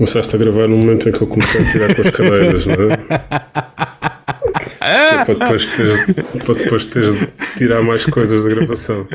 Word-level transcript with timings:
Começaste 0.00 0.34
a 0.34 0.38
gravar 0.38 0.66
no 0.66 0.78
momento 0.78 1.10
em 1.10 1.12
que 1.12 1.20
eu 1.20 1.26
comecei 1.26 1.60
a 1.60 1.70
tirar 1.70 1.94
com 1.94 2.00
as 2.00 2.08
cadeiras, 2.08 2.64
não 2.64 2.74
é? 2.74 2.98
é 4.80 5.24
para, 5.26 5.34
depois 5.34 5.66
teres, 5.66 6.06
para 6.42 6.54
depois 6.54 6.86
teres 6.86 7.20
de 7.20 7.28
tirar 7.58 7.82
mais 7.82 8.06
coisas 8.06 8.42
da 8.42 8.48
gravação. 8.48 9.06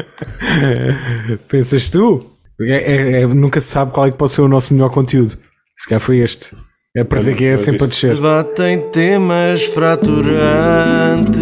Pensas 1.49 1.89
tu? 1.89 2.23
É, 2.61 2.75
é, 2.75 3.21
é, 3.21 3.25
nunca 3.25 3.59
se 3.59 3.69
sabe 3.69 3.93
qual 3.93 4.05
é 4.05 4.11
que 4.11 4.17
pode 4.17 4.33
ser 4.33 4.41
o 4.41 4.47
nosso 4.47 4.75
melhor 4.75 4.91
conteúdo. 4.91 5.35
Se 5.75 5.89
calhar 5.89 5.99
foi 5.99 6.19
este. 6.19 6.55
É 6.95 7.03
para 7.03 7.33
que 7.33 7.45
é 7.45 7.57
sempre 7.57 7.85
a 7.85 7.87
descer. 7.87 8.13
Debatem 8.13 8.87
temas 8.91 9.63
fraturantes 9.63 11.33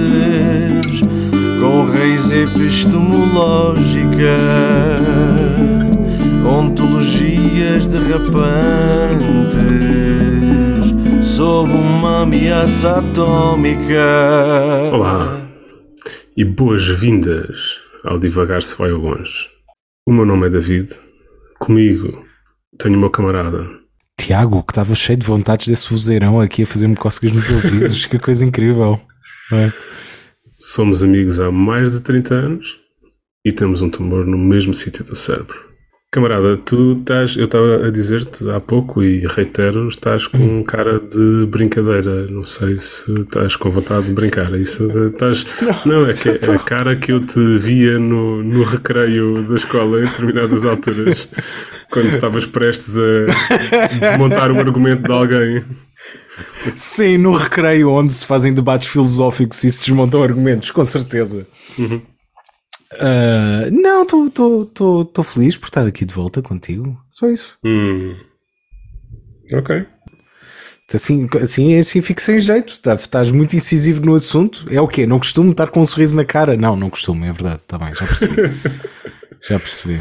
com 1.59 1.85
raiz 1.87 2.31
epistemológica, 2.31 4.37
ontologias 7.63 7.87
derrapantes 7.87 9.25
sob 11.25 11.71
uma 11.71 12.23
ameaça 12.23 12.99
atômica. 12.99 14.03
Olá 14.91 15.41
e 16.35 16.43
boas-vindas 16.43 17.79
ao 18.03 18.19
Divagar 18.19 18.61
Se 18.61 18.75
Vai 18.75 18.91
ao 18.91 18.97
Longe. 18.97 19.49
O 20.05 20.11
meu 20.11 20.25
nome 20.25 20.47
é 20.47 20.49
David, 20.49 20.93
comigo 21.59 22.25
tenho 22.77 22.97
o 22.97 22.99
meu 22.99 23.09
camarada 23.09 23.65
Tiago, 24.19 24.63
que 24.63 24.71
estava 24.71 24.95
cheio 24.95 25.17
de 25.17 25.25
vontades 25.25 25.67
desse 25.67 25.89
vozeirão 25.89 26.41
aqui 26.41 26.63
a 26.63 26.65
fazer-me 26.65 26.95
cócegas 26.95 27.31
nos 27.31 27.49
ouvidos. 27.49 28.05
que 28.05 28.19
coisa 28.19 28.45
incrível. 28.45 28.99
É. 29.51 29.71
Somos 30.57 31.03
amigos 31.03 31.39
há 31.39 31.51
mais 31.51 31.91
de 31.91 32.01
30 32.01 32.33
anos 32.33 32.79
e 33.45 33.51
temos 33.51 33.81
um 33.81 33.89
tumor 33.89 34.25
no 34.25 34.37
mesmo 34.37 34.73
sítio 34.73 35.03
do 35.03 35.15
cérebro. 35.15 35.72
Camarada, 36.13 36.57
tu 36.57 36.95
estás, 36.99 37.35
eu 37.35 37.45
estava 37.45 37.87
a 37.87 37.89
dizer-te 37.89 38.47
há 38.51 38.59
pouco 38.59 39.01
e 39.01 39.25
reitero, 39.25 39.87
estás 39.87 40.27
com 40.27 40.37
um 40.37 40.63
cara 40.63 40.99
de 40.99 41.47
brincadeira. 41.47 42.27
Não 42.27 42.45
sei 42.45 42.77
se 42.77 43.11
estás 43.21 43.55
com 43.55 43.71
vontade 43.71 44.05
de 44.05 44.13
brincar. 44.13 44.53
É 44.53 44.57
isso 44.57 44.85
estás. 45.07 45.43
Não, 45.83 46.01
não 46.01 46.07
é 46.07 46.13
que 46.13 46.29
é 46.37 46.53
a 46.53 46.59
cara 46.59 46.95
que 46.95 47.11
eu 47.11 47.19
te 47.19 47.57
via 47.57 47.97
no, 47.97 48.43
no 48.43 48.63
recreio 48.63 49.41
da 49.47 49.55
escola 49.55 50.01
em 50.01 50.05
determinadas 50.05 50.63
alturas, 50.65 51.27
quando 51.89 52.05
estavas 52.05 52.45
prestes 52.45 52.95
a 52.99 54.11
desmontar 54.11 54.51
o 54.51 54.59
argumento 54.59 55.01
de 55.01 55.11
alguém. 55.11 55.63
Sim, 56.75 57.17
no 57.17 57.35
recreio 57.35 57.89
onde 57.89 58.13
se 58.13 58.23
fazem 58.23 58.53
debates 58.53 58.87
filosóficos 58.87 59.63
e 59.63 59.71
se 59.71 59.79
desmontam 59.79 60.21
argumentos, 60.21 60.69
com 60.69 60.83
certeza. 60.83 61.47
Uhum. 61.75 62.12
Uh, 62.95 63.71
não, 63.71 64.03
estou 64.03 65.23
feliz 65.23 65.57
por 65.57 65.67
estar 65.67 65.85
aqui 65.85 66.05
de 66.05 66.13
volta 66.13 66.41
contigo. 66.41 66.97
Só 67.09 67.29
isso. 67.29 67.57
Hum. 67.63 68.15
Ok. 69.53 69.85
Assim, 70.93 71.27
assim, 71.41 71.75
assim 71.75 72.01
fico 72.01 72.21
sem 72.21 72.39
jeito. 72.39 72.79
Tá, 72.81 72.93
estás 72.93 73.31
muito 73.31 73.55
incisivo 73.55 74.05
no 74.05 74.15
assunto. 74.15 74.65
É 74.69 74.79
o 74.79 74.87
quê? 74.87 75.07
Não 75.07 75.17
costumo 75.17 75.51
estar 75.51 75.67
com 75.67 75.81
um 75.81 75.85
sorriso 75.85 76.15
na 76.15 76.25
cara? 76.25 76.55
Não, 76.55 76.75
não 76.75 76.89
costumo, 76.89 77.25
é 77.25 77.31
verdade. 77.31 77.61
Está 77.63 77.77
bem, 77.77 77.95
já 77.95 78.05
percebi. 78.05 78.35
já 79.41 79.59
percebi. 79.59 79.99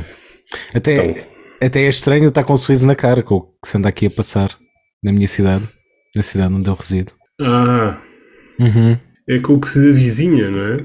Até, 0.75 1.05
então. 1.05 1.25
até 1.63 1.83
é 1.83 1.89
estranho 1.89 2.27
estar 2.27 2.45
com 2.45 2.53
um 2.53 2.57
sorriso 2.57 2.87
na 2.87 2.95
cara 2.95 3.23
com 3.23 3.37
o 3.37 3.43
que 3.43 3.69
se 3.69 3.79
anda 3.79 3.89
aqui 3.89 4.07
a 4.07 4.11
passar 4.11 4.57
na 5.03 5.13
minha 5.13 5.29
cidade, 5.29 5.67
na 6.15 6.23
cidade 6.23 6.53
onde 6.53 6.69
eu 6.69 6.75
resido. 6.75 7.13
Ah. 7.41 7.99
Uhum. 8.61 8.99
É 9.33 9.39
com 9.39 9.55
o 9.55 9.61
que 9.61 9.69
se 9.69 9.79
avizinha, 9.79 10.51
não 10.51 10.61
é? 10.61 10.85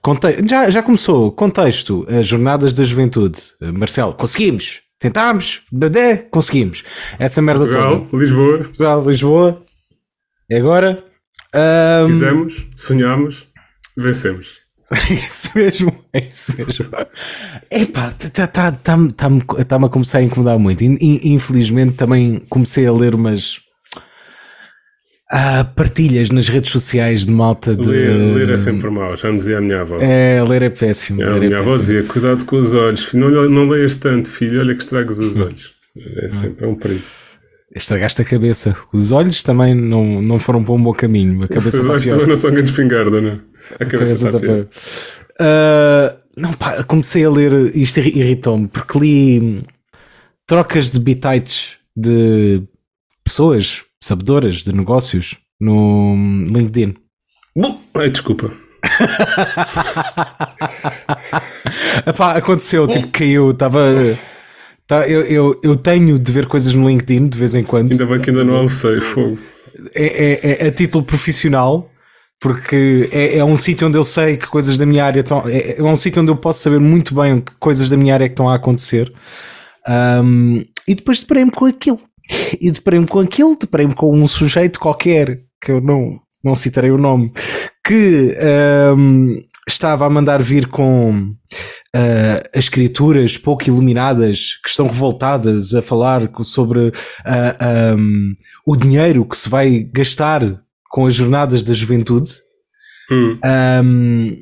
Conte 0.00 0.48
já, 0.48 0.70
já 0.70 0.82
começou. 0.82 1.32
Contexto: 1.32 2.06
as 2.08 2.26
Jornadas 2.26 2.72
da 2.72 2.84
Juventude. 2.84 3.40
Marcelo, 3.74 4.14
conseguimos! 4.14 4.80
Tentámos, 5.00 5.62
badé, 5.72 6.16
conseguimos. 6.30 6.84
Essa 7.18 7.42
merda 7.42 7.62
Portugal, 7.62 8.06
toda. 8.08 8.22
Lisboa. 8.22 8.58
Portugal, 8.58 9.04
Lisboa. 9.04 9.62
E 10.48 10.54
agora? 10.54 11.04
Um... 11.52 12.06
Fizemos, 12.08 12.68
sonhámos, 12.76 13.48
vencemos. 13.96 14.60
É 14.92 15.14
isso 15.14 15.50
mesmo, 15.54 16.04
é 16.12 16.20
isso 16.20 16.54
mesmo. 16.56 16.84
Epá, 17.70 18.10
está 18.10 18.46
tá, 18.46 18.46
tá, 18.46 18.72
tá, 18.72 18.98
tá, 19.16 19.64
tá, 19.64 19.76
a 19.76 19.88
começar 19.88 20.18
a 20.18 20.22
incomodar 20.22 20.58
muito. 20.58 20.84
Infelizmente 20.84 21.94
também 21.94 22.42
comecei 22.48 22.86
a 22.86 22.92
ler 22.92 23.14
umas 23.14 23.58
Há 25.34 25.64
partilhas 25.64 26.28
nas 26.28 26.50
redes 26.50 26.70
sociais 26.70 27.24
de 27.24 27.32
malta 27.32 27.74
de. 27.74 27.88
Ler, 27.88 28.34
ler 28.34 28.50
é 28.50 28.56
sempre 28.58 28.90
mau, 28.90 29.16
já 29.16 29.32
me 29.32 29.38
dizia 29.38 29.56
a 29.56 29.60
minha 29.62 29.80
avó. 29.80 29.96
É, 29.98 30.44
ler 30.46 30.60
é 30.60 30.68
péssimo. 30.68 31.22
É, 31.22 31.26
a 31.26 31.36
minha 31.36 31.56
é 31.56 31.58
avó 31.58 31.74
dizia: 31.74 32.04
cuidado 32.04 32.44
com 32.44 32.56
os 32.56 32.74
olhos, 32.74 33.14
não, 33.14 33.30
não 33.48 33.66
leias 33.66 33.96
tanto, 33.96 34.30
filho, 34.30 34.60
olha 34.60 34.74
que 34.74 34.82
estragas 34.82 35.18
os 35.18 35.40
olhos. 35.40 35.72
É 36.18 36.28
sempre 36.28 36.66
é 36.66 36.68
um 36.68 36.74
perigo. 36.74 37.02
Estragaste 37.74 38.20
a 38.20 38.24
cabeça. 38.26 38.76
Os 38.92 39.10
olhos 39.10 39.42
também 39.42 39.74
não, 39.74 40.20
não 40.20 40.38
foram 40.38 40.62
para 40.62 40.74
um 40.74 40.82
bom 40.82 40.92
caminho. 40.92 41.42
A 41.44 41.48
cabeça 41.48 41.80
os 41.80 41.88
olhos 41.88 42.04
também 42.04 42.26
não 42.26 42.36
são 42.36 42.50
grande 42.50 42.68
espingarda, 42.68 43.18
não? 43.18 43.40
A, 43.80 43.84
a 43.84 43.86
cabeça, 43.86 44.12
está 44.12 44.38
pior. 44.38 44.66
Uh, 45.40 46.14
não, 46.36 46.52
pá, 46.52 46.84
comecei 46.84 47.24
a 47.24 47.30
ler, 47.30 47.74
isto 47.74 48.00
irritou-me, 48.00 48.68
porque 48.68 48.98
li 48.98 49.64
trocas 50.46 50.90
de 50.90 51.00
bitites 51.00 51.78
de 51.96 52.62
pessoas 53.24 53.81
sabedoras 54.02 54.56
de 54.56 54.72
negócios 54.72 55.36
no 55.60 56.16
LinkedIn. 56.48 56.94
Bom, 57.56 57.80
ai, 57.94 58.10
desculpa. 58.10 58.50
Epá, 62.06 62.36
aconteceu, 62.36 62.86
tipo, 62.88 63.08
caiu, 63.08 63.52
estava. 63.52 63.78
Tá, 64.88 65.08
eu, 65.08 65.20
eu, 65.22 65.60
eu 65.62 65.76
tenho 65.76 66.18
de 66.18 66.32
ver 66.32 66.46
coisas 66.46 66.74
no 66.74 66.88
LinkedIn 66.88 67.28
de 67.28 67.38
vez 67.38 67.54
em 67.54 67.62
quando. 67.62 67.92
Ainda 67.92 68.04
bem 68.04 68.20
que 68.20 68.30
ainda 68.30 68.42
não 68.44 68.56
almocei, 68.56 69.00
fogo. 69.00 69.38
É, 69.94 70.04
é, 70.04 70.64
é, 70.64 70.66
a 70.66 70.72
título 70.72 71.04
profissional, 71.04 71.88
porque 72.40 73.08
é, 73.12 73.38
é 73.38 73.44
um 73.44 73.56
sítio 73.56 73.86
onde 73.86 73.96
eu 73.96 74.04
sei 74.04 74.36
que 74.36 74.48
coisas 74.48 74.76
da 74.76 74.84
minha 74.84 75.04
área 75.04 75.20
estão. 75.20 75.44
É, 75.46 75.78
é 75.78 75.82
um 75.82 75.96
sítio 75.96 76.20
onde 76.20 76.32
eu 76.32 76.36
posso 76.36 76.60
saber 76.60 76.80
muito 76.80 77.14
bem 77.14 77.40
que 77.40 77.52
coisas 77.60 77.88
da 77.88 77.96
minha 77.96 78.14
área 78.14 78.28
que 78.28 78.32
estão 78.32 78.50
a 78.50 78.56
acontecer. 78.56 79.12
Um, 79.88 80.64
e 80.88 80.94
depois 80.94 81.20
deparei-me 81.20 81.52
com 81.52 81.66
aquilo 81.66 82.00
e 82.60 82.70
deparei-me 82.70 83.06
com 83.06 83.20
aquilo, 83.20 83.56
deparei-me 83.58 83.94
com 83.94 84.14
um 84.16 84.26
sujeito 84.26 84.78
qualquer, 84.78 85.40
que 85.60 85.72
eu 85.72 85.80
não, 85.80 86.20
não 86.44 86.54
citarei 86.54 86.90
o 86.90 86.98
nome, 86.98 87.32
que 87.84 88.36
um, 88.96 89.42
estava 89.68 90.06
a 90.06 90.10
mandar 90.10 90.42
vir 90.42 90.66
com 90.66 91.34
uh, 91.94 92.48
as 92.54 92.64
escrituras 92.64 93.36
pouco 93.38 93.68
iluminadas 93.68 94.56
que 94.62 94.68
estão 94.68 94.86
revoltadas 94.86 95.74
a 95.74 95.82
falar 95.82 96.30
sobre 96.42 96.88
uh, 96.88 97.96
um, 97.96 98.34
o 98.66 98.76
dinheiro 98.76 99.24
que 99.24 99.36
se 99.36 99.48
vai 99.48 99.88
gastar 99.92 100.42
com 100.90 101.06
as 101.06 101.14
jornadas 101.14 101.62
da 101.62 101.74
juventude. 101.74 102.30
Hum. 103.10 103.38
Um, 103.44 104.36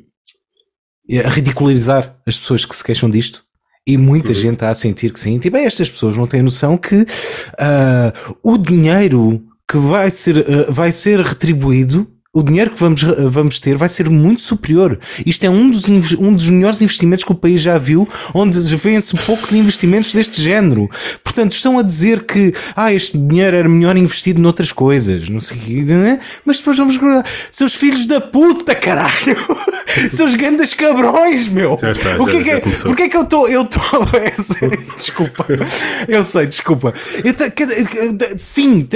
a 1.25 1.29
ridicularizar 1.29 2.15
as 2.25 2.37
pessoas 2.37 2.63
que 2.63 2.75
se 2.75 2.83
queixam 2.83 3.09
disto. 3.09 3.43
E 3.85 3.97
muita 3.97 4.29
uhum. 4.29 4.35
gente 4.35 4.53
está 4.53 4.69
a 4.69 4.75
sentir 4.75 5.11
que 5.11 5.19
sim. 5.19 5.39
Tipo, 5.39 5.57
é, 5.57 5.65
estas 5.65 5.89
pessoas 5.89 6.15
não 6.15 6.27
têm 6.27 6.41
noção 6.41 6.77
que 6.77 7.01
uh, 7.01 8.35
o 8.43 8.57
dinheiro 8.57 9.41
que 9.67 9.77
vai 9.77 10.11
ser, 10.11 10.37
uh, 10.37 10.71
vai 10.71 10.91
ser 10.91 11.19
retribuído 11.19 12.07
o 12.33 12.41
dinheiro 12.41 12.71
que 12.71 12.79
vamos, 12.79 13.01
vamos 13.29 13.59
ter 13.59 13.75
vai 13.75 13.89
ser 13.89 14.09
muito 14.09 14.41
superior. 14.41 14.97
Isto 15.25 15.45
é 15.45 15.49
um 15.49 15.69
dos, 15.69 15.83
um 16.13 16.33
dos 16.33 16.49
melhores 16.49 16.81
investimentos 16.81 17.25
que 17.25 17.31
o 17.31 17.35
país 17.35 17.61
já 17.61 17.77
viu, 17.77 18.07
onde 18.33 18.57
vêem-se 18.77 19.17
poucos 19.17 19.51
investimentos 19.51 20.13
deste 20.13 20.41
género. 20.41 20.89
Portanto, 21.31 21.53
estão 21.53 21.79
a 21.79 21.81
dizer 21.81 22.25
que 22.25 22.53
ah, 22.75 22.91
este 22.91 23.17
dinheiro 23.17 23.55
era 23.55 23.69
melhor 23.69 23.95
investido 23.95 24.41
noutras 24.41 24.73
coisas, 24.73 25.29
não 25.29 25.39
sei 25.39 25.57
o 25.57 25.59
quê, 25.61 25.85
é? 25.93 26.19
mas 26.45 26.57
depois 26.57 26.77
vamos. 26.77 26.99
Seus 27.49 27.73
filhos 27.73 28.05
da 28.05 28.19
puta, 28.19 28.75
caralho! 28.75 29.37
Seus 30.11 30.35
grandes 30.35 30.73
cabrões, 30.73 31.47
meu! 31.47 31.79
Já 31.81 31.91
está, 31.91 32.17
o 32.17 32.25
que 32.25 32.37
é 32.37 32.43
já, 32.43 32.51
é, 32.57 32.69
já 32.69 32.83
Porquê 32.83 33.03
é 33.03 33.09
que 33.09 33.15
eu 33.15 33.21
estou. 33.21 33.47
Eu 33.47 33.61
estou. 33.61 33.81
desculpa. 34.97 35.45
Eu 36.05 36.23
sei, 36.25 36.47
desculpa. 36.47 36.93
Eu 37.23 37.33
sim, 38.37 38.87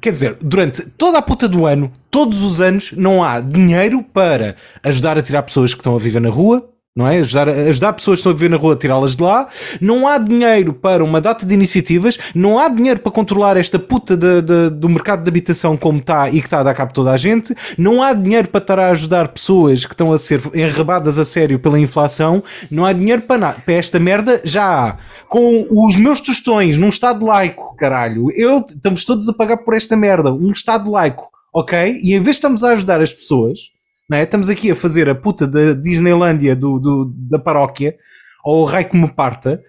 quer 0.00 0.10
dizer, 0.10 0.36
durante 0.42 0.82
toda 0.98 1.16
a 1.16 1.22
puta 1.22 1.48
do 1.48 1.64
ano 1.64 1.90
todos 2.10 2.42
os 2.42 2.60
anos 2.60 2.92
não 2.92 3.22
há 3.22 3.40
dinheiro 3.40 4.02
para 4.02 4.56
ajudar 4.82 5.18
a 5.18 5.22
tirar 5.22 5.42
pessoas 5.42 5.74
que 5.74 5.80
estão 5.80 5.94
a 5.94 5.98
viver 5.98 6.20
na 6.20 6.30
rua, 6.30 6.66
não 6.96 7.06
é? 7.06 7.18
Ajudar, 7.18 7.48
ajudar 7.50 7.92
pessoas 7.92 8.16
que 8.16 8.20
estão 8.20 8.32
a 8.32 8.34
viver 8.34 8.48
na 8.48 8.56
rua 8.56 8.72
a 8.72 8.76
tirá-las 8.76 9.14
de 9.14 9.22
lá. 9.22 9.46
Não 9.82 10.08
há 10.08 10.16
dinheiro 10.16 10.72
para 10.72 11.04
uma 11.04 11.20
data 11.20 11.44
de 11.44 11.52
iniciativas, 11.52 12.18
não 12.34 12.58
há 12.58 12.70
dinheiro 12.70 13.00
para 13.00 13.12
controlar 13.12 13.58
esta 13.58 13.78
puta 13.78 14.16
de, 14.16 14.40
de, 14.40 14.70
do 14.70 14.88
mercado 14.88 15.22
de 15.22 15.28
habitação 15.28 15.76
como 15.76 15.98
está 15.98 16.30
e 16.30 16.40
que 16.40 16.46
está 16.46 16.60
a 16.60 16.62
dar 16.62 16.74
cabo 16.74 16.94
toda 16.94 17.12
a 17.12 17.16
gente. 17.18 17.54
Não 17.76 18.02
há 18.02 18.14
dinheiro 18.14 18.48
para 18.48 18.62
estar 18.62 18.78
a 18.78 18.90
ajudar 18.90 19.28
pessoas 19.28 19.84
que 19.84 19.92
estão 19.92 20.10
a 20.10 20.16
ser 20.16 20.40
enrebadas 20.54 21.18
a 21.18 21.24
sério 21.24 21.58
pela 21.58 21.78
inflação. 21.78 22.42
Não 22.70 22.86
há 22.86 22.94
dinheiro 22.94 23.22
para 23.22 23.38
nada. 23.38 23.58
Para 23.62 23.74
esta 23.74 24.00
merda 24.00 24.40
já 24.42 24.64
há. 24.64 24.96
Com 25.28 25.66
os 25.70 25.96
meus 25.96 26.20
tostões 26.20 26.78
num 26.78 26.88
Estado 26.88 27.26
laico, 27.26 27.76
caralho. 27.76 28.28
Eu, 28.34 28.64
estamos 28.66 29.04
todos 29.04 29.28
a 29.28 29.34
pagar 29.34 29.58
por 29.58 29.74
esta 29.74 29.96
merda. 29.96 30.32
Um 30.32 30.50
Estado 30.50 30.90
laico 30.90 31.36
ok? 31.56 31.98
E 32.02 32.12
em 32.12 32.20
vez 32.20 32.36
de 32.36 32.40
estamos 32.40 32.62
a 32.62 32.72
ajudar 32.72 33.00
as 33.00 33.14
pessoas, 33.14 33.70
não 34.08 34.18
é? 34.18 34.22
estamos 34.22 34.48
aqui 34.48 34.70
a 34.70 34.76
fazer 34.76 35.08
a 35.08 35.14
puta 35.14 35.46
da 35.46 35.72
Disneylândia 35.72 36.54
do, 36.54 36.78
do 36.78 37.12
da 37.30 37.38
paróquia, 37.38 37.96
ou 38.44 38.62
o 38.62 38.64
rei 38.64 38.84
que 38.84 38.96
me 38.96 39.10
parta, 39.10 39.60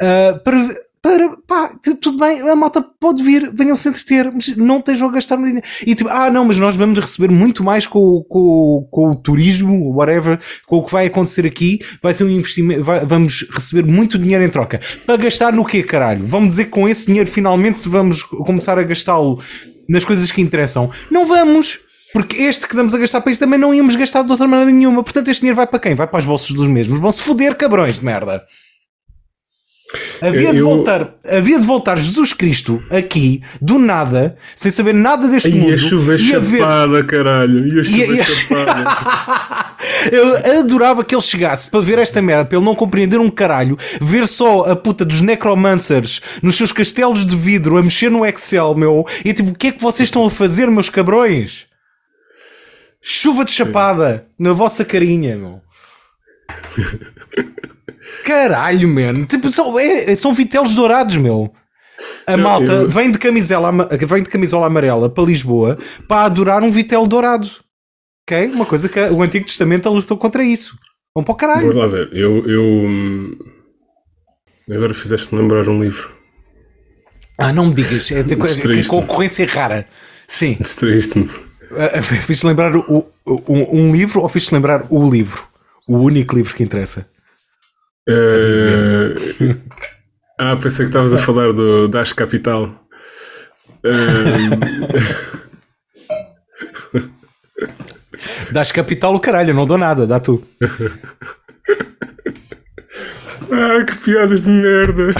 uh, 0.00 0.38
para, 0.44 0.68
para, 1.02 1.36
pá, 1.48 1.72
tudo 2.00 2.16
bem, 2.16 2.48
a 2.48 2.54
malta 2.54 2.80
pode 2.80 3.20
vir, 3.24 3.50
venham-se 3.52 3.88
entreter, 3.88 4.30
mas 4.32 4.56
não 4.56 4.78
estejam 4.78 5.08
a 5.08 5.12
gastar 5.12 5.34
dinheiro. 5.36 5.62
E 5.84 5.96
tipo, 5.96 6.08
ah, 6.08 6.30
não, 6.30 6.44
mas 6.44 6.58
nós 6.58 6.76
vamos 6.76 6.96
receber 7.00 7.28
muito 7.32 7.64
mais 7.64 7.84
com, 7.88 8.22
com, 8.28 8.86
com 8.88 9.10
o 9.10 9.16
turismo, 9.16 9.92
whatever, 9.92 10.38
com 10.64 10.76
o 10.76 10.84
que 10.84 10.92
vai 10.92 11.06
acontecer 11.06 11.44
aqui, 11.44 11.80
vai 12.00 12.14
ser 12.14 12.22
um 12.22 12.30
investimento, 12.30 12.84
vai- 12.84 13.04
vamos 13.04 13.48
receber 13.50 13.84
muito 13.84 14.16
dinheiro 14.16 14.44
em 14.44 14.48
troca. 14.48 14.80
Para 15.04 15.16
gastar 15.16 15.52
no 15.52 15.64
quê, 15.64 15.82
caralho? 15.82 16.24
Vamos 16.24 16.50
dizer 16.50 16.66
que 16.66 16.70
com 16.70 16.88
esse 16.88 17.06
dinheiro 17.06 17.28
finalmente 17.28 17.88
vamos 17.88 18.22
começar 18.22 18.78
a 18.78 18.84
gastá-lo 18.84 19.42
nas 19.88 20.04
coisas 20.04 20.30
que 20.30 20.40
interessam. 20.40 20.88
Não 21.10 21.26
vamos! 21.26 21.80
Porque 22.12 22.36
este 22.42 22.66
que 22.68 22.76
damos 22.76 22.94
a 22.94 22.98
gastar 22.98 23.20
para 23.20 23.32
isto 23.32 23.40
também 23.40 23.58
não 23.58 23.72
íamos 23.74 23.96
gastar 23.96 24.22
de 24.22 24.30
outra 24.30 24.46
maneira 24.46 24.70
nenhuma. 24.70 25.02
Portanto, 25.02 25.28
este 25.28 25.40
dinheiro 25.40 25.56
vai 25.56 25.66
para 25.66 25.78
quem? 25.78 25.94
Vai 25.94 26.06
para 26.06 26.18
os 26.18 26.24
bolsos 26.26 26.54
dos 26.54 26.66
mesmos. 26.68 27.00
Vão-se 27.00 27.22
foder, 27.22 27.54
cabrões 27.56 27.98
de 27.98 28.04
merda. 28.04 28.42
Havia 30.22 30.52
de, 30.52 30.58
Eu- 30.58 30.64
voltar, 30.66 31.14
havia 31.30 31.58
de 31.60 31.66
voltar 31.66 31.98
Jesus 31.98 32.32
Cristo 32.32 32.82
aqui, 32.90 33.42
do 33.60 33.78
nada, 33.78 34.38
sem 34.56 34.70
saber 34.72 34.94
nada 34.94 35.28
deste 35.28 35.50
E 35.50 35.52
mundo. 35.52 35.72
a 35.72 35.76
e 35.76 36.34
a 36.34 36.38
ver- 36.38 36.58
chapada, 36.58 37.04
caralho. 37.04 37.66
E 37.66 37.80
a 37.80 37.84
chover 37.84 38.10
e 38.16 38.20
a- 38.20 38.24
chapada. 38.24 39.72
Eu 40.10 40.60
adorava 40.60 41.04
que 41.04 41.14
ele 41.14 41.20
chegasse 41.22 41.68
para 41.68 41.80
ver 41.80 41.98
esta 41.98 42.22
merda, 42.22 42.44
para 42.44 42.56
ele 42.56 42.64
não 42.64 42.74
compreender 42.74 43.18
um 43.20 43.28
caralho, 43.28 43.76
ver 44.00 44.26
só 44.26 44.70
a 44.70 44.76
puta 44.76 45.04
dos 45.04 45.20
necromancers 45.20 46.20
nos 46.42 46.56
seus 46.56 46.72
castelos 46.72 47.26
de 47.26 47.36
vidro 47.36 47.76
a 47.76 47.82
mexer 47.82 48.10
no 48.10 48.24
Excel, 48.24 48.74
meu, 48.74 49.04
e 49.24 49.34
tipo, 49.34 49.50
o 49.50 49.54
que 49.54 49.66
é 49.68 49.72
que 49.72 49.82
vocês 49.82 50.06
estão 50.06 50.24
a 50.24 50.30
fazer, 50.30 50.70
meus 50.70 50.88
cabrões? 50.88 51.66
Chuva 53.02 53.44
de 53.44 53.50
chapada 53.50 54.26
na 54.38 54.52
vossa 54.52 54.84
carinha, 54.84 55.36
meu. 55.36 55.60
Caralho, 58.24 58.88
mano. 58.88 59.26
Tipo, 59.26 59.50
são, 59.50 59.78
é- 59.78 60.14
são 60.14 60.32
vitelos 60.32 60.74
dourados, 60.74 61.16
meu. 61.16 61.52
A 62.26 62.36
Não, 62.36 62.44
malta 62.44 62.72
eu- 62.72 62.88
vem, 62.88 63.10
de 63.10 63.18
camisola, 63.18 63.68
ama- 63.68 63.88
vem 63.90 64.22
de 64.22 64.28
camisola 64.30 64.66
amarela 64.66 65.10
para 65.10 65.24
Lisboa 65.24 65.78
para 66.08 66.24
adorar 66.26 66.62
um 66.62 66.70
vitelo 66.70 67.06
dourado. 67.06 67.48
Ok? 68.26 68.46
Uma 68.54 68.64
coisa 68.66 68.88
que 68.88 69.14
o 69.14 69.22
Antigo 69.22 69.46
Testamento 69.46 69.88
lutou 69.90 70.16
contra 70.16 70.42
isso. 70.44 70.76
Vão 71.14 71.22
para 71.24 71.32
o 71.32 71.36
caralho. 71.36 71.60
Vamos 71.72 71.76
lá 71.76 71.86
ver. 71.86 72.08
Eu. 72.12 72.46
eu 72.48 72.62
hum, 72.62 73.36
agora 74.70 74.94
fizeste-me 74.94 75.40
lembrar 75.40 75.68
um 75.68 75.82
livro. 75.82 76.10
Ah, 77.38 77.52
não 77.52 77.66
me 77.66 77.74
digas. 77.74 78.10
É, 78.10 78.20
é, 78.20 78.22
Distraíste-me. 78.22 78.84
concorrência 79.00 79.46
rara. 79.46 79.86
Sim. 80.26 80.56
Distraíste-me. 80.60 81.28
Ah, 81.76 81.98
ah, 81.98 82.02
Fiz-te 82.02 82.46
lembrar 82.46 82.76
o, 82.76 83.06
um, 83.26 83.80
um 83.80 83.92
livro 83.92 84.20
ou 84.20 84.28
fiz-te 84.28 84.54
lembrar 84.54 84.86
o 84.90 85.08
livro? 85.10 85.44
O 85.86 85.98
único 85.98 86.34
livro 86.36 86.54
que 86.54 86.62
interessa. 86.62 87.06
Eh, 88.08 89.14
ah, 90.38 90.56
pensei 90.56 90.84
que 90.84 90.90
estavas 90.90 91.14
a 91.14 91.18
falar 91.18 91.52
do 91.52 91.88
Dash 91.88 92.12
Capital. 92.12 92.74
Eh, 93.84 93.90
Dás 98.52 98.70
capital 98.70 99.14
o 99.14 99.20
caralho, 99.20 99.50
eu 99.50 99.54
não 99.54 99.66
dou 99.66 99.78
nada, 99.78 100.06
dá 100.06 100.20
tu. 100.20 100.46
ah, 103.50 103.84
que 103.84 103.94
piadas 103.96 104.42
de 104.42 104.50
merda! 104.50 105.14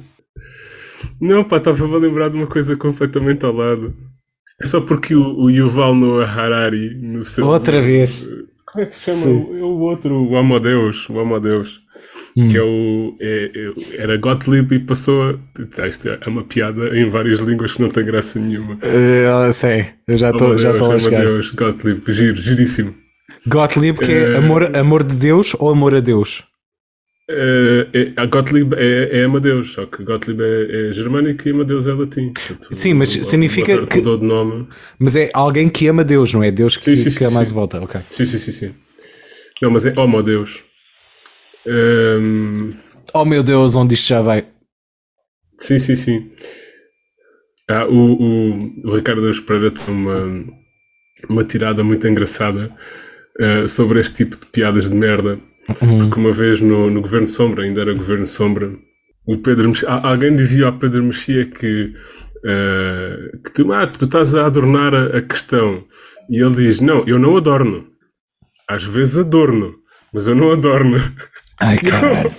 Não, 1.20 1.44
pá, 1.44 1.58
estava 1.58 1.84
a 1.84 1.98
lembrar 1.98 2.28
de 2.30 2.36
uma 2.36 2.46
coisa 2.46 2.76
completamente 2.76 3.44
ao 3.44 3.52
lado. 3.52 3.94
É 4.60 4.66
só 4.66 4.80
porque 4.80 5.14
o, 5.14 5.36
o 5.44 5.50
Yuval 5.50 5.94
Noah 5.94 6.24
Harari 6.30 6.94
no 7.00 7.24
seu. 7.24 7.46
Outra 7.46 7.80
vez. 7.80 8.24
Como 8.66 8.84
é 8.84 8.86
que 8.86 8.94
se 8.94 9.04
chama? 9.10 9.26
É 9.58 9.62
o 9.62 9.78
outro, 9.80 10.14
o 10.28 10.36
Amadeus. 10.36 11.08
O 11.10 11.18
Amadeus. 11.18 11.80
Que 12.34 12.56
é 12.56 12.62
o. 12.62 13.16
é- 13.20 13.50
é- 13.54 14.02
era 14.02 14.16
Gottlieb 14.16 14.72
e 14.74 14.78
passou 14.78 15.22
a. 15.30 15.38
Ah, 15.78 15.86
Isto 15.88 16.08
é 16.08 16.18
uma 16.28 16.44
piada 16.44 16.96
em 16.96 17.08
várias 17.08 17.40
línguas 17.40 17.72
que 17.74 17.82
não 17.82 17.88
tem 17.90 18.04
graça 18.04 18.38
nenhuma. 18.38 18.74
Uh, 18.74 19.52
sei, 19.52 19.86
eu 20.06 20.16
já 20.16 20.30
estou 20.30 20.56
já 20.56 20.70
a 20.70 20.98
chegar. 20.98 21.20
Amadeus, 21.22 21.50
Gottlieb, 21.50 22.00
giro, 22.12 22.36
giríssimo. 22.36 22.94
Gottlieb, 23.46 23.98
que 23.98 24.12
é 24.12 24.32
Eh, 24.32 24.36
amor, 24.36 24.76
amor 24.76 25.02
de 25.02 25.16
Deus 25.16 25.54
ou 25.58 25.70
amor 25.70 25.94
a 25.94 26.00
Deus? 26.00 26.44
É, 27.32 27.88
é- 27.92 28.12
a 28.16 28.26
Gottlieb 28.26 28.74
é, 28.76 29.20
é 29.20 29.24
Amadeus, 29.24 29.72
só 29.74 29.86
que 29.86 30.02
Gottlieb 30.02 30.42
é, 30.42 30.88
é 30.88 30.92
germânico 30.92 31.46
e 31.48 31.52
Amadeus 31.52 31.86
é 31.86 31.92
latim. 31.92 32.32
Portanto, 32.32 32.68
Sim, 32.74 32.94
mas 32.94 33.14
o- 33.14 33.20
o 33.20 33.24
significa 33.24 33.72
Mozart 33.72 33.88
que- 33.92 34.00
de 34.00 34.26
nome. 34.26 34.68
Mas 34.98 35.14
é 35.16 35.30
alguém 35.32 35.68
que 35.68 35.86
ama 35.86 36.02
Deus, 36.02 36.32
não 36.32 36.42
é 36.42 36.50
Deus 36.50 36.76
que, 36.76 36.82
Sim, 36.84 36.96
sim, 36.96 37.16
que 37.16 37.28
mais 37.30 37.48
sim. 37.48 37.54
volta. 37.54 37.80
Ok. 37.80 38.00
Sim, 38.10 38.24
sim, 38.24 38.38
sim, 38.38 38.52
sim. 38.52 38.74
Não, 39.62 39.70
mas 39.70 39.86
é 39.86 39.92
Homo 39.98 40.22
Deus. 40.22 40.62
Ehm, 41.66 42.72
Oh 43.12 43.24
meu 43.24 43.42
Deus, 43.42 43.74
onde 43.74 43.94
isto 43.94 44.06
já 44.08 44.20
vai? 44.22 44.46
Sim, 45.58 45.78
sim, 45.78 45.96
sim. 45.96 46.30
Ah, 47.68 47.86
o, 47.86 47.92
o, 47.94 48.88
o 48.88 48.94
Ricardo 48.96 49.20
Deus 49.22 49.40
Pereira 49.40 49.70
tem 49.70 49.94
uma, 49.94 50.44
uma 51.28 51.44
tirada 51.44 51.84
muito 51.84 52.06
engraçada 52.08 52.74
ah, 53.40 53.68
sobre 53.68 54.00
este 54.00 54.24
tipo 54.24 54.36
de 54.36 54.46
piadas 54.46 54.88
de 54.88 54.94
merda. 54.96 55.38
Porque 55.78 56.20
uma 56.20 56.32
vez 56.32 56.60
no, 56.60 56.90
no 56.90 57.00
Governo 57.00 57.26
Sombra, 57.26 57.64
ainda 57.64 57.80
era 57.80 57.94
Governo 57.94 58.26
Sombra, 58.26 58.70
o 59.26 59.38
Pedro 59.38 59.68
Mexia, 59.68 59.88
alguém 59.88 60.34
dizia 60.34 60.66
ao 60.66 60.78
Pedro 60.78 61.04
Mexia 61.04 61.46
que, 61.46 61.92
ah, 62.44 63.38
que 63.44 63.52
tu, 63.52 63.72
ah, 63.72 63.86
tu 63.86 64.04
estás 64.04 64.34
a 64.34 64.46
adornar 64.46 64.94
a, 64.94 65.18
a 65.18 65.22
questão. 65.22 65.84
E 66.28 66.42
ele 66.42 66.56
diz: 66.56 66.80
Não, 66.80 67.04
eu 67.06 67.18
não 67.18 67.36
adorno. 67.36 67.86
Às 68.68 68.84
vezes 68.84 69.18
adorno, 69.18 69.74
mas 70.12 70.26
eu 70.26 70.34
não 70.34 70.50
adorno. 70.50 70.96
Ai 71.60 71.78
caralho. 71.78 72.32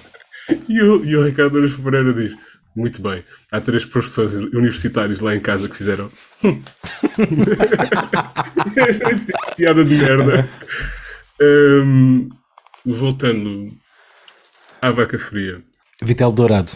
E 0.68 0.82
o, 0.82 1.06
e 1.06 1.16
o 1.16 1.24
Ricardo 1.24 1.58
Araújo 1.58 1.82
Pereira 1.82 2.14
diz: 2.14 2.36
Muito 2.76 3.02
bem, 3.02 3.24
há 3.52 3.62
três 3.62 3.86
professores 3.86 4.36
universitários 4.36 5.22
lá 5.22 5.36
em 5.36 5.40
casa 5.40 5.70
que 5.70 5.78
fizeram. 5.78 6.12
Piada 9.56 9.86
de 9.86 9.96
merda. 9.96 10.50
Hum, 11.42 12.30
voltando 12.86 13.72
à 14.82 14.92
vaca 14.92 15.18
fria. 15.20 15.62
Vitel 16.02 16.32
Dourado. 16.32 16.72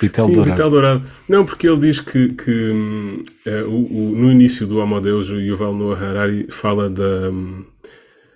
Vitel 0.00 0.26
Sim, 0.26 0.32
Dourado. 0.34 0.50
Vital 0.56 0.70
Dourado. 0.70 1.06
Não, 1.28 1.44
porque 1.44 1.68
ele 1.68 1.78
diz 1.78 2.00
que, 2.00 2.28
que 2.30 2.50
hum, 2.50 3.22
eh, 3.46 3.62
o, 3.62 3.70
o- 4.10 4.14
no 4.16 4.30
início 4.32 4.66
do 4.66 4.78
Homo 4.78 5.00
Deus, 5.00 5.28
o 5.30 5.36
Yuval 5.40 5.74
Noah 5.74 6.00
Harari 6.04 6.46
fala 6.50 6.88
da. 6.90 7.30
hum, 7.30 7.64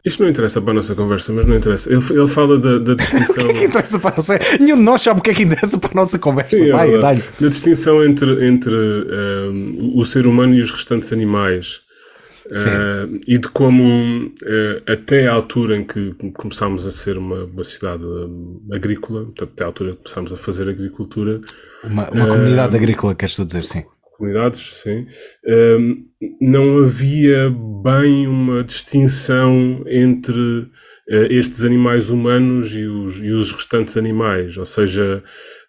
isto 0.05 0.22
não 0.22 0.31
interessa 0.31 0.60
para 0.62 0.70
a 0.70 0.75
nossa 0.75 0.94
conversa, 0.94 1.32
mas 1.32 1.44
não 1.44 1.56
interessa. 1.56 1.93
Ele, 1.93 2.02
ele 2.10 2.28
fala 2.28 2.58
da, 2.58 2.78
da 2.78 2.94
distinção. 2.94 3.44
O 3.44 3.49
que 3.49 3.56
é 3.56 3.58
que 3.58 3.64
interessa 3.66 3.99
para 3.99 4.16
nossa... 4.16 4.38
Nenhum 4.61 4.76
de 4.76 4.82
nós 4.82 5.02
sabe 5.02 5.20
o 5.20 5.22
que 5.22 5.31
é 5.31 5.34
que 5.34 5.43
interessa 5.43 5.76
para 5.78 5.90
a 5.90 5.94
nossa 5.94 6.19
conversa. 6.19 6.56
Sim, 6.56 6.69
é 6.69 6.72
vai, 6.72 6.99
dá-lhe. 6.99 7.22
Da 7.40 7.49
distinção 7.49 8.02
entre, 8.04 8.47
entre 8.47 8.73
um, 8.75 9.99
o 9.99 10.04
ser 10.04 10.26
humano 10.26 10.54
e 10.54 10.62
os 10.62 10.71
restantes 10.71 11.12
animais. 11.12 11.80
Uh, 12.50 13.21
e 13.26 13.37
de 13.37 13.49
como 13.49 14.26
uh, 14.26 14.83
até 14.90 15.26
à 15.26 15.33
altura 15.33 15.76
em 15.76 15.85
que 15.85 16.14
começámos 16.33 16.87
a 16.87 16.90
ser 16.90 17.19
uma, 17.19 17.45
uma 17.45 17.62
cidade 17.62 18.02
um, 18.05 18.67
agrícola, 18.73 19.25
portanto, 19.26 19.50
até 19.52 19.64
à 19.64 19.67
altura 19.67 19.90
que 19.90 19.99
começámos 19.99 20.33
a 20.33 20.37
fazer 20.37 20.69
agricultura, 20.69 21.40
Uma, 21.85 22.09
uma 22.11 22.25
Eh, 22.25 22.28
comunidade 22.28 22.76
agrícola, 22.76 23.14
queres 23.14 23.35
tu 23.37 23.45
dizer, 23.45 23.64
sim. 23.64 23.85
comunidades, 24.17 24.83
sim, 24.83 25.07
um, 25.47 26.05
não 26.40 26.78
havia 26.83 27.55
bem 27.85 28.26
uma 28.26 28.64
distinção 28.64 29.85
entre 29.87 30.40
uh, 30.40 30.71
estes 31.31 31.64
animais 31.64 32.09
humanos 32.09 32.75
e 32.75 32.87
os, 32.87 33.19
e 33.19 33.31
os 33.31 33.52
restantes 33.52 33.97
animais, 33.97 34.57
ou 34.57 34.64
seja, 34.64 35.23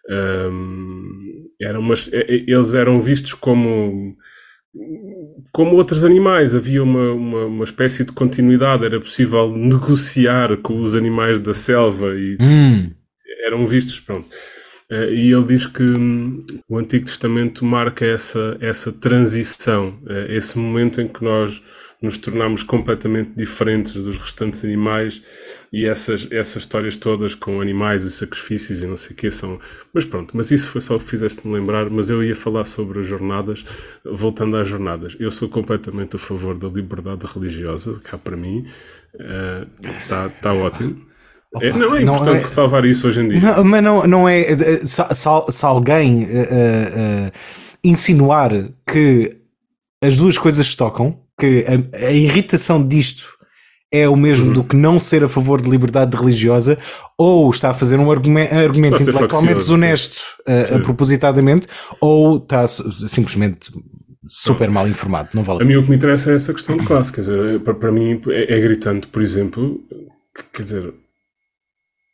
um, 0.09 1.49
eram 1.61 1.81
umas, 1.81 2.09
eles 2.11 2.73
eram 2.73 3.01
vistos 3.01 3.33
como 3.33 4.15
como 5.51 5.75
outros 5.75 6.03
animais, 6.03 6.53
havia 6.53 6.83
uma, 6.83 7.11
uma, 7.11 7.45
uma 7.45 7.63
espécie 7.63 8.05
de 8.05 8.11
continuidade, 8.11 8.85
era 8.85 8.99
possível 8.99 9.49
negociar 9.55 10.57
com 10.57 10.79
os 10.81 10.95
animais 10.95 11.39
da 11.39 11.53
selva 11.53 12.13
e 12.15 12.37
Hum, 12.39 12.91
eram 13.45 13.65
vistos, 13.65 13.99
pronto. 13.99 14.27
Eh, 14.91 15.13
e 15.13 15.33
ele 15.33 15.43
diz 15.45 15.65
que 15.65 15.83
hum, 15.83 16.45
o 16.69 16.77
Antigo 16.77 17.05
Testamento 17.05 17.63
marca 17.65 18.05
essa, 18.05 18.57
essa 18.59 18.91
transição, 18.91 19.99
eh, 20.07 20.35
esse 20.35 20.57
momento 20.57 21.01
em 21.01 21.07
que 21.07 21.23
nós 21.23 21.61
nos 22.01 22.17
tornamos 22.17 22.63
completamente 22.63 23.31
diferentes 23.35 23.93
dos 23.93 24.17
restantes 24.17 24.63
animais 24.63 25.21
e 25.71 25.85
essas, 25.85 26.27
essas 26.31 26.63
histórias 26.63 26.95
todas 26.95 27.35
com 27.35 27.59
animais 27.59 28.03
e 28.03 28.11
sacrifícios 28.11 28.81
e 28.81 28.87
não 28.87 28.95
sei 28.95 29.11
o 29.11 29.15
que 29.15 29.29
são. 29.29 29.59
Mas 29.93 30.05
pronto, 30.05 30.31
mas 30.35 30.49
isso 30.49 30.69
foi 30.69 30.79
só 30.79 30.95
o 30.95 30.99
que 30.99 31.05
fizeste-me 31.09 31.53
lembrar. 31.53 31.89
Mas 31.89 32.09
eu 32.09 32.23
ia 32.23 32.35
falar 32.35 32.63
sobre 32.65 33.01
as 33.01 33.07
jornadas, 33.07 33.65
voltando 34.05 34.55
às 34.55 34.67
jornadas. 34.67 35.17
Eu 35.19 35.29
sou 35.29 35.49
completamente 35.49 36.15
a 36.15 36.19
favor 36.19 36.57
da 36.57 36.67
liberdade 36.69 37.25
religiosa, 37.25 37.99
cá 38.03 38.17
para 38.17 38.37
mim. 38.37 38.65
Está 39.97 40.29
tá 40.29 40.53
ótimo. 40.53 41.01
É, 41.61 41.71
não 41.73 41.95
é 41.95 42.03
não 42.03 42.13
importante 42.13 42.37
é- 42.37 42.43
ressalvar 42.43 42.85
isso 42.85 43.07
hoje 43.07 43.21
em 43.21 43.27
dia. 43.27 43.41
Não, 43.41 43.63
mas 43.63 43.83
não, 43.83 44.03
não 44.07 44.29
é. 44.29 44.41
eh, 44.41 44.77
Se, 44.85 45.01
se- 45.15 45.51
se 45.51 45.65
alguém 45.65 46.23
eh, 46.23 46.47
eh, 46.51 46.91
eh, 46.95 47.31
insinuar 47.83 48.51
que 48.87 49.35
as 50.01 50.15
duas 50.15 50.37
coisas 50.37 50.67
se 50.67 50.77
tocam, 50.77 51.19
que 51.39 51.65
a, 51.67 52.07
a 52.07 52.11
irritação 52.11 52.85
disto 52.85 53.37
é 53.91 54.07
o 54.07 54.15
mesmo 54.15 54.47
Uhum. 54.47 54.53
do 54.53 54.63
que 54.63 54.75
não 54.75 54.99
ser 54.99 55.23
a 55.23 55.27
favor 55.29 55.59
de 55.61 55.69
liberdade 55.69 56.15
religiosa, 56.15 56.77
ou 57.17 57.49
está 57.49 57.71
a 57.71 57.73
fazer 57.73 57.99
um 57.99 58.11
argumento, 58.11 58.53
argumento 58.53 59.01
intelectualmente 59.01 59.55
desonesto 59.57 60.21
uh, 60.47 60.75
uh, 60.77 60.81
propositadamente, 60.83 61.65
ou 61.99 62.37
está 62.37 62.67
simplesmente 62.67 63.71
super 64.27 64.69
mal 64.69 64.87
informado. 64.87 65.29
Não 65.33 65.41
vale 65.43 65.63
A 65.63 65.65
mim 65.65 65.75
o 65.75 65.83
que 65.83 65.89
me 65.89 65.95
interessa 65.95 66.31
é 66.31 66.35
essa 66.35 66.53
questão 66.53 66.77
de 66.77 66.85
classe, 66.85 67.11
quer 67.11 67.21
dizer, 67.21 67.59
para, 67.61 67.73
para 67.73 67.91
mim 67.91 68.21
é, 68.27 68.57
é 68.57 68.59
gritante, 68.59 69.07
por 69.07 69.23
exemplo, 69.23 69.79
que- 70.35 70.43
quer 70.53 70.63
dizer, 70.63 70.93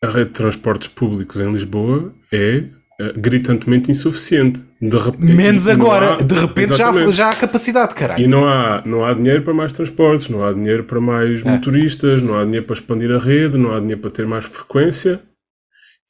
a 0.01 0.08
rede 0.08 0.27
de 0.27 0.32
transportes 0.38 0.88
públicos 0.88 1.41
em 1.41 1.51
Lisboa 1.51 2.13
é 2.32 2.63
eh, 2.99 3.13
gritantemente 3.17 3.91
insuficiente. 3.91 4.63
De 4.81 4.97
rep- 4.97 5.17
Menos 5.19 5.67
agora, 5.67 6.13
há- 6.13 6.17
de 6.17 6.33
repente 6.35 6.69
já, 6.69 6.89
Exatamente. 6.89 7.11
já 7.13 7.29
há 7.29 7.35
capacidade, 7.35 7.95
caralho. 7.95 8.23
E 8.23 8.27
não 8.27 8.47
há, 8.47 8.81
não 8.85 9.03
há 9.05 9.13
dinheiro 9.13 9.41
para 9.43 9.53
mais 9.53 9.71
transportes, 9.73 10.29
não 10.29 10.43
há 10.43 10.53
dinheiro 10.53 10.83
para 10.83 11.01
mais 11.01 11.45
É. 11.45 11.49
motoristas, 11.49 12.21
não 12.21 12.37
há 12.37 12.43
dinheiro 12.45 12.65
para 12.65 12.75
expandir 12.75 13.11
a 13.11 13.17
rede, 13.19 13.57
não 13.57 13.73
há 13.73 13.79
dinheiro 13.79 14.01
para 14.01 14.11
ter 14.11 14.25
mais 14.25 14.45
frequência. 14.45 15.19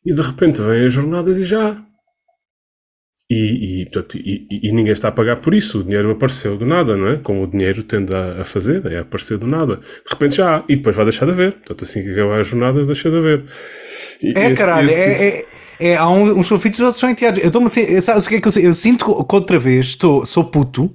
E 0.06 0.14
de 0.14 0.22
repente 0.22 0.62
vêm 0.62 0.86
as 0.86 0.94
jornadas 0.94 1.40
e 1.40 1.44
já. 1.44 1.82
E, 3.28 3.82
e, 3.82 3.86
portanto, 3.86 4.18
e, 4.20 4.48
e- 4.52 4.72
ninguém 4.72 4.94
está 4.94 5.08
a 5.08 5.12
pagar 5.12 5.38
por 5.38 5.56
isso. 5.56 5.80
O 5.80 5.84
dinheiro 5.84 6.12
apareceu 6.12 6.56
do 6.58 6.66
nada, 6.66 6.96
não 6.96 7.08
é? 7.08 7.18
Como 7.18 7.42
o 7.44 7.48
dinheiro 7.48 7.82
tende 7.82 8.14
a, 8.14 8.42
a 8.42 8.46
fazer, 8.46 8.86
é 8.86 9.00
aparecer 9.00 9.40
do 9.40 9.48
nada. 9.48 9.78
De 9.78 10.10
repente 10.12 10.36
já 10.36 10.58
há. 10.58 10.64
E 10.70 10.76
depois 10.76 10.96
vai 10.96 11.06
deixar 11.06 11.26
de 11.26 11.32
haver. 11.32 11.54
Portanto, 11.54 11.84
assim 11.84 12.04
que 12.04 12.12
acabar 12.12 12.40
as 12.42 12.48
jornadas, 12.48 12.86
deixa 12.86 13.10
de 13.10 13.18
haver. 13.18 13.44
E 14.22 14.32
É, 14.38 14.46
esse- 14.46 14.56
caralho, 14.56 14.88
esse 14.92 15.00
é, 15.00 15.28
é, 15.40 15.46
é, 15.80 15.96
há 15.96 16.08
um- 16.10 16.40
uns 16.40 16.48
sulfitos 16.48 16.80
outros 16.80 17.00
são 17.00 17.10
enteados. 17.10 17.40
Eu 17.42 17.48
estou-me 17.48 17.68
assim, 17.68 18.00
sabe 18.02 18.20
o 18.20 18.24
que 18.28 18.36
é 18.36 18.42
que 18.42 18.48
eu, 18.48 18.54
eu 18.64 18.74
sinto 18.74 19.06
que 19.26 19.36
outra 19.36 19.60
vez 19.60 19.88
estou, 19.88 20.26
sou 20.26 20.44
puto 20.46 20.94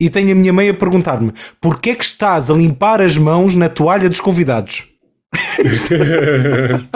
e 0.00 0.08
tenho 0.08 0.32
a 0.32 0.34
minha 0.34 0.52
mãe 0.52 0.68
a 0.68 0.74
perguntar-me 0.74 1.32
porquê 1.60 1.90
é 1.90 1.94
que 1.94 2.04
estás 2.04 2.50
a 2.50 2.54
limpar 2.54 3.00
as 3.00 3.16
mãos 3.18 3.54
na 3.54 3.68
toalha 3.68 4.08
dos 4.08 4.20
convidados? 4.20 4.84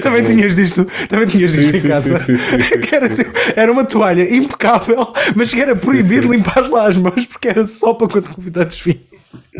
também 0.00 0.24
tinhas 0.24 0.54
disto, 0.54 0.86
também 1.08 1.26
tinhas 1.26 1.52
disto 1.52 1.72
Sim, 1.72 1.76
em 1.76 1.80
sim, 1.80 1.88
casa. 1.88 2.18
sim, 2.18 2.36
era, 2.92 3.08
tipo, 3.08 3.30
era 3.56 3.72
uma 3.72 3.84
toalha 3.84 4.34
impecável, 4.34 5.12
mas 5.34 5.52
que 5.52 5.60
era 5.60 5.74
proibido 5.74 6.30
limpar 6.32 6.68
lá 6.70 6.86
as 6.86 6.96
mãos 6.96 7.26
porque 7.26 7.48
era 7.48 7.66
só 7.66 7.92
para 7.94 8.08
quando 8.08 8.30
convidados 8.30 8.78
vinham. 8.80 9.00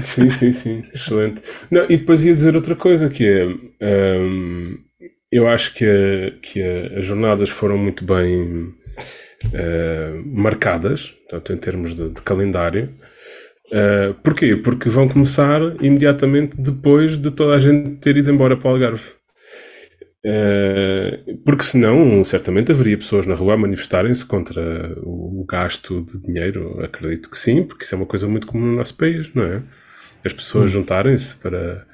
Sim, 0.03 0.31
sim, 0.31 0.53
sim, 0.53 0.85
excelente. 0.95 1.43
Não, 1.71 1.85
e 1.85 1.97
depois 1.97 2.25
ia 2.25 2.33
dizer 2.33 2.55
outra 2.55 2.77
coisa 2.77 3.09
que 3.11 3.27
é 3.81 4.17
hum, 4.19 4.79
eu 5.31 5.49
acho 5.49 5.75
que, 5.75 5.85
a- 5.85 6.31
que 6.41 6.63
a- 6.63 6.99
as 7.01 7.07
jornadas 7.07 7.51
foram 7.51 7.77
muito 7.79 8.05
bem 8.05 8.75
eh, 9.53 10.21
marcadas, 10.27 11.11
portanto, 11.29 11.53
em 11.53 11.57
termos 11.57 11.95
de, 11.95 12.11
de 12.11 12.23
calendário. 12.23 12.91
Eh, 13.73 14.15
porquê? 14.25 14.57
Porque 14.57 14.89
vão 14.89 15.09
começar 15.09 15.61
imediatamente 15.83 16.57
depois 16.61 17.19
de 17.19 17.31
toda 17.31 17.55
a 17.57 17.61
gente 17.61 17.97
ter 17.99 18.17
ido 18.17 18.31
embora 18.31 18.57
para 18.57 18.69
o 18.69 18.73
Algarve. 18.75 19.05
Eh, 20.25 21.21
porque 21.45 21.63
senão, 21.63 22.25
certamente 22.25 22.73
haveria 22.73 22.99
pessoas 22.99 23.27
na 23.27 23.35
rua 23.35 23.55
a 23.55 23.57
manifestarem-se 23.57 24.27
contra 24.27 24.61
o, 25.03 25.43
o 25.43 25.45
gasto 25.45 26.03
de 26.05 26.19
dinheiro. 26.21 26.81
Acredito 26.83 27.31
que 27.31 27.37
sim, 27.39 27.63
porque 27.63 27.85
isso 27.85 27.95
é 27.95 27.99
uma 27.99 28.07
coisa 28.07 28.27
muito 28.27 28.47
comum 28.47 28.67
no 28.67 28.77
nosso 28.77 28.97
país, 28.97 29.33
não 29.35 29.45
é? 29.45 29.63
As 30.25 30.33
pessoas 30.33 30.71
juntarem-se 30.71 31.37
para 31.37 31.87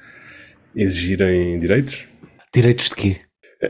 exigirem 0.75 1.59
direitos. 1.59 2.05
Direitos 2.53 2.89
de 2.89 2.95
quê? 2.95 3.17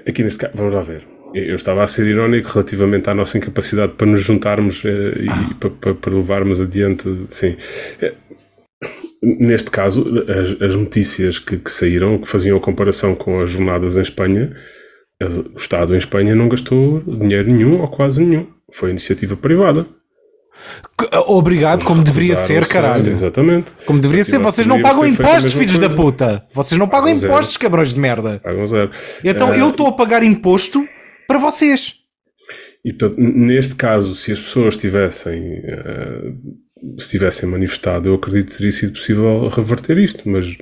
Aqui 0.07 0.23
neste 0.23 0.39
caso, 0.39 0.53
vamos 0.55 0.73
lá 0.73 0.81
ver. 0.81 1.03
Eu 1.33 1.55
estava 1.55 1.83
a 1.83 1.87
ser 1.87 2.05
irónico 2.05 2.49
relativamente 2.49 3.09
à 3.09 3.13
nossa 3.15 3.37
incapacidade 3.37 3.93
para 3.93 4.05
nos 4.05 4.21
juntarmos 4.21 4.83
eh, 4.85 5.13
e 5.23 5.53
para, 5.55 5.69
para- 5.71 5.93
para 5.95 6.13
levarmos 6.13 6.61
adiante, 6.61 7.03
sim. 7.29 7.55
Eh, 8.01 8.13
Neste 9.25 9.71
caso, 9.71 10.03
as, 10.29 10.61
as 10.61 10.75
notícias 10.75 11.39
que, 11.39 11.57
que 11.57 11.71
saíram, 11.71 12.17
que 12.19 12.27
faziam 12.27 12.57
a 12.57 12.61
comparação 12.61 13.15
com 13.15 13.39
as 13.39 13.49
jornadas 13.51 13.95
em 13.95 14.01
Espanha, 14.01 14.53
eh, 15.21 15.25
o 15.25 15.55
Estado 15.57 15.95
em 15.95 15.97
Espanha 15.97 16.35
não 16.35 16.49
gastou 16.49 16.99
dinheiro 16.99 17.49
nenhum 17.49 17.79
ou 17.79 17.87
quase 17.87 18.21
nenhum. 18.21 18.45
Foi 18.71 18.89
iniciativa 18.89 19.37
privada. 19.37 19.87
Obrigado, 21.27 21.83
como 21.83 22.03
deveria 22.03 22.35
ser, 22.35 22.65
caralho. 22.67 23.11
Exatamente. 23.11 23.71
Como 23.85 23.99
deveria 23.99 24.23
ser, 24.23 24.37
vocês 24.39 24.65
não 24.67 24.81
pagam 24.81 25.05
impostos, 25.05 25.53
filhos 25.53 25.77
da 25.77 25.89
puta. 25.89 26.43
Vocês 26.53 26.77
não 26.79 26.87
pagam 26.87 27.09
impostos, 27.09 27.57
cabrões 27.57 27.93
de 27.93 27.99
merda. 27.99 28.39
Pagam 28.43 28.65
zero. 28.67 28.91
Então 29.23 29.53
Eh, 29.53 29.61
eu 29.61 29.69
estou 29.71 29.87
a 29.87 29.91
pagar 29.93 30.23
imposto 30.23 30.87
para 31.27 31.37
vocês. 31.39 31.95
E 32.85 32.91
portanto, 32.93 33.19
neste 33.19 33.75
caso, 33.75 34.13
se 34.13 34.31
as 34.31 34.39
pessoas 34.39 34.77
tivessem, 34.77 35.61
eh, 35.65 36.33
se 36.99 37.09
tivessem 37.11 37.47
manifestado, 37.49 38.09
eu 38.09 38.15
acredito 38.15 38.51
que 38.51 38.57
teria 38.57 38.71
sido 38.71 38.93
possível 38.93 39.47
reverter 39.49 39.97
isto, 39.97 40.27
mas 40.27 40.57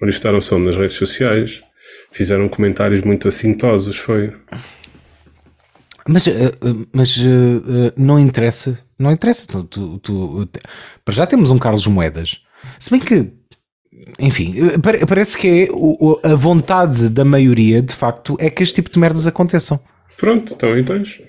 manifestaram 0.00 0.40
só 0.40 0.58
nas 0.58 0.76
redes 0.76 0.96
sociais, 0.96 1.62
fizeram 2.10 2.48
comentários 2.48 3.00
muito 3.02 3.28
assintosos, 3.28 3.96
foi. 3.96 4.32
Mas, 6.08 6.26
eh, 6.26 6.32
eh, 6.32 6.74
mas 6.92 7.16
eh, 7.18 7.92
não 7.96 8.18
interessa. 8.18 8.78
Não 8.98 9.10
interessa. 9.12 9.46
Tu, 9.46 9.64
tu, 9.64 9.98
tu- 9.98 10.48
para 11.04 11.14
já 11.14 11.26
temos 11.26 11.50
um 11.50 11.58
Carlos 11.58 11.86
Moedas. 11.86 12.38
Se 12.78 12.90
bem 12.90 13.00
que, 13.00 13.30
enfim, 14.18 14.54
pare- 14.82 15.04
parece 15.06 15.36
que 15.38 15.46
é 15.48 16.28
a 16.30 16.34
vontade 16.34 17.08
da 17.08 17.24
maioria, 17.24 17.80
de 17.82 17.94
facto, 17.94 18.36
é 18.40 18.50
que 18.50 18.62
este 18.62 18.76
tipo 18.76 18.90
de 18.90 18.98
merdas 18.98 19.26
aconteçam. 19.26 19.80
Pronto, 20.16 20.52
então 20.54 20.72
aí 20.72 20.84
tens. 20.84 21.20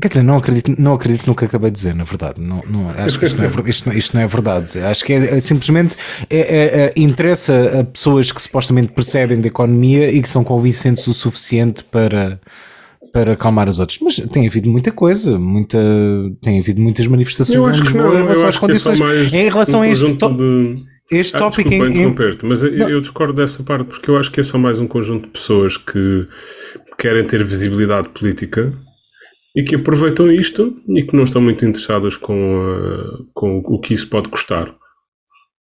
Quer 0.00 0.08
dizer, 0.08 0.22
não 0.22 0.36
acredito, 0.36 0.74
não 0.80 0.94
acredito 0.94 1.26
no 1.26 1.34
que 1.34 1.44
acabei 1.44 1.70
de 1.72 1.76
dizer, 1.76 1.92
na 1.94 2.04
verdade. 2.04 2.40
Não, 2.40 2.62
não, 2.68 2.88
acho 2.90 3.18
que 3.18 3.24
isto 3.26 3.36
não, 3.36 3.44
é, 3.44 3.48
isto, 3.68 3.88
não- 3.88 3.96
isto 3.96 4.14
não 4.16 4.22
é 4.22 4.26
verdade. 4.28 4.78
Acho 4.78 5.04
que 5.04 5.12
é, 5.12 5.36
é 5.36 5.40
simplesmente 5.40 5.96
é- 6.30 6.38
é- 6.38 6.84
é- 6.86 6.92
interessa 6.96 7.80
a 7.80 7.84
pessoas 7.84 8.30
que 8.30 8.40
supostamente 8.40 8.92
percebem 8.92 9.40
da 9.40 9.48
economia 9.48 10.10
e 10.10 10.22
que 10.22 10.28
são 10.28 10.44
convincentes 10.44 11.06
o 11.08 11.12
suficiente 11.12 11.82
para, 11.82 12.40
para 13.12 13.32
acalmar 13.32 13.68
os 13.68 13.78
outros. 13.78 13.98
Mas 14.00 14.16
tem 14.16 14.46
havido 14.46 14.68
muita 14.68 14.90
coisa, 14.92 15.38
muita, 15.38 15.78
tem 16.42 16.58
havido 16.60 16.80
muitas 16.80 17.06
manifestações 17.06 17.56
Eu 17.56 17.66
acho 17.66 17.84
que 17.84 17.94
não, 17.94 18.12
em 18.14 18.22
relação 18.22 18.48
às 18.48 18.54
é 18.54 18.58
só 18.58 18.60
condições. 18.60 18.98
mais 18.98 19.32
em 19.32 19.48
relação 19.48 19.80
um 19.80 19.82
a 19.82 19.88
este, 19.88 20.14
de... 20.16 20.74
este 21.12 21.36
Ah, 21.36 21.38
tópico 21.38 21.68
desculpa 21.70 21.86
em, 21.86 21.88
em, 21.88 21.92
interromper-te, 22.00 22.44
mas 22.46 22.62
eu, 22.62 22.70
eu 22.72 23.00
discordo 23.00 23.32
dessa 23.34 23.62
parte 23.62 23.86
porque 23.86 24.10
eu 24.10 24.16
acho 24.16 24.30
que 24.30 24.40
é 24.40 24.42
só 24.42 24.58
mais 24.58 24.78
um 24.80 24.86
conjunto 24.86 25.22
de 25.26 25.28
pessoas 25.30 25.76
que 25.76 26.26
querem 26.98 27.24
ter 27.24 27.42
visibilidade 27.44 28.08
política 28.10 28.72
e 29.56 29.62
que 29.62 29.74
aproveitam 29.76 30.30
isto 30.30 30.74
e 30.96 31.02
que 31.02 31.16
não 31.16 31.24
estão 31.24 31.40
muito 31.40 31.64
interessadas 31.64 32.16
com, 32.16 32.60
a- 32.60 33.24
com 33.34 33.58
o 33.64 33.80
que 33.80 33.94
isso 33.94 34.08
pode 34.08 34.28
custar. 34.28 34.74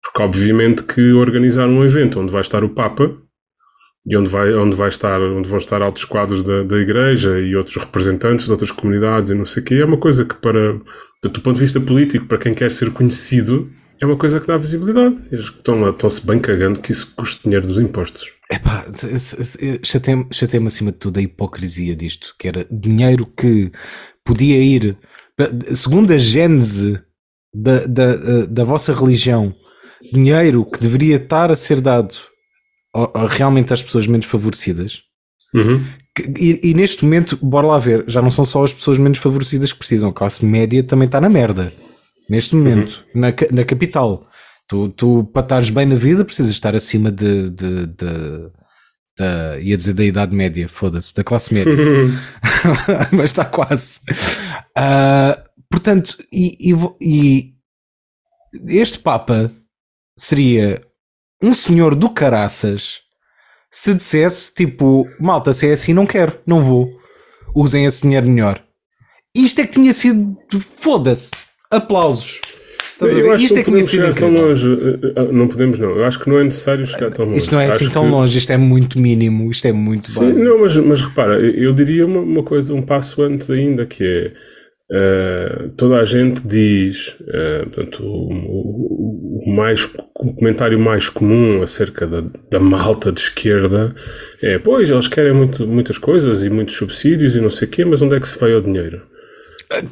Porque 0.03 0.21
obviamente 0.21 0.83
que 0.83 1.11
organizar 1.13 1.67
um 1.67 1.83
evento 1.83 2.19
onde 2.19 2.31
vai 2.31 2.41
estar 2.41 2.63
o 2.63 2.69
Papa 2.69 3.15
e 4.09 4.15
onde, 4.15 4.29
vai, 4.29 4.53
onde, 4.53 4.75
vai 4.75 4.87
estar, 4.87 5.21
onde 5.21 5.49
vão 5.49 5.57
estar 5.57 5.81
altos 5.81 6.05
quadros 6.05 6.41
da, 6.41 6.63
da 6.63 6.77
igreja 6.77 7.37
e 7.39 7.55
outros 7.55 7.75
representantes 7.75 8.45
de 8.45 8.51
outras 8.51 8.71
comunidades 8.71 9.31
e 9.31 9.35
não 9.35 9.43
sei 9.45 9.61
o 9.61 9.65
quê, 9.65 9.75
é 9.75 9.85
uma 9.85 9.97
coisa 9.97 10.23
que 10.23 10.35
para, 10.35 10.79
do 11.21 11.41
ponto 11.41 11.55
de 11.55 11.59
vista 11.59 11.79
político, 11.81 12.25
para 12.25 12.37
quem 12.37 12.53
quer 12.53 12.71
ser 12.71 12.91
conhecido, 12.91 13.69
é 13.99 14.05
uma 14.05 14.15
coisa 14.15 14.39
que 14.39 14.47
dá 14.47 14.55
visibilidade. 14.55 15.17
Eles 15.29 15.45
estão 15.45 15.79
lá, 15.81 15.89
estão-se 15.89 16.25
bem 16.25 16.39
cagando 16.39 16.79
que 16.79 16.91
isso 16.91 17.13
custe 17.17 17.41
dinheiro 17.43 17.67
dos 17.67 17.79
impostos. 17.79 18.31
Se- 18.93 19.43
se- 19.43 19.79
chateia-me 19.83 20.27
chateia-me 20.31 20.67
acima 20.67 20.91
de 20.91 20.97
tudo 20.99 21.17
a 21.17 21.21
hipocrisia 21.21 21.93
disto, 21.93 22.33
que 22.39 22.47
era 22.47 22.65
dinheiro 22.71 23.25
que 23.25 23.69
podia 24.23 24.57
ir, 24.61 24.97
segundo 25.75 26.13
a 26.13 26.17
gênese 26.17 26.97
da, 27.53 27.85
da, 27.85 28.45
da 28.45 28.63
vossa 28.63 28.93
religião, 28.93 29.53
dinheiro 30.13 30.63
que 30.63 30.79
deveria 30.79 31.17
estar 31.17 31.51
a 31.51 31.55
ser 31.55 31.81
dado 31.81 32.13
realmente 33.29 33.73
às 33.73 33.81
pessoas 33.81 34.07
menos 34.07 34.25
favorecidas. 34.25 35.01
Uhum. 35.53 35.85
E, 36.37 36.59
e 36.63 36.73
neste 36.73 37.03
momento, 37.05 37.37
bora 37.41 37.67
lá 37.67 37.79
ver, 37.79 38.03
já 38.07 38.21
não 38.21 38.31
são 38.31 38.43
só 38.43 38.63
as 38.63 38.73
pessoas 38.73 38.97
menos 38.97 39.17
favorecidas 39.19 39.71
que 39.71 39.79
precisam, 39.79 40.09
a 40.09 40.13
classe 40.13 40.43
média 40.45 40.83
também 40.83 41.05
está 41.05 41.21
na 41.21 41.29
merda. 41.29 41.71
Neste 42.29 42.55
momento, 42.55 43.03
na, 43.15 43.31
ca- 43.31 43.47
na 43.51 43.63
capital. 43.63 44.25
Tu, 44.67 44.89
tu, 44.89 45.23
para 45.33 45.43
estares 45.43 45.69
bem 45.69 45.85
na 45.85 45.95
vida, 45.95 46.25
precisas 46.25 46.51
estar 46.51 46.75
acima 46.75 47.09
de. 47.11 47.49
de, 47.49 47.85
de- 47.87 48.49
da, 49.17 49.57
ia 49.59 49.75
dizer 49.77 49.93
da 49.93 50.03
idade 50.03 50.35
média, 50.35 50.67
foda-se, 50.67 51.15
da 51.15 51.23
classe 51.23 51.53
média. 51.53 51.73
Mas 53.11 53.31
está 53.31 53.45
quase. 53.45 54.01
Ah, 54.75 55.41
portanto, 55.71 56.17
e, 56.31 56.69
e 56.71 56.73
e 57.01 57.53
este 58.67 58.99
Papa 58.99 59.51
seria 60.17 60.81
um 61.41 61.53
senhor 61.53 61.93
do 61.95 62.09
caraças 62.09 62.99
se 63.71 63.93
dissesse 63.93 64.53
tipo, 64.53 65.07
malta, 65.19 65.53
se 65.53 65.67
é 65.67 65.73
assim, 65.73 65.93
não 65.93 66.05
quero, 66.05 66.33
não 66.47 66.63
vou. 66.63 66.87
Usem 67.55 67.85
esse 67.85 68.01
dinheiro 68.03 68.27
melhor. 68.27 68.61
Isto 69.35 69.61
é 69.61 69.67
que 69.67 69.73
tinha 69.73 69.93
sido. 69.93 70.35
Foda-se. 70.77 71.31
Aplausos. 71.71 72.39
Estás 72.93 73.15
Eu 73.15 73.31
acho 73.31 73.43
Isto 73.43 73.53
que 73.53 73.59
é 73.59 73.63
que 73.63 73.71
não 73.71 73.79
tinha 73.79 73.85
podemos 73.85 73.89
sido 73.91 74.01
chegar 74.01 74.13
tão 74.15 74.47
longe. 74.47 74.73
Eh, 74.73 75.13
eh, 75.29 75.31
Não 75.31 75.47
podemos, 75.47 75.77
não. 75.79 75.89
Eu 75.89 76.05
acho 76.05 76.19
que 76.19 76.29
não 76.29 76.39
é 76.39 76.43
necessário 76.43 76.85
chegar 76.85 77.11
tão 77.11 77.25
longe. 77.25 77.37
Isto 77.37 77.51
não 77.53 77.61
é 77.61 77.67
assim 77.67 77.83
Acho 77.85 77.93
tão 77.93 78.03
que- 78.05 78.09
longe, 78.09 78.37
isto 78.37 78.51
é 78.51 78.57
muito 78.57 78.99
mínimo, 78.99 79.51
isto 79.51 79.67
é 79.67 79.71
muito 79.71 80.09
Sim, 80.09 80.25
básico. 80.27 80.45
não, 80.45 80.59
mas, 80.61 80.77
mas 80.77 81.01
repara, 81.01 81.39
eu 81.39 81.65
eu 81.65 81.73
diria 81.73 82.05
uma, 82.07 82.21
uma 82.21 82.41
coisa, 82.43 82.73
um 82.73 82.81
passo 82.81 83.21
antes 83.21 83.49
ainda, 83.51 83.85
que 83.85 84.03
é 84.03 84.33
Uh, 84.89 85.67
toda 85.75 85.97
a 85.97 86.05
gente 86.05 86.47
diz, 86.47 87.09
uh, 87.19 87.69
portanto, 87.69 88.03
o, 88.03 88.29
o, 88.31 89.43
o, 89.45 89.53
mais, 89.53 89.83
o 89.83 90.33
comentário 90.33 90.79
mais 90.79 91.09
comum 91.09 91.61
acerca 91.61 92.07
da, 92.07 92.23
da 92.49 92.59
malta 92.59 93.11
de 93.11 93.19
esquerda 93.19 93.93
é: 94.41 94.57
pois, 94.57 94.89
eles 94.89 95.09
querem 95.09 95.33
muito, 95.33 95.67
muitas 95.67 95.97
coisas 95.97 96.41
e 96.41 96.49
muitos 96.49 96.75
subsídios 96.75 97.35
e 97.35 97.41
não 97.41 97.51
sei 97.51 97.67
o 97.67 97.71
quê, 97.71 97.83
mas 97.83 98.01
onde 98.01 98.15
é 98.15 98.19
que 98.19 98.27
se 98.27 98.39
vai 98.39 98.53
o 98.53 98.61
dinheiro? 98.61 99.01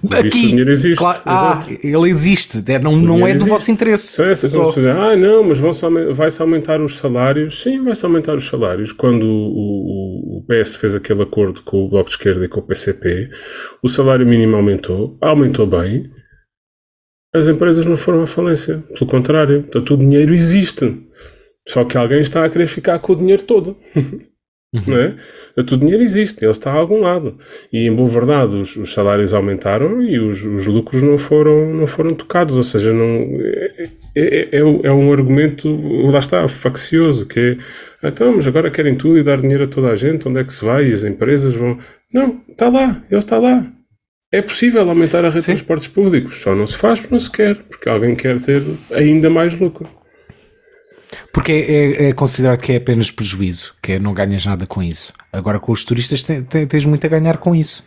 Aqui, 0.10 0.28
o 0.28 0.48
dinheiro 0.48 0.72
existe. 0.72 1.00
Claro, 1.00 1.22
ah, 1.26 1.60
ele 1.84 2.10
existe, 2.10 2.64
é, 2.66 2.80
não, 2.80 2.96
não 2.96 3.28
é 3.28 3.32
do 3.32 3.36
existe. 3.36 3.50
vosso 3.50 3.72
interesse. 3.72 4.24
É, 4.24 4.34
só... 4.34 4.70
dizer, 4.70 4.92
ah, 4.92 5.18
não, 5.18 5.44
mas 5.44 5.60
vai-se 5.60 6.42
aumentar 6.42 6.82
os 6.82 6.96
salários. 6.96 7.62
Sim, 7.62 7.84
vai-se 7.84 8.06
aumentar 8.06 8.36
os 8.36 8.48
salários. 8.48 8.94
Quando 8.94 9.26
o, 9.26 9.75
PS 10.46 10.76
fez 10.78 10.96
aquele 10.96 11.24
acordo 11.24 11.62
com 11.64 11.86
o 11.86 11.90
Bloco 11.90 12.10
de 12.10 12.16
Esquerda 12.16 12.46
e 12.46 12.48
com 12.48 12.60
o 12.60 12.64
PCP, 12.64 13.30
o 13.84 13.90
salário 13.90 14.26
mínimo 14.26 14.56
aumentou, 14.56 15.18
aumentou 15.22 15.66
bem. 15.66 16.12
As 17.34 17.48
empresas 17.48 17.86
não 17.86 17.98
foram 17.98 18.24
à 18.24 18.28
falência. 18.28 18.84
Pelo 18.98 19.10
contrário, 19.10 19.64
portanto, 19.64 19.94
o 19.94 19.98
dinheiro 19.98 20.34
existe. 20.34 21.06
Só 21.68 21.84
que 21.84 21.98
alguém 21.98 22.22
está 22.22 22.46
a 22.46 22.50
querer 22.50 22.68
ficar 22.68 23.00
com 23.00 23.14
o 23.14 23.16
dinheiro 23.16 23.44
todo. 23.44 23.78
Uhum. 24.88 24.98
É? 24.98 25.16
O 25.58 25.78
dinheiro 25.78 26.04
existe, 26.04 26.44
ele 26.44 26.52
está 26.52 26.72
a 26.72 26.76
algum 26.76 27.02
lado. 27.02 27.38
E 27.72 27.88
em 27.88 27.94
boa 27.94 28.10
verdade, 28.10 28.56
os, 28.56 28.76
os 28.76 28.94
salários 28.94 29.34
aumentaram 29.34 30.02
e 30.02 30.20
os, 30.20 30.44
os, 30.44 30.66
lucros 30.66 31.02
não 31.02 31.18
foram, 31.18 31.74
não 31.74 31.88
foram 31.88 32.14
tocados. 32.14 32.56
Ou 32.56 32.64
seja, 32.64 32.94
não, 32.94 33.06
é, 33.06 33.90
é, 34.16 34.50
é, 34.52 34.60
é 34.60 34.92
um 34.92 35.14
argumento, 35.14 35.70
lá 36.12 36.20
está, 36.20 36.48
faccioso, 36.48 37.26
que 37.26 37.40
é 37.40 37.58
então, 38.08 38.36
mas 38.36 38.46
agora 38.46 38.70
querem 38.70 38.96
tudo 38.96 39.18
e 39.18 39.24
dar 39.24 39.42
dinheiro 39.42 39.64
a 39.64 39.68
toda 39.68 39.90
a 39.90 39.96
gente, 39.96 40.28
onde 40.28 40.40
é 40.40 40.44
que 40.44 40.54
se 40.54 40.64
vai? 40.64 40.88
E 40.88 40.92
as 40.92 41.04
empresas 41.04 41.56
vão. 41.56 41.78
Não, 42.14 42.42
está 42.48 42.70
lá, 42.70 43.04
ele 43.10 43.20
está 43.20 43.40
lá. 43.40 43.72
É 44.32 44.42
possível 44.42 44.88
aumentar 44.88 45.24
a 45.24 45.30
rede 45.30 45.42
de 45.42 45.46
transportes 45.46 45.88
públicos, 45.88 46.36
só 46.36 46.54
não 46.54 46.68
se 46.68 46.76
faz 46.76 47.00
porque 47.00 47.14
não 47.14 47.20
se 47.20 47.32
quer, 47.32 47.56
porque 47.64 47.90
alguém 47.90 48.16
quer 48.16 48.40
ter 48.40 48.62
ainda 48.92 49.30
mais 49.30 49.58
lucro. 49.60 49.90
Porque 51.34 51.52
é, 51.52 52.06
é, 52.06 52.10
é, 52.10 52.14
considerado 52.14 52.60
que 52.60 52.74
é 52.74 52.76
apenas 52.78 53.12
prejuízo, 53.12 53.74
que 53.82 53.94
é 53.94 54.00
não 54.00 54.14
ganhas 54.14 54.46
nada 54.46 54.66
com 54.66 54.82
isso. 54.82 55.14
Agora 55.32 55.60
com 55.60 55.72
os 55.72 55.84
turistas 55.84 56.24
tens 56.24 56.86
muito 56.86 57.06
a 57.06 57.10
ganhar 57.10 57.38
com 57.38 57.56
isso. 57.56 57.84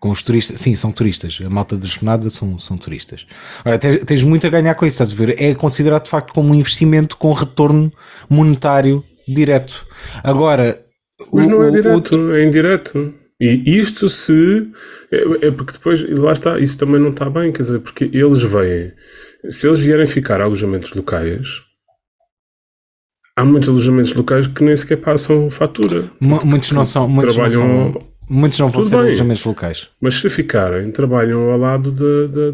Com 0.00 0.10
os 0.10 0.22
turistas, 0.22 0.60
sim, 0.60 0.76
são 0.76 0.92
turistas. 0.92 1.40
A 1.44 1.50
malta 1.50 1.76
da 1.76 1.86
jornada 1.86 2.30
são, 2.30 2.56
são 2.58 2.78
turistas. 2.78 3.26
Ora, 3.64 3.78
tens 3.78 4.22
muito 4.22 4.46
a 4.46 4.50
ganhar 4.50 4.74
com 4.76 4.86
isso, 4.86 5.02
estás 5.02 5.12
a 5.12 5.14
ver? 5.14 5.42
É 5.42 5.54
considerado 5.54 6.04
de 6.04 6.10
facto 6.10 6.32
como 6.32 6.50
um 6.50 6.54
investimento 6.54 7.16
com 7.16 7.32
retorno 7.32 7.92
monetário 8.30 9.04
direto. 9.26 9.84
Agora. 10.22 10.80
Mas 11.32 11.46
o, 11.46 11.48
não 11.48 11.64
é 11.64 11.70
direto, 11.72 12.16
o, 12.16 12.34
é 12.34 12.44
indireto. 12.44 13.14
E 13.40 13.78
isto 13.78 14.08
se. 14.08 14.70
É, 15.12 15.46
é, 15.46 15.50
porque 15.50 15.72
depois, 15.72 16.04
lá 16.18 16.32
está, 16.32 16.58
isso 16.58 16.76
também 16.76 17.00
não 17.00 17.10
está 17.10 17.30
bem, 17.30 17.52
quer 17.52 17.62
dizer, 17.62 17.78
porque 17.80 18.04
eles 18.12 18.42
vêm. 18.42 18.92
Se 19.50 19.68
eles 19.68 19.78
vierem 19.78 20.06
ficar 20.06 20.40
a 20.40 20.44
alojamentos 20.44 20.92
locais, 20.92 21.62
há 23.38 23.44
muitos 23.44 23.68
alojamentos 23.68 24.12
locais 24.12 24.48
que 24.48 24.64
nem 24.64 24.74
sequer 24.74 24.96
passam 24.96 25.48
fatura. 25.48 26.10
M 26.20 26.40
muitos 26.44 26.72
não 26.72 26.84
são. 26.84 27.08
Muitos 27.08 27.34
trabalham, 27.34 27.68
não 27.68 27.92
são, 27.92 28.02
muitos 28.28 28.58
não 28.58 28.68
vão 28.68 28.82
ser 28.82 28.96
bem, 28.96 29.06
alojamentos 29.06 29.44
locais. 29.44 29.88
Mas 30.00 30.16
se 30.16 30.28
ficarem, 30.28 30.90
trabalham 30.90 31.48
ao 31.52 31.56
lado 31.56 31.92
de, 31.92 32.26
de, 32.28 32.52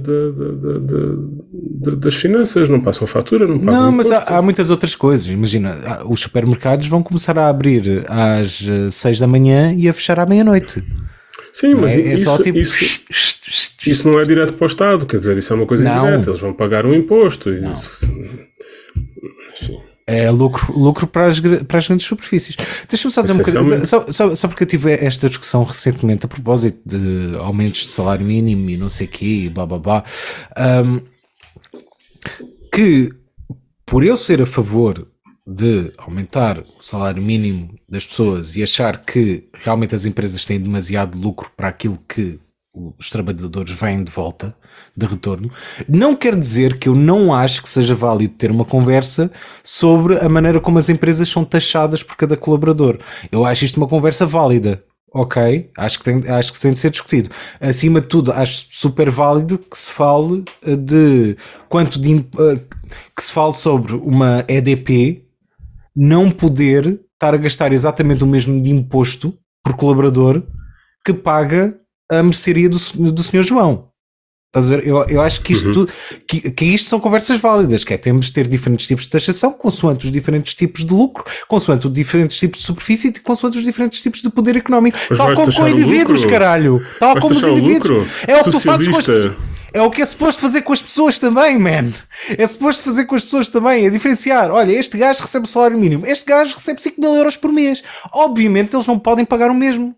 de, 1.80 1.96
das 1.96 2.14
finanças, 2.14 2.68
não 2.68 2.82
passam 2.82 3.06
fatura, 3.06 3.46
não 3.48 3.58
pagam 3.58 3.80
Não, 3.80 3.92
mas 3.92 4.10
há, 4.10 4.36
há, 4.36 4.42
muitas 4.42 4.68
outras 4.68 4.94
coisas. 4.94 5.26
Imagina, 5.26 6.02
os 6.04 6.20
supermercados 6.20 6.86
vão 6.86 7.02
começar 7.02 7.38
a 7.38 7.48
abrir 7.48 8.04
às 8.06 8.68
6 8.90 9.18
da 9.18 9.26
manhã 9.26 9.72
e 9.74 9.88
a 9.88 9.92
fechar 9.94 10.20
à 10.20 10.26
meia-noite. 10.26 10.84
Sim, 11.50 11.74
mas 11.76 11.96
é, 11.96 12.00
é 12.00 12.14
isso, 12.14 12.42
tipo... 12.42 12.58
isso, 12.58 13.04
isso, 13.86 14.08
não 14.08 14.18
é 14.18 14.24
direto 14.24 14.52
para 14.54 14.64
o 14.64 14.66
Estado, 14.66 15.06
quer 15.06 15.18
dizer, 15.18 15.38
isso 15.38 15.52
é 15.52 15.56
uma 15.56 15.66
coisa 15.66 15.84
não. 15.84 16.02
indireta, 16.08 16.30
eles 16.30 16.40
vão 16.40 16.52
pagar 16.52 16.84
um 16.84 16.92
imposto. 16.92 17.48
Isso, 17.48 18.10
é 20.06 20.30
lucro, 20.30 20.78
lucro 20.78 21.06
para, 21.06 21.28
as, 21.28 21.40
para 21.40 21.78
as 21.78 21.86
grandes 21.86 22.06
superfícies. 22.06 22.56
Deixa-me 22.88 23.12
só 23.12 23.22
dizer 23.22 23.34
um 23.34 23.38
bocadinho, 23.38 23.86
só, 23.86 24.10
só, 24.10 24.34
só, 24.34 24.48
porque 24.48 24.64
eu 24.64 24.68
tive 24.68 24.92
esta 24.92 25.28
discussão 25.28 25.64
recentemente 25.64 26.26
a 26.26 26.28
propósito 26.28 26.80
de 26.84 27.36
aumentos 27.38 27.80
de 27.80 27.86
salário 27.88 28.24
mínimo 28.24 28.68
e 28.68 28.76
não 28.76 28.90
sei 28.90 29.06
o 29.06 29.10
quê, 29.10 29.50
blá 29.52 29.64
blá 29.64 29.78
blá, 29.78 30.04
um, 30.84 31.00
que 32.72 33.10
por 33.86 34.04
eu 34.04 34.16
ser 34.16 34.42
a 34.42 34.46
favor 34.46 35.06
de 35.46 35.92
aumentar 35.98 36.58
o 36.58 36.82
salário 36.82 37.22
mínimo 37.22 37.78
das 37.88 38.06
pessoas 38.06 38.56
e 38.56 38.62
achar 38.62 39.04
que 39.04 39.46
realmente 39.52 39.94
as 39.94 40.04
empresas 40.04 40.44
têm 40.44 40.58
demasiado 40.58 41.18
lucro 41.18 41.50
para 41.54 41.68
aquilo 41.68 41.98
que 42.08 42.38
os 42.74 43.08
trabalhadores 43.08 43.72
vêm 43.72 44.02
de 44.02 44.10
volta, 44.10 44.54
de 44.96 45.06
retorno, 45.06 45.50
não 45.88 46.16
quer 46.16 46.36
dizer 46.36 46.78
que 46.78 46.88
eu 46.88 46.94
não 46.94 47.32
acho 47.32 47.62
que 47.62 47.68
seja 47.68 47.94
válido 47.94 48.34
ter 48.34 48.50
uma 48.50 48.64
conversa 48.64 49.30
sobre 49.62 50.18
a 50.18 50.28
maneira 50.28 50.60
como 50.60 50.78
as 50.78 50.88
empresas 50.88 51.28
são 51.28 51.44
taxadas 51.44 52.02
por 52.02 52.16
cada 52.16 52.36
colaborador. 52.36 52.98
Eu 53.30 53.44
acho 53.44 53.64
isto 53.64 53.76
uma 53.76 53.86
conversa 53.86 54.26
válida. 54.26 54.82
Ok, 55.16 55.70
acho 55.78 55.98
que, 56.00 56.04
tem, 56.04 56.28
acho 56.28 56.52
que 56.52 56.58
tem 56.58 56.72
de 56.72 56.78
ser 56.80 56.90
discutido. 56.90 57.30
Acima 57.60 58.00
de 58.00 58.08
tudo, 58.08 58.32
acho 58.32 58.66
super 58.72 59.08
válido 59.10 59.58
que 59.58 59.78
se 59.78 59.88
fale 59.88 60.42
eh, 60.60 60.74
de 60.74 61.36
quanto 61.68 62.00
de 62.00 62.16
eh, 62.16 62.58
que 63.16 63.22
se 63.22 63.30
fale 63.30 63.54
sobre 63.54 63.94
uma 63.94 64.44
EDP 64.48 65.24
não 65.94 66.32
poder 66.32 67.00
estar 67.12 67.32
a 67.32 67.36
gastar 67.36 67.72
exatamente 67.72 68.24
o 68.24 68.26
mesmo 68.26 68.60
de 68.60 68.70
imposto 68.70 69.32
por 69.62 69.76
colaborador 69.76 70.42
que 71.04 71.12
paga 71.12 71.78
a 72.18 72.22
mercearia 72.22 72.68
do, 72.68 72.78
do 72.78 73.22
Senhor 73.22 73.42
João. 73.42 73.88
Estás 74.54 74.70
a 74.70 74.76
ver? 74.76 74.86
Eu, 74.86 75.02
eu 75.08 75.20
acho 75.20 75.40
que 75.40 75.52
isto, 75.52 75.80
uhum. 75.80 75.86
que, 76.28 76.50
que 76.52 76.64
isto 76.64 76.88
são 76.88 77.00
conversas 77.00 77.40
válidas, 77.40 77.82
que 77.82 77.92
é 77.92 77.98
temos 77.98 78.26
de 78.26 78.32
ter 78.34 78.46
diferentes 78.46 78.86
tipos 78.86 79.02
de 79.02 79.10
taxação, 79.10 79.52
consoante 79.52 80.06
os 80.06 80.12
diferentes 80.12 80.54
tipos 80.54 80.84
de 80.84 80.94
lucro, 80.94 81.24
consoante 81.48 81.88
os 81.88 81.92
diferentes 81.92 82.36
tipos 82.36 82.60
de 82.60 82.66
superfície 82.66 83.08
e 83.08 83.12
consoante 83.18 83.58
os 83.58 83.64
diferentes 83.64 84.00
tipos 84.00 84.22
de 84.22 84.30
poder 84.30 84.56
económico. 84.56 84.96
Mas 85.10 85.18
Tal 85.18 85.34
como 85.34 85.52
com 85.52 85.68
indivíduos, 85.68 86.24
caralho. 86.24 86.80
Tal 87.00 87.18
como 87.18 87.32
os 87.32 87.42
indivíduos. 87.42 88.06
É 88.28 88.36
o 88.36 88.44
que 88.44 88.50
tu 88.52 88.60
fazes 88.60 88.86
com 88.86 88.96
as 88.96 89.08
é 89.74 89.82
o 89.82 89.90
que 89.90 90.00
é 90.00 90.06
suposto 90.06 90.40
fazer 90.40 90.62
com 90.62 90.72
as 90.72 90.80
pessoas 90.80 91.18
também, 91.18 91.58
man. 91.58 91.92
É 92.38 92.46
suposto 92.46 92.84
fazer 92.84 93.06
com 93.06 93.16
as 93.16 93.24
pessoas 93.24 93.48
também, 93.48 93.86
é 93.86 93.90
diferenciar. 93.90 94.52
Olha, 94.52 94.70
este 94.70 94.96
gajo 94.96 95.20
recebe 95.20 95.46
o 95.46 95.48
salário 95.48 95.76
mínimo, 95.76 96.06
este 96.06 96.26
gajo 96.26 96.54
recebe 96.54 96.80
5 96.80 97.00
mil 97.00 97.12
euros 97.16 97.36
por 97.36 97.50
mês. 97.50 97.82
Obviamente 98.12 98.76
eles 98.76 98.86
não 98.86 99.00
podem 99.00 99.24
pagar 99.24 99.50
o 99.50 99.54
mesmo. 99.54 99.92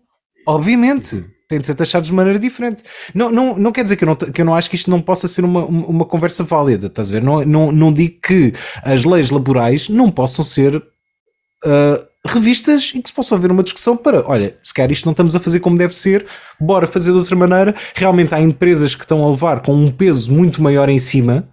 Obviamente 0.47 1.23
têm 1.47 1.59
de 1.59 1.65
ser 1.65 1.75
taxados 1.75 2.09
de 2.09 2.13
maneira 2.13 2.37
diferente. 2.37 2.83
Não, 3.13 3.31
não, 3.31 3.57
não 3.57 3.71
quer 3.71 3.83
dizer 3.83 3.95
que 3.95 4.03
eu 4.03 4.07
não, 4.07 4.15
que 4.15 4.41
eu 4.41 4.45
não 4.45 4.53
acho 4.53 4.69
que 4.69 4.75
isto 4.75 4.91
não 4.91 5.01
possa 5.01 5.27
ser 5.27 5.45
uma, 5.45 5.65
uma 5.65 6.05
conversa 6.05 6.43
válida, 6.43 6.87
estás 6.87 7.09
a 7.09 7.13
ver? 7.13 7.23
Não, 7.23 7.43
não, 7.45 7.71
não 7.71 7.93
digo 7.93 8.19
que 8.21 8.53
as 8.83 9.05
leis 9.05 9.29
laborais 9.29 9.87
não 9.87 10.11
possam 10.11 10.43
ser 10.43 10.75
uh, 10.75 12.05
revistas 12.25 12.91
e 12.93 13.01
que 13.01 13.09
se 13.09 13.15
possa 13.15 13.35
haver 13.35 13.51
uma 13.51 13.63
discussão 13.63 13.95
para, 13.95 14.27
olha, 14.27 14.57
se 14.61 14.73
calhar 14.73 14.91
isto 14.91 15.05
não 15.05 15.11
estamos 15.11 15.35
a 15.35 15.39
fazer 15.39 15.61
como 15.61 15.77
deve 15.77 15.95
ser, 15.95 16.25
bora 16.59 16.85
fazer 16.85 17.11
de 17.11 17.17
outra 17.17 17.35
maneira. 17.35 17.73
Realmente 17.95 18.35
há 18.35 18.41
empresas 18.41 18.93
que 18.93 19.03
estão 19.03 19.23
a 19.25 19.29
levar 19.29 19.61
com 19.61 19.73
um 19.73 19.89
peso 19.89 20.33
muito 20.33 20.61
maior 20.61 20.89
em 20.89 20.99
cima 20.99 21.47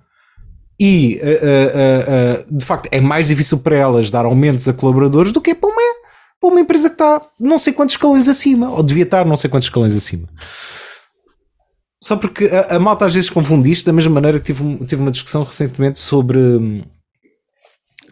e 0.78 1.20
uh, 1.22 2.50
uh, 2.50 2.56
de 2.56 2.64
facto 2.64 2.88
é 2.90 3.00
mais 3.00 3.28
difícil 3.28 3.58
para 3.58 3.76
elas 3.76 4.10
dar 4.10 4.24
aumentos 4.24 4.66
a 4.66 4.72
colaboradores 4.72 5.30
do 5.30 5.40
que 5.40 5.54
para 5.54 5.70
uma 5.70 5.80
para 6.44 6.52
uma 6.52 6.60
empresa 6.60 6.90
que 6.90 6.94
está 6.94 7.22
não 7.40 7.56
sei 7.56 7.72
quantos 7.72 7.94
escalões 7.94 8.28
acima, 8.28 8.70
ou 8.70 8.82
devia 8.82 9.04
estar 9.04 9.24
não 9.24 9.36
sei 9.36 9.48
quantos 9.48 9.66
escalões 9.66 9.96
acima. 9.96 10.28
Só 12.02 12.16
porque 12.16 12.44
a, 12.46 12.76
a 12.76 12.78
malta 12.78 13.06
às 13.06 13.14
vezes 13.14 13.30
confunde 13.30 13.70
isto, 13.70 13.86
da 13.86 13.92
mesma 13.92 14.12
maneira 14.12 14.38
que 14.38 14.52
tive, 14.52 14.84
tive 14.84 15.00
uma 15.00 15.10
discussão 15.10 15.42
recentemente 15.42 15.98
sobre 15.98 16.38
hum, 16.38 16.82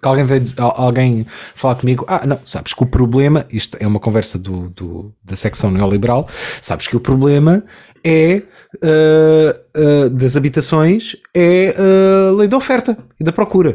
que 0.00 0.08
alguém 0.08 0.24
veio 0.24 0.42
alguém 0.58 1.26
falar 1.54 1.74
comigo, 1.74 2.06
ah, 2.08 2.26
não, 2.26 2.40
sabes 2.42 2.72
que 2.72 2.82
o 2.82 2.86
problema, 2.86 3.44
isto 3.50 3.76
é 3.78 3.86
uma 3.86 4.00
conversa 4.00 4.38
do, 4.38 4.70
do 4.70 5.14
da 5.22 5.36
secção 5.36 5.70
neoliberal, 5.70 6.26
sabes 6.62 6.88
que 6.88 6.96
o 6.96 7.00
problema 7.00 7.62
é 8.02 8.42
uh, 8.82 10.06
uh, 10.06 10.10
das 10.10 10.36
habitações 10.36 11.16
é 11.34 11.74
a 11.76 12.32
uh, 12.32 12.36
lei 12.36 12.48
da 12.48 12.56
oferta 12.56 12.96
e 13.20 13.24
da 13.24 13.32
procura. 13.32 13.70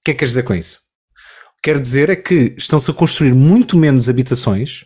O 0.00 0.04
que 0.04 0.10
é 0.10 0.14
que 0.14 0.18
queres 0.18 0.32
dizer 0.32 0.42
com 0.42 0.54
isso? 0.54 0.89
Quer 1.62 1.78
dizer 1.78 2.10
é 2.10 2.16
que 2.16 2.54
estão-se 2.56 2.90
a 2.90 2.94
construir 2.94 3.34
muito 3.34 3.76
menos 3.76 4.08
habitações 4.08 4.84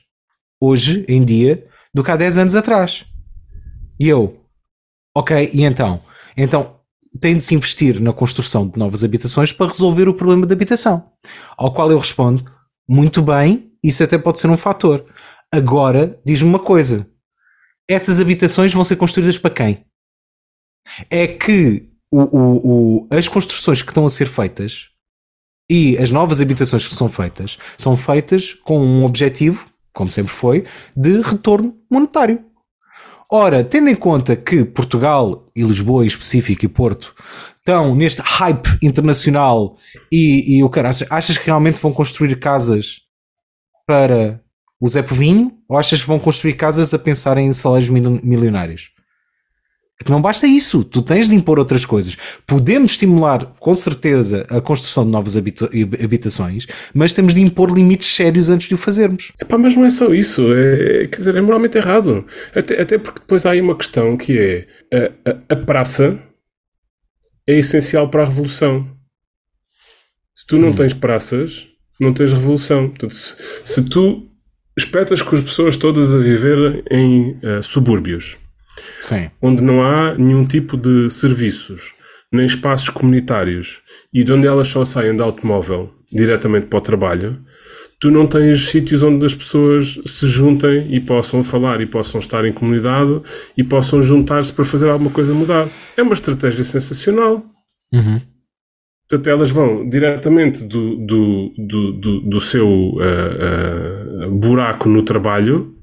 hoje 0.60 1.04
em 1.08 1.24
dia 1.24 1.66
do 1.92 2.02
que 2.02 2.10
há 2.10 2.16
10 2.16 2.38
anos 2.38 2.54
atrás. 2.54 3.04
E 3.98 4.08
eu, 4.08 4.44
ok, 5.16 5.50
e 5.52 5.62
então? 5.62 6.00
Então 6.36 6.80
tem 7.20 7.36
de 7.36 7.42
se 7.44 7.54
investir 7.54 8.00
na 8.00 8.12
construção 8.12 8.68
de 8.68 8.78
novas 8.78 9.04
habitações 9.04 9.52
para 9.52 9.68
resolver 9.68 10.08
o 10.08 10.14
problema 10.14 10.46
da 10.46 10.54
habitação. 10.54 11.10
Ao 11.56 11.72
qual 11.72 11.90
eu 11.90 11.98
respondo, 11.98 12.44
muito 12.88 13.22
bem, 13.22 13.72
isso 13.82 14.02
até 14.02 14.18
pode 14.18 14.40
ser 14.40 14.48
um 14.48 14.56
fator. 14.56 15.06
Agora, 15.52 16.20
diz-me 16.26 16.48
uma 16.48 16.58
coisa: 16.58 17.06
essas 17.88 18.20
habitações 18.20 18.72
vão 18.72 18.84
ser 18.84 18.96
construídas 18.96 19.38
para 19.38 19.54
quem? 19.54 19.84
É 21.08 21.28
que 21.28 21.88
o, 22.10 22.22
o, 22.22 23.04
o, 23.04 23.08
as 23.10 23.28
construções 23.28 23.80
que 23.80 23.90
estão 23.90 24.04
a 24.04 24.10
ser 24.10 24.26
feitas 24.26 24.88
e 25.68 25.96
as 25.98 26.10
novas 26.10 26.40
habitações 26.40 26.86
que 26.86 26.94
são 26.94 27.08
feitas 27.08 27.58
são 27.76 27.96
feitas 27.96 28.52
com 28.52 28.78
um 28.78 29.04
objetivo, 29.04 29.66
como 29.92 30.10
sempre 30.10 30.32
foi, 30.32 30.64
de 30.96 31.20
retorno 31.20 31.74
monetário. 31.90 32.44
Ora, 33.30 33.64
tendo 33.64 33.88
em 33.88 33.96
conta 33.96 34.36
que 34.36 34.64
Portugal 34.64 35.50
e 35.56 35.62
Lisboa 35.62 36.04
em 36.04 36.06
específico 36.06 36.64
e 36.64 36.68
Porto 36.68 37.14
estão 37.56 37.94
neste 37.94 38.20
hype 38.22 38.78
internacional 38.82 39.76
e, 40.12 40.58
e 40.58 40.62
o 40.62 40.68
cara, 40.68 40.90
achas, 40.90 41.10
achas 41.10 41.38
que 41.38 41.46
realmente 41.46 41.80
vão 41.80 41.92
construir 41.92 42.38
casas 42.38 43.00
para 43.86 44.40
o 44.78 44.88
Zé 44.88 45.02
Povinho 45.02 45.52
ou 45.68 45.78
achas 45.78 46.02
que 46.02 46.06
vão 46.06 46.18
construir 46.18 46.54
casas 46.54 46.92
a 46.92 46.98
pensar 46.98 47.38
em 47.38 47.52
salários 47.52 47.88
mil- 47.88 48.20
milionários? 48.22 48.90
Porque 49.96 50.12
não 50.12 50.20
basta 50.20 50.46
isso, 50.46 50.82
tu 50.82 51.00
tens 51.00 51.28
de 51.28 51.34
impor 51.36 51.58
outras 51.58 51.84
coisas. 51.84 52.16
Podemos 52.46 52.92
estimular, 52.92 53.46
com 53.60 53.74
certeza, 53.74 54.44
a 54.50 54.60
construção 54.60 55.04
de 55.04 55.10
novas 55.10 55.36
habita- 55.36 55.70
habitações, 56.02 56.66
mas 56.92 57.12
temos 57.12 57.32
de 57.32 57.40
impor 57.40 57.70
limites 57.70 58.14
sérios 58.14 58.48
antes 58.48 58.68
de 58.68 58.74
o 58.74 58.78
fazermos. 58.78 59.32
Epá, 59.40 59.56
mas 59.56 59.74
não 59.74 59.84
é 59.84 59.90
só 59.90 60.12
isso, 60.12 60.52
é, 60.52 61.06
quer 61.06 61.18
dizer, 61.18 61.36
é 61.36 61.40
moralmente 61.40 61.78
errado. 61.78 62.26
Até, 62.54 62.82
até 62.82 62.98
porque 62.98 63.20
depois 63.20 63.46
há 63.46 63.52
aí 63.52 63.60
uma 63.60 63.76
questão 63.76 64.16
que 64.16 64.36
é 64.38 64.66
a, 64.92 65.30
a, 65.30 65.54
a 65.54 65.56
praça 65.64 66.18
é 67.46 67.58
essencial 67.58 68.08
para 68.08 68.22
a 68.22 68.26
revolução. 68.26 68.88
Se 70.34 70.44
tu 70.46 70.58
não 70.58 70.74
tens 70.74 70.92
praças, 70.92 71.68
não 72.00 72.12
tens 72.12 72.32
revolução. 72.32 72.88
Portanto, 72.88 73.14
se, 73.14 73.36
se 73.64 73.84
tu 73.84 74.26
espetas 74.76 75.22
com 75.22 75.36
as 75.36 75.42
pessoas 75.42 75.76
todas 75.76 76.12
a 76.12 76.18
viver 76.18 76.82
em 76.90 77.38
eh, 77.42 77.62
subúrbios, 77.62 78.36
Sim. 79.00 79.30
onde 79.40 79.62
não 79.62 79.82
há 79.82 80.14
nenhum 80.14 80.46
tipo 80.46 80.76
de 80.76 81.10
serviços, 81.10 81.92
nem 82.32 82.46
espaços 82.46 82.88
comunitários, 82.88 83.80
e 84.12 84.24
de 84.24 84.32
onde 84.32 84.46
elas 84.46 84.68
só 84.68 84.84
saem 84.84 85.14
de 85.14 85.22
automóvel 85.22 85.92
diretamente 86.12 86.66
para 86.66 86.78
o 86.78 86.82
trabalho, 86.82 87.44
tu 88.00 88.10
não 88.10 88.26
tens 88.26 88.66
sítios 88.66 89.02
onde 89.02 89.24
as 89.24 89.34
pessoas 89.34 90.00
se 90.04 90.26
juntem 90.26 90.92
e 90.92 91.00
possam 91.00 91.42
falar 91.42 91.80
e 91.80 91.86
possam 91.86 92.20
estar 92.20 92.44
em 92.44 92.52
comunidade 92.52 93.22
e 93.56 93.64
possam 93.64 94.02
juntar-se 94.02 94.52
para 94.52 94.64
fazer 94.64 94.88
alguma 94.88 95.10
coisa 95.10 95.32
mudar. 95.34 95.68
É 95.96 96.02
uma 96.02 96.12
estratégia 96.12 96.62
sensacional. 96.64 97.44
Portanto, 99.08 99.28
elas 99.28 99.50
vão 99.50 99.88
diretamente 99.88 100.64
do, 100.64 100.96
do, 100.96 101.52
do, 101.56 101.92
do, 101.92 102.20
do 102.20 102.40
seu 102.40 102.94
ah, 103.00 104.24
ah, 104.24 104.28
buraco 104.30 104.88
no 104.88 105.02
trabalho 105.02 105.73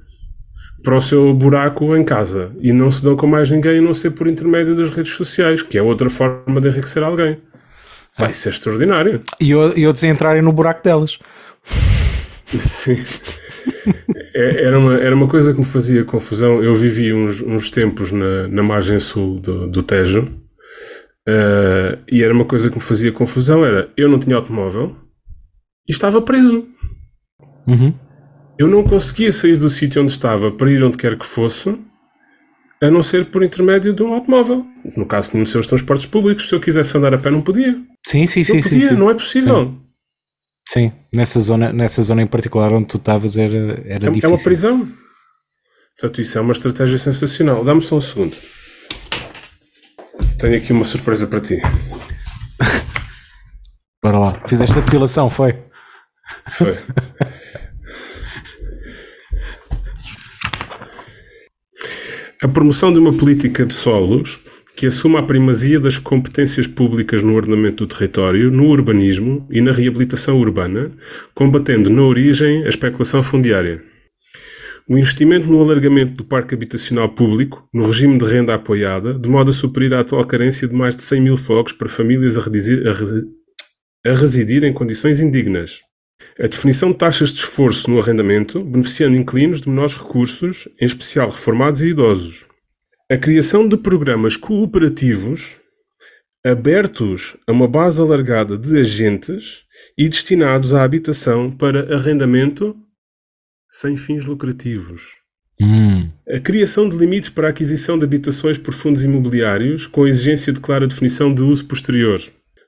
para 0.83 0.95
o 0.97 1.01
seu 1.01 1.33
buraco 1.33 1.95
em 1.95 2.03
casa 2.03 2.51
e 2.59 2.73
não 2.73 2.91
se 2.91 3.03
dão 3.03 3.15
com 3.15 3.27
mais 3.27 3.49
ninguém 3.49 3.79
a 3.79 3.81
não 3.81 3.93
ser 3.93 4.11
por 4.11 4.27
intermédio 4.27 4.75
das 4.75 4.89
redes 4.91 5.13
sociais, 5.13 5.61
que 5.61 5.77
é 5.77 5.81
outra 5.81 6.09
forma 6.09 6.59
de 6.59 6.67
enriquecer 6.69 7.03
alguém. 7.03 7.37
Isso 8.29 8.49
é 8.49 8.51
extraordinário. 8.51 9.21
E, 9.39 9.55
outros 9.55 10.03
entrarem 10.03 10.41
no 10.41 10.51
buraco 10.51 10.83
delas. 10.83 11.17
Sim. 12.59 12.97
É- 14.35 14.65
Era 14.65 14.77
uma, 14.79 14.97
era 14.97 15.15
uma 15.15 15.27
coisa 15.27 15.53
que 15.53 15.59
me 15.59 15.65
fazia 15.65 16.03
confusão. 16.03 16.61
Eu 16.63 16.75
vivi 16.75 17.13
uns, 17.13 17.41
uns 17.41 17.69
tempos 17.69 18.11
na, 18.11 18.47
na 18.47 18.63
margem 18.63 18.99
sul 18.99 19.39
do, 19.39 19.67
do 19.67 19.83
Tejo 19.83 20.27
eh, 21.27 21.97
e 22.11 22.23
era 22.23 22.33
uma 22.33 22.45
coisa 22.45 22.69
que 22.69 22.75
me 22.75 22.81
fazia 22.81 23.11
confusão. 23.11 23.63
Era 23.65 23.89
eu 23.95 24.09
não 24.09 24.19
tinha 24.19 24.35
automóvel 24.35 24.95
e 25.87 25.91
estava 25.91 26.21
preso. 26.21 26.67
Uhum. 27.67 27.93
Eu 28.61 28.67
não 28.67 28.83
conseguia 28.83 29.31
sair 29.31 29.57
do 29.57 29.71
sítio 29.71 30.03
onde 30.03 30.11
estava 30.11 30.51
para 30.51 30.71
ir 30.71 30.83
onde 30.83 30.95
quer 30.95 31.17
que 31.17 31.25
fosse, 31.25 31.75
a 32.79 32.91
não 32.91 33.01
ser 33.01 33.25
por 33.31 33.41
intermédio 33.43 33.91
de 33.91 34.03
um 34.03 34.13
automóvel. 34.13 34.63
No 34.95 35.03
caso, 35.03 35.31
tinha 35.31 35.41
os 35.41 35.49
seus 35.49 35.65
transportes 35.65 36.05
públicos. 36.05 36.47
Se 36.47 36.53
eu 36.53 36.59
quisesse 36.59 36.95
andar 36.95 37.11
a 37.11 37.17
pé, 37.17 37.31
não 37.31 37.41
podia. 37.41 37.73
Sim, 38.05 38.27
sim, 38.27 38.41
Não 38.41 38.45
sim, 38.45 38.61
sim, 38.61 38.69
podia, 38.69 38.89
sim. 38.89 38.93
não 38.95 39.09
é 39.09 39.15
possível. 39.15 39.75
Sim, 40.69 40.91
nessa 41.11 41.39
zona, 41.41 41.73
nessa 41.73 42.03
zona 42.03 42.21
em 42.21 42.27
particular 42.27 42.71
onde 42.71 42.85
tu 42.85 42.97
estavas 42.97 43.35
era, 43.35 43.57
era 43.83 44.05
É, 44.05 44.09
é 44.09 44.11
difícil. 44.11 44.29
uma 44.29 44.37
prisão. 44.37 44.87
Portanto, 45.97 46.21
isso 46.21 46.37
é 46.37 46.41
uma 46.41 46.51
estratégia 46.51 46.99
sensacional. 46.99 47.63
Dá-me 47.65 47.81
só 47.81 47.95
um 47.95 48.01
segundo. 48.01 48.37
Tenho 50.37 50.55
aqui 50.57 50.71
uma 50.71 50.85
surpresa 50.85 51.25
para 51.25 51.41
ti. 51.41 51.59
Bora 54.03 54.19
lá. 54.19 54.39
Fizeste 54.45 54.77
a 54.77 54.81
depilação, 54.81 55.31
foi? 55.31 55.55
Foi. 56.51 56.77
promoção 62.51 62.91
de 62.93 62.99
uma 62.99 63.13
política 63.13 63.65
de 63.65 63.73
solos 63.73 64.39
que 64.75 64.87
assuma 64.87 65.19
a 65.19 65.23
primazia 65.23 65.79
das 65.79 65.97
competências 65.97 66.65
públicas 66.65 67.21
no 67.21 67.35
ordenamento 67.35 67.85
do 67.85 67.93
território, 67.93 68.49
no 68.51 68.67
urbanismo 68.67 69.45
e 69.51 69.61
na 69.61 69.71
reabilitação 69.71 70.39
urbana, 70.39 70.91
combatendo 71.35 71.89
na 71.89 72.01
origem 72.03 72.63
a 72.65 72.69
especulação 72.69 73.21
fundiária. 73.21 73.83
O 74.89 74.97
investimento 74.97 75.47
no 75.47 75.61
alargamento 75.61 76.13
do 76.15 76.23
parque 76.23 76.55
habitacional 76.55 77.09
público, 77.09 77.67
no 77.73 77.85
regime 77.85 78.17
de 78.17 78.25
renda 78.25 78.55
apoiada, 78.55 79.13
de 79.13 79.29
modo 79.29 79.49
a 79.51 79.53
suprir 79.53 79.93
a 79.93 79.99
atual 79.99 80.25
carência 80.25 80.67
de 80.67 80.73
mais 80.73 80.95
de 80.95 81.03
100 81.03 81.21
mil 81.21 81.37
fogos 81.37 81.71
para 81.73 81.87
famílias 81.87 82.37
a, 82.37 82.41
resi- 82.41 82.87
a 82.87 82.93
resi- 82.93 83.25
a 84.05 84.13
residir 84.13 84.63
em 84.63 84.73
condições 84.73 85.19
indignas. 85.19 85.79
A 86.39 86.47
definição 86.47 86.91
de 86.91 86.97
taxas 86.97 87.33
de 87.33 87.39
esforço 87.39 87.89
no 87.89 87.99
arrendamento, 87.99 88.63
beneficiando 88.63 89.15
inquilinos 89.15 89.61
de 89.61 89.69
menores 89.69 89.95
recursos, 89.95 90.67
em 90.79 90.85
especial 90.85 91.29
reformados 91.29 91.81
e 91.81 91.89
idosos. 91.89 92.45
A 93.11 93.17
criação 93.17 93.67
de 93.67 93.77
programas 93.77 94.37
cooperativos 94.37 95.57
abertos 96.43 97.37
a 97.45 97.51
uma 97.51 97.67
base 97.67 98.01
alargada 98.01 98.57
de 98.57 98.79
agentes 98.79 99.61
e 99.97 100.09
destinados 100.09 100.73
à 100.73 100.83
habitação 100.83 101.51
para 101.51 101.95
arrendamento 101.95 102.75
sem 103.69 103.95
fins 103.95 104.25
lucrativos. 104.25 105.03
Hum. 105.61 106.09
A 106.27 106.39
criação 106.39 106.89
de 106.89 106.97
limites 106.97 107.29
para 107.29 107.47
a 107.47 107.49
aquisição 107.51 107.97
de 107.97 108.03
habitações 108.03 108.57
por 108.57 108.73
fundos 108.73 109.03
imobiliários 109.03 109.85
com 109.85 110.03
a 110.03 110.09
exigência 110.09 110.51
de 110.51 110.59
clara 110.59 110.87
definição 110.87 111.33
de 111.33 111.43
uso 111.43 111.65
posterior. 111.65 112.19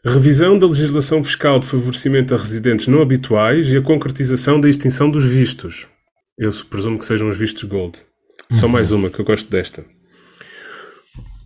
Revisão 0.05 0.59
da 0.59 0.67
legislação 0.67 1.23
fiscal 1.23 1.59
de 1.59 1.65
favorecimento 1.65 2.35
a 2.35 2.37
residentes 2.37 2.87
não 2.87 3.01
habituais 3.01 3.69
e 3.69 3.77
a 3.77 3.81
concretização 3.81 4.59
da 4.59 4.69
extinção 4.69 5.09
dos 5.09 5.23
vistos. 5.23 5.87
Eu 6.37 6.51
presumo 6.69 6.99
que 6.99 7.05
sejam 7.05 7.29
os 7.29 7.37
vistos 7.37 7.63
gold. 7.63 7.99
Só 8.59 8.67
mais 8.67 8.91
uma, 8.91 9.09
que 9.09 9.19
eu 9.19 9.23
gosto 9.23 9.49
desta. 9.49 9.85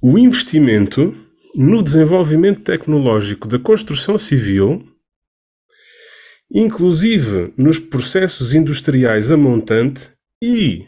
O 0.01 0.17
investimento 0.17 1.13
no 1.53 1.83
desenvolvimento 1.83 2.61
tecnológico 2.61 3.47
da 3.47 3.59
construção 3.59 4.17
civil, 4.17 4.83
inclusive 6.51 7.53
nos 7.55 7.77
processos 7.77 8.55
industriais 8.55 9.29
a 9.29 9.37
montante 9.37 10.09
e 10.43 10.83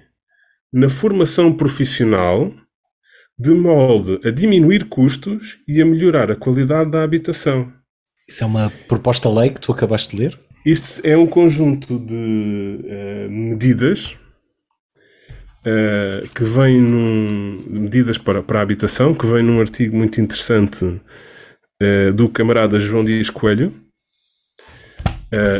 na 0.73 0.89
formação 0.89 1.53
profissional, 1.55 2.51
de 3.39 3.51
molde 3.51 4.19
a 4.25 4.31
diminuir 4.31 4.85
custos 4.85 5.59
e 5.65 5.81
a 5.81 5.85
melhorar 5.85 6.29
a 6.29 6.35
qualidade 6.35 6.91
da 6.91 7.03
habitação. 7.03 7.71
Isso 8.27 8.43
é 8.43 8.47
uma 8.47 8.69
proposta 8.87 9.29
lei 9.29 9.49
que 9.49 9.61
tu 9.61 9.71
acabaste 9.71 10.15
de 10.15 10.23
ler? 10.23 10.39
Isto 10.65 11.07
é 11.07 11.17
um 11.17 11.25
conjunto 11.25 11.97
de 11.97 12.79
eh, 12.85 13.27
medidas 13.29 14.17
eh, 15.65 16.23
que 16.35 16.43
vem 16.43 16.81
num 16.81 17.63
medidas 17.65 18.17
para, 18.17 18.43
para 18.43 18.59
a 18.59 18.61
habitação, 18.61 19.15
que 19.15 19.25
vem 19.25 19.41
num 19.41 19.61
artigo 19.61 19.95
muito 19.95 20.19
interessante 20.19 21.01
eh, 21.81 22.11
do 22.11 22.27
camarada 22.27 22.77
João 22.79 23.05
Dias 23.05 23.29
Coelho 23.29 23.73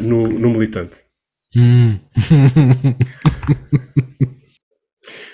no, 0.02 0.28
no 0.28 0.50
Militante. 0.50 0.98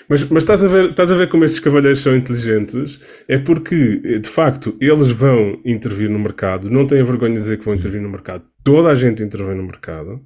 Mas, 0.08 0.24
mas 0.28 0.42
estás, 0.42 0.62
a 0.62 0.68
ver, 0.68 0.90
estás 0.90 1.10
a 1.10 1.16
ver 1.16 1.28
como 1.28 1.44
estes 1.44 1.60
cavalheiros 1.60 2.00
são 2.00 2.14
inteligentes? 2.14 3.00
É 3.26 3.38
porque, 3.38 4.18
de 4.18 4.28
facto, 4.28 4.76
eles 4.80 5.08
vão 5.08 5.60
intervir 5.64 6.08
no 6.08 6.18
mercado, 6.18 6.70
não 6.70 6.86
têm 6.86 7.02
vergonha 7.02 7.34
de 7.34 7.40
dizer 7.40 7.58
que 7.58 7.64
vão 7.64 7.74
intervir 7.74 8.00
no 8.00 8.08
mercado. 8.08 8.44
Toda 8.62 8.88
a 8.88 8.94
gente 8.94 9.22
intervém 9.22 9.56
no 9.56 9.64
mercado. 9.64 10.20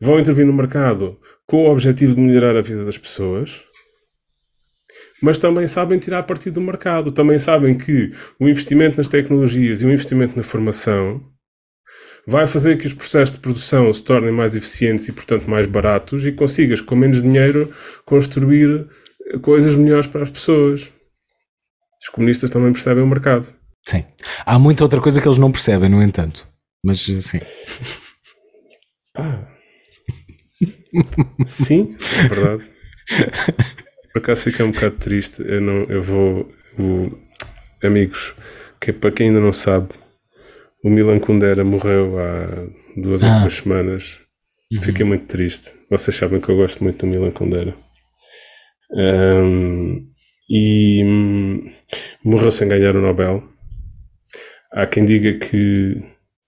Vão 0.00 0.18
intervir 0.18 0.44
no 0.44 0.52
mercado 0.52 1.18
com 1.46 1.64
o 1.64 1.70
objetivo 1.70 2.14
de 2.14 2.20
melhorar 2.20 2.56
a 2.56 2.60
vida 2.60 2.84
das 2.84 2.98
pessoas. 2.98 3.62
Mas 5.22 5.38
também 5.38 5.66
sabem 5.66 5.98
tirar 5.98 6.24
partido 6.24 6.54
do 6.54 6.60
mercado. 6.60 7.12
Também 7.12 7.38
sabem 7.38 7.76
que 7.76 8.10
o 8.38 8.48
investimento 8.48 8.96
nas 8.96 9.08
tecnologias 9.08 9.80
e 9.80 9.86
o 9.86 9.92
investimento 9.92 10.36
na 10.36 10.42
formação 10.42 11.22
vai 12.26 12.46
fazer 12.46 12.76
que 12.76 12.86
os 12.86 12.92
processos 12.92 13.34
de 13.34 13.40
produção 13.40 13.92
se 13.92 14.02
tornem 14.02 14.32
mais 14.32 14.56
eficientes 14.56 15.08
e, 15.08 15.12
portanto, 15.12 15.48
mais 15.48 15.66
baratos 15.66 16.26
e 16.26 16.32
consigas, 16.32 16.80
com 16.80 16.96
menos 16.96 17.22
dinheiro, 17.22 17.70
construir 18.04 18.86
coisas 19.42 19.76
melhores 19.76 20.06
para 20.06 20.22
as 20.22 20.30
pessoas. 20.30 20.90
Os 22.02 22.08
comunistas 22.10 22.50
também 22.50 22.72
percebem 22.72 23.02
o 23.02 23.06
mercado. 23.06 23.46
Sim. 23.82 24.04
Há 24.46 24.58
muita 24.58 24.82
outra 24.84 25.00
coisa 25.00 25.20
que 25.20 25.28
eles 25.28 25.38
não 25.38 25.50
percebem, 25.52 25.88
no 25.88 26.02
entanto. 26.02 26.46
Mas 26.84 27.00
sim. 27.00 27.38
Sim, 31.46 31.96
é 32.24 32.28
verdade. 32.28 32.64
Por 34.12 34.18
acaso 34.18 34.42
fiquei 34.42 34.64
um 34.64 34.70
bocado 34.72 34.96
triste. 34.96 35.42
Eu, 35.44 35.60
não, 35.60 35.84
eu 35.84 36.02
vou. 36.02 36.52
o- 36.78 37.18
amigos, 37.82 38.34
que 38.80 38.92
para 38.92 39.10
quem 39.12 39.28
ainda 39.28 39.40
não 39.40 39.52
sabe, 39.52 39.88
o 40.82 40.88
Milan 40.90 41.18
Kundera 41.18 41.64
morreu 41.64 42.18
há 42.18 42.66
duas 43.00 43.22
ou 43.22 43.28
Ah. 43.28 43.40
três 43.40 43.54
semanas. 43.56 44.18
Fiquei 44.82 45.04
muito 45.06 45.26
triste. 45.26 45.74
Vocês 45.90 46.16
sabem 46.16 46.40
que 46.40 46.48
eu 46.48 46.56
gosto 46.56 46.82
muito 46.82 47.04
do 47.04 47.06
Milan 47.10 47.30
Kundera. 47.30 47.76
Ahm, 48.96 50.06
e 50.48 51.02
hum, 51.04 51.70
morreu 52.24 52.50
sem 52.50 52.68
ganhar 52.68 52.94
o 52.96 53.00
Nobel. 53.00 53.42
Há 54.72 54.86
quem 54.86 55.04
diga 55.04 55.32
que 55.38 55.96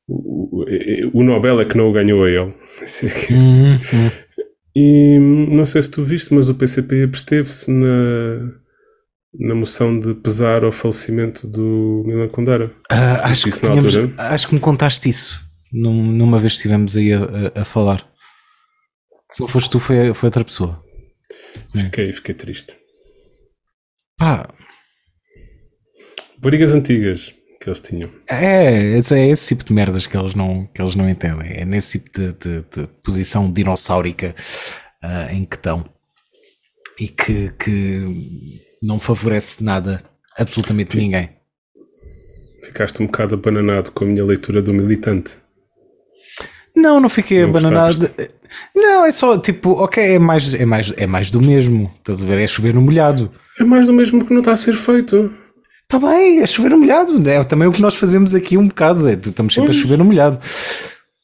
o, 0.09 0.63
o- 0.63 0.67
o 1.15 1.23
Nobel 1.23 1.61
é 1.61 1.65
que 1.65 1.77
não 1.77 1.89
o 1.89 1.93
ganhou 1.93 2.25
a 2.25 2.31
ele. 2.31 2.55
E 4.79 5.19
hum, 5.19 5.57
não 5.57 5.65
sei 5.65 5.81
se 5.81 5.91
tu 5.91 6.05
viste, 6.05 6.35
mas 6.35 6.51
o 6.51 6.55
PCP 6.55 7.03
absteve-se 7.05 7.71
na, 7.71 8.53
na 9.39 9.55
moção 9.55 9.99
de 9.99 10.13
pesar 10.15 10.65
ao 10.65 10.71
falecimento 10.73 11.47
do 11.47 12.03
Milan 12.07 12.29
Kundera. 12.29 12.71
Ah, 12.91 13.27
acho, 13.31 13.45
que 13.45 13.49
tínhamos- 13.95 13.95
acho 14.19 14.49
que 14.49 14.55
me 14.55 14.61
contaste 14.61 15.09
isso 15.09 15.41
num- 15.73 16.13
numa 16.13 16.39
vez 16.39 16.53
que 16.53 16.57
estivemos 16.59 16.95
aí 16.95 17.11
a, 17.15 17.21
a- 17.57 17.61
a 17.63 17.65
falar. 17.65 18.07
Se 19.33 19.41
não 19.41 19.49
foste 19.49 19.71
tu, 19.71 19.81
foi, 19.81 20.13
foi 20.13 20.27
outra 20.27 20.45
pessoa. 20.45 20.79
Fiquei, 21.75 22.13
fiquei 22.13 22.35
triste. 22.35 22.77
Pá, 24.19 24.49
Brigas 26.39 26.73
antigas 26.73 27.35
que 27.61 27.69
eles 27.69 27.81
tinham. 27.81 28.11
é, 28.29 28.97
esse- 28.99 29.15
é 29.15 29.29
esse 29.29 29.49
tipo 29.49 29.65
de 29.65 29.73
merdas 29.73 30.07
que 30.07 30.17
eles 30.17 30.35
não, 30.35 30.67
que 30.67 30.81
eles 30.81 30.95
não 30.95 31.09
entendem. 31.09 31.53
É 31.55 31.65
nesse 31.65 31.99
tipo 31.99 32.11
de, 32.13 32.33
de- 32.35 32.63
de 32.63 32.87
posição 33.03 33.51
dinossáurica 33.53 34.35
ah, 35.03 35.33
em 35.33 35.45
que 35.45 35.57
estão 35.57 35.85
e 37.01 37.09
que, 37.09 37.51
que 37.59 38.01
não 38.83 39.01
favorece 39.01 39.63
nada, 39.65 40.03
absolutamente 40.39 40.97
ninguém. 40.97 41.31
Ficaste 42.65 43.03
um 43.03 43.07
bocado 43.07 43.35
abananado 43.35 43.91
com 43.93 44.05
a 44.05 44.07
minha 44.09 44.25
leitura 44.25 44.61
do 44.63 44.73
militante. 44.75 45.39
Não, 46.77 47.01
não 47.01 47.09
fiquei 47.09 47.43
Não 47.43 47.53
gostaste? 47.53 48.29
Não, 48.75 49.07
é 49.07 49.13
só 49.13 49.39
tipo, 49.39 49.71
ok, 49.73 50.15
é 50.15 50.19
mais, 50.19 50.53
é, 50.53 50.67
mais, 50.67 50.93
é 50.97 51.07
mais 51.07 51.31
do 51.31 51.41
mesmo. 51.41 51.91
Estás 51.99 52.23
a 52.23 52.27
ver? 52.27 52.39
É 52.39 52.47
chover 52.47 52.75
no 52.75 52.83
molhado. 52.83 53.31
É 53.59 53.65
mais 53.65 53.87
do 53.87 53.93
mesmo 53.93 54.25
que 54.25 54.33
não 54.33 54.41
está 54.41 54.53
a 54.53 54.57
ser 54.57 54.75
feito. 54.75 55.33
Está 55.83 55.99
bem, 55.99 56.43
é 56.43 56.47
chover 56.47 56.71
no 56.71 56.79
molhado. 56.79 57.29
É 57.29 57.43
também 57.45 57.67
o 57.67 57.73
que 57.73 57.81
nós 57.81 57.95
fazemos 57.95 58.35
aqui 58.35 58.59
um 58.59 58.69
bocado. 58.69 59.09
É, 59.09 59.15
estamos 59.15 59.55
sempre 59.55 59.71
a 59.71 59.73
chover 59.73 59.97
no 59.97 60.05
molhado. 60.05 60.39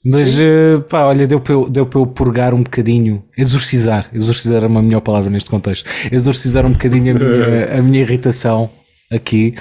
Mas 0.05 0.39
eh, 0.39 0.79
pá, 0.89 1.05
olha, 1.05 1.27
deu 1.29 1.41
para, 1.41 1.53
eu, 1.53 1.69
deu 1.69 1.87
para 1.87 2.01
eu 2.01 2.07
purgar 2.07 2.55
um 2.55 2.63
bocadinho, 2.63 3.23
exorcizar. 3.37 4.09
Exorcizar 4.13 4.65
é 4.65 4.67
uma 4.67 4.83
melhor 4.83 5.01
palavra 5.01 5.31
neste 5.31 5.49
contexto. 5.49 5.89
Exorcizar 6.11 6.67
um 6.67 6.73
bocadinho 6.73 7.15
a 7.15 7.19
minha, 7.19 7.65
a 7.79 7.83
minha 7.83 8.01
irritação 8.01 8.71
aqui. 9.11 9.55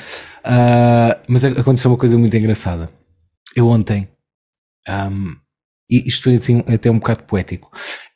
Ah, 0.43 1.17
mas 1.27 1.45
aconteceu 1.45 1.91
uma 1.91 1.97
coisa 1.97 2.17
muito 2.17 2.35
engraçada. 2.35 2.89
Eu 3.55 3.67
ontem, 3.67 4.07
ahm, 4.87 5.35
e 5.91 6.07
isto 6.07 6.29
assim, 6.29 6.63
até 6.67 6.89
um 6.89 6.99
bocado 6.99 7.23
poético. 7.23 7.69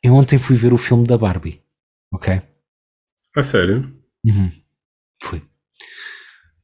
Eu 0.03 0.13
ontem 0.13 0.37
fui 0.39 0.55
ver 0.55 0.71
o 0.73 0.77
filme 0.77 1.05
da 1.05 1.17
Barbie, 1.17 1.61
ok? 2.13 2.41
A 3.35 3.43
sério? 3.43 3.91
Uhum. 4.25 4.49
Fui. 5.21 5.41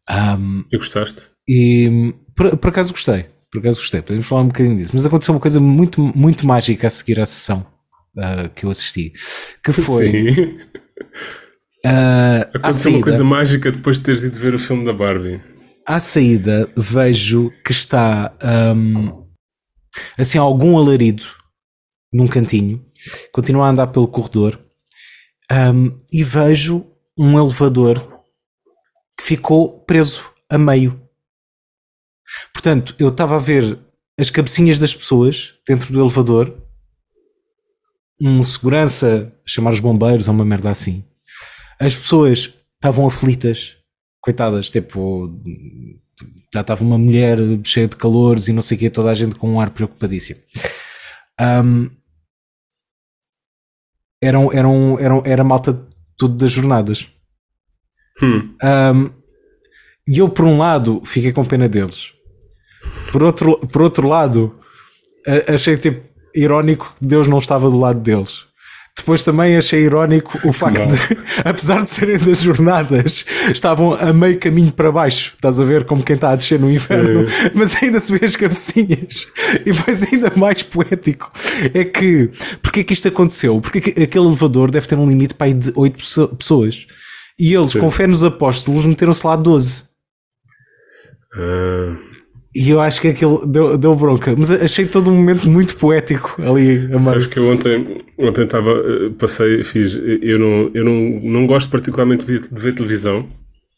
Ahm, 0.09 0.63
E 0.71 0.77
gostaste? 0.77 1.29
e 1.47 2.13
por, 2.35 2.57
por 2.57 2.69
acaso 2.69 2.91
gostei. 2.91 3.25
Por 3.51 3.59
acaso 3.59 3.79
gostei. 3.79 4.01
Podemos 4.01 4.25
falar 4.27 4.43
um 4.43 4.47
bocadinho 4.47 4.77
disso. 4.77 4.91
Mas 4.93 5.05
aconteceu 5.05 5.33
uma 5.33 5.39
coisa 5.41 5.59
muito, 5.59 6.01
muito 6.15 6.45
mágica 6.47 6.87
a 6.87 6.89
seguir 6.89 7.19
à 7.19 7.25
sessão 7.25 7.65
ah, 8.17 8.47
que 8.55 8.65
eu 8.65 8.69
assisti. 8.71 9.11
Que 9.63 9.71
foi. 9.83 10.09
Sim. 10.11 10.57
à, 11.85 12.41
Aconteceu 12.53 12.63
uma 12.63 12.73
saída, 12.73 13.01
coisa 13.03 13.23
mágica 13.23 13.71
depois 13.71 13.97
de 13.97 14.03
teres 14.05 14.23
ido 14.23 14.39
ver 14.39 14.53
o 14.55 14.59
filme 14.59 14.85
da 14.85 14.93
Barbie. 14.93 15.41
à 15.87 15.99
saída, 15.99 16.69
vejo 16.77 17.51
que 17.65 17.71
está 17.71 18.33
ahm, 18.41 19.20
assim 20.17 20.37
algum 20.37 20.77
alarido 20.77 21.25
num 22.11 22.27
cantinho. 22.27 22.85
Continuo 23.31 23.63
a 23.63 23.69
andar 23.69 23.87
pelo 23.87 24.07
corredor 24.07 24.59
ahm, 25.49 25.97
e 26.11 26.23
vejo 26.23 26.87
um 27.17 27.39
elevador 27.39 28.23
que 29.17 29.23
ficou 29.23 29.79
preso 29.81 30.29
a 30.49 30.57
meio. 30.57 31.01
Portanto, 32.53 32.95
eu 32.99 33.09
estava 33.09 33.35
a 33.35 33.39
ver 33.39 33.79
as 34.19 34.29
cabecinhas 34.29 34.77
das 34.77 34.95
pessoas 34.95 35.55
dentro 35.67 35.91
do 35.91 35.99
elevador, 35.99 36.55
um 38.19 38.43
segurança 38.43 39.35
chamar 39.45 39.71
os 39.71 39.79
bombeiros 39.79 40.27
ou 40.27 40.33
uma 40.33 40.45
merda 40.45 40.69
assim. 40.69 41.03
As 41.79 41.95
pessoas 41.95 42.53
estavam 42.75 43.07
aflitas, 43.07 43.77
coitadas, 44.21 44.69
tipo, 44.69 45.29
já 46.53 46.61
estava 46.61 46.83
uma 46.83 46.97
mulher 46.97 47.37
cheia 47.63 47.87
de 47.87 47.95
calores 47.95 48.47
e 48.47 48.53
não 48.53 48.61
sei 48.61 48.77
o 48.77 48.79
quê, 48.79 48.89
toda 48.89 49.09
a 49.09 49.15
gente 49.15 49.35
com 49.35 49.49
um 49.49 49.59
ar 49.59 49.71
preocupadíssimo. 49.71 50.39
Ahm, 51.39 51.89
eram, 54.21 54.53
eram, 54.53 54.99
eram, 54.99 55.23
era 55.25 55.43
malta 55.43 55.87
tudo 56.17 56.35
das 56.37 56.51
jornadas. 56.51 57.09
Hum. 58.21 58.55
Um, 58.63 59.09
e 60.07 60.19
eu, 60.19 60.29
por 60.29 60.45
um 60.45 60.57
lado, 60.57 61.01
fiquei 61.03 61.31
com 61.31 61.43
pena 61.43 61.67
deles. 61.67 62.13
Por 63.11 63.23
outro, 63.23 63.57
por 63.67 63.81
outro 63.81 64.07
lado, 64.07 64.59
achei 65.47 65.77
tipo 65.77 66.11
irónico 66.33 66.93
que 66.99 67.07
Deus 67.07 67.27
não 67.27 67.37
estava 67.37 67.69
do 67.69 67.79
lado 67.79 67.99
deles. 67.99 68.45
Depois 68.97 69.23
também 69.23 69.57
achei 69.57 69.83
irónico 69.83 70.39
o 70.47 70.53
facto 70.53 70.85
de, 70.85 71.17
apesar 71.43 71.83
de 71.83 71.89
serem 71.89 72.19
das 72.19 72.41
jornadas, 72.41 73.25
estavam 73.51 73.93
a 73.93 74.13
meio 74.13 74.37
caminho 74.37 74.71
para 74.71 74.91
baixo. 74.91 75.33
Estás 75.35 75.59
a 75.59 75.63
ver 75.63 75.85
como 75.85 76.03
quem 76.03 76.15
está 76.15 76.29
a 76.29 76.35
descer 76.35 76.59
no 76.59 76.71
inferno, 76.71 77.25
mas 77.55 77.81
ainda 77.81 77.99
se 77.99 78.17
vê 78.17 78.25
as 78.25 78.35
cabecinhas. 78.35 79.27
E 79.65 79.73
depois, 79.73 80.01
ainda 80.03 80.31
mais 80.35 80.63
poético, 80.63 81.31
é 81.73 81.83
que 81.83 82.29
porque 82.61 82.79
é 82.79 82.83
que 82.83 82.93
isto 82.93 83.07
aconteceu? 83.07 83.59
Porque 83.59 83.79
é 83.79 83.81
que 83.81 84.03
aquele 84.03 84.25
elevador 84.25 84.71
deve 84.71 84.87
ter 84.87 84.97
um 84.97 85.07
limite 85.07 85.33
para 85.33 85.47
aí 85.47 85.53
de 85.53 85.73
8 85.75 86.37
pessoas. 86.37 86.85
E 87.37 87.53
eles, 87.53 87.71
Sim. 87.71 87.79
com 87.79 87.91
fé 87.91 88.07
nos 88.07 88.23
apóstolos, 88.23 88.85
meteram-se 88.85 89.27
lá 89.27 89.35
12. 89.35 89.83
Ah, 91.35 91.97
E 92.53 92.69
eu 92.69 92.81
acho 92.81 92.99
que 92.99 93.07
aquilo 93.07 93.45
deu, 93.45 93.77
deu 93.77 93.95
bronca. 93.95 94.35
Mas 94.37 94.51
achei 94.51 94.85
todo 94.85 95.09
um 95.09 95.15
momento 95.15 95.49
muito 95.49 95.75
poético 95.77 96.35
ali 96.41 96.93
a 96.93 96.99
sabes 96.99 97.27
que 97.27 97.39
eu 97.39 97.49
ontem, 97.49 98.03
ontem 98.17 98.43
estava, 98.43 98.71
eh, 98.71 99.09
passei, 99.17 99.63
fiz, 99.63 99.99
eu 100.21 100.37
não, 100.37 100.71
eu 100.73 100.83
não, 100.83 101.19
não 101.23 101.47
gosto 101.47 101.69
particularmente 101.69 102.25
de 102.25 102.61
ver 102.61 102.73
televisão, 102.73 103.25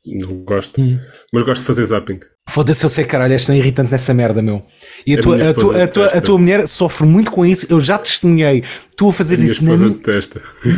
não 0.05 0.35
gosto, 0.43 0.81
Hum. 0.81 0.99
mas 1.31 1.43
gosto 1.43 1.61
de 1.61 1.67
fazer 1.67 1.83
zapping. 1.85 2.19
Foda-se, 2.49 2.83
eu 2.83 2.89
sei, 2.89 3.05
caralho, 3.05 3.31
és 3.31 3.45
tão 3.45 3.55
irritante 3.55 3.89
nessa 3.89 4.13
merda, 4.13 4.41
meu. 4.41 4.63
E 5.07 5.15
a, 5.15 5.19
A 5.19 5.21
tua, 5.21 5.35
a, 5.49 5.53
tua, 5.53 5.83
a, 5.83 5.87
tua, 5.87 6.05
a 6.07 6.21
tua 6.21 6.37
mulher 6.37 6.67
sofre 6.67 7.07
muito 7.07 7.31
com 7.31 7.45
isso. 7.45 7.65
Eu 7.69 7.79
já 7.79 7.97
testemunhei. 7.97 8.65
Tu 8.97 9.07
a 9.07 9.13
fazer 9.13 9.37
Minha 9.37 9.49
isso 9.51 9.63
na, 9.63 9.77
mi- 9.77 10.01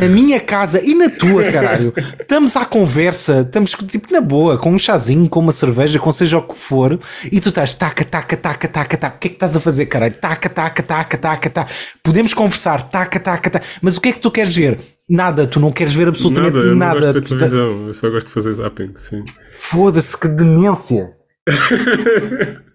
na 0.00 0.06
minha 0.06 0.38
casa 0.40 0.80
e 0.80 0.94
na 0.94 1.10
tua, 1.10 1.42
caralho. 1.50 1.92
Estamos 2.20 2.54
à 2.56 2.64
conversa, 2.64 3.40
estamos 3.40 3.72
tipo 3.72 4.12
na 4.12 4.20
boa, 4.20 4.56
com 4.58 4.70
um 4.70 4.78
chazinho, 4.78 5.28
com 5.28 5.40
uma 5.40 5.50
cerveja, 5.50 5.98
com 5.98 6.12
seja 6.12 6.38
o 6.38 6.42
que 6.42 6.56
for, 6.56 7.00
e 7.32 7.40
tu 7.40 7.48
estás 7.48 7.74
taca, 7.74 8.04
taca, 8.04 8.36
taca, 8.36 8.68
taca, 8.68 8.96
taca. 8.96 9.16
O 9.16 9.18
que 9.18 9.26
é 9.26 9.30
que 9.30 9.36
estás 9.36 9.56
a 9.56 9.60
fazer, 9.60 9.86
caralho? 9.86 10.14
Taca, 10.14 10.48
taca, 10.48 10.82
taca, 10.84 11.18
taca, 11.18 11.50
taca. 11.50 11.72
Podemos 12.00 12.32
conversar, 12.32 12.88
taca, 12.90 13.18
taca, 13.18 13.50
taca. 13.50 13.66
Mas 13.82 13.96
o 13.96 14.00
que 14.00 14.10
é 14.10 14.12
que 14.12 14.20
tu 14.20 14.30
queres 14.30 14.54
ver? 14.54 14.78
Nada, 15.08 15.46
tu 15.46 15.60
não 15.60 15.70
queres 15.70 15.94
ver 15.94 16.08
absolutamente 16.08 16.54
Nada, 16.56 16.66
eu 16.66 16.74
não 16.74 16.94
gosto 17.00 17.12
de 17.14 17.20
Tu 17.20 17.22
tá- 17.22 17.28
televisão, 17.46 17.86
eu 17.86 17.94
só 17.94 18.10
gosto 18.10 18.26
de 18.26 18.32
fazer 18.32 18.52
zapping, 18.54 18.90
sim. 18.96 19.24
Foda-se, 19.52 20.18
que 20.18 20.26
demência. 20.28 21.10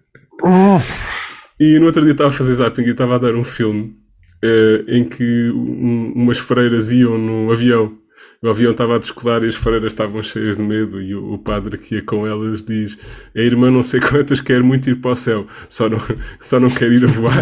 E 1.60 1.78
no 1.78 1.86
outro 1.86 2.02
dia 2.02 2.10
estava 2.12 2.30
a 2.30 2.32
fazer 2.32 2.54
zapping 2.54 2.82
e 2.82 2.90
estava 2.90 3.14
a 3.14 3.18
dar 3.18 3.34
um 3.36 3.44
filme 3.44 3.94
eh, 4.42 4.82
em 4.88 5.04
que 5.04 5.50
um- 5.54 6.12
umas 6.16 6.38
freiras 6.38 6.90
iam 6.90 7.16
no 7.16 7.52
avião. 7.52 7.96
O 8.42 8.48
avião 8.48 8.72
estava 8.72 8.96
a 8.96 8.98
descolar 8.98 9.44
e 9.44 9.46
as 9.46 9.54
freiras 9.54 9.92
estavam 9.92 10.20
cheias 10.22 10.56
de 10.56 10.62
medo 10.62 11.00
e 11.00 11.14
o, 11.14 11.34
o 11.34 11.38
padre 11.38 11.78
que 11.78 11.94
ia 11.96 12.02
com 12.02 12.26
elas 12.26 12.64
diz 12.64 12.98
a 13.36 13.40
irmã 13.40 13.70
não 13.70 13.82
sei 13.84 14.00
quantas 14.02 14.40
quer 14.40 14.62
muito 14.64 14.90
ir 14.90 14.96
para 14.96 15.12
o 15.12 15.16
céu, 15.16 15.46
só 15.68 15.88
não, 15.88 15.98
só 16.40 16.58
não 16.58 16.68
quer 16.70 16.90
ir 16.90 17.04
a 17.04 17.06
voar. 17.06 17.32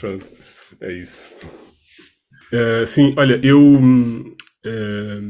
Pronto, 0.00 0.26
é 0.80 0.92
isso. 0.92 1.34
Eh, 2.52 2.86
sim, 2.86 3.14
olha, 3.16 3.40
eu 3.42 3.80
eh, 4.64 5.20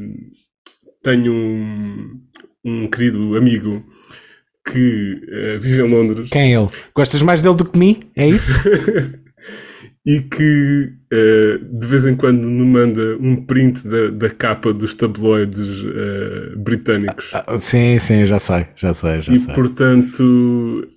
tenho 1.03 1.33
um, 1.33 2.21
um 2.63 2.87
querido 2.87 3.35
amigo 3.35 3.83
que 4.65 5.21
eh, 5.29 5.57
vive 5.57 5.81
em 5.81 5.89
Londres 5.89 6.29
Quem 6.29 6.53
é 6.53 6.59
ele? 6.59 6.67
Gostas 6.93 7.21
mais 7.21 7.41
dele 7.41 7.55
do 7.55 7.65
que 7.65 7.71
de 7.71 7.79
mim? 7.79 7.99
É 8.15 8.27
isso? 8.27 8.53
e 10.07 10.21
que 10.21 10.93
eh, 11.11 11.59
de 11.69 11.85
vez 11.85 12.05
em 12.05 12.15
quando 12.15 12.45
me 12.49 12.63
manda 12.65 13.17
um 13.19 13.35
print 13.45 13.85
da, 13.85 14.09
da 14.09 14.29
capa 14.29 14.71
dos 14.71 14.95
tabloides 14.95 15.83
eh, 15.85 16.55
britânicos. 16.55 17.31
sim, 17.59 17.99
sim, 17.99 18.25
já 18.25 18.39
sei, 18.39 18.67
já 18.73 18.93
sei, 18.93 19.19
já 19.19 19.33
E 19.33 19.37
sei. 19.37 19.53
portanto, 19.53 20.23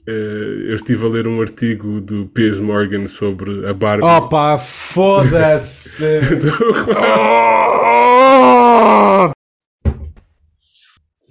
eh, 0.06 0.64
eu 0.68 0.76
estive 0.76 1.04
a 1.06 1.08
ler 1.08 1.26
um 1.26 1.40
artigo 1.40 2.00
do 2.00 2.26
Piers 2.26 2.60
Morgan 2.60 3.08
sobre 3.08 3.66
a 3.68 3.74
Barbie. 3.74 4.04
Opa, 4.04 4.56
foda-se! 4.58 6.04
O 7.89 7.89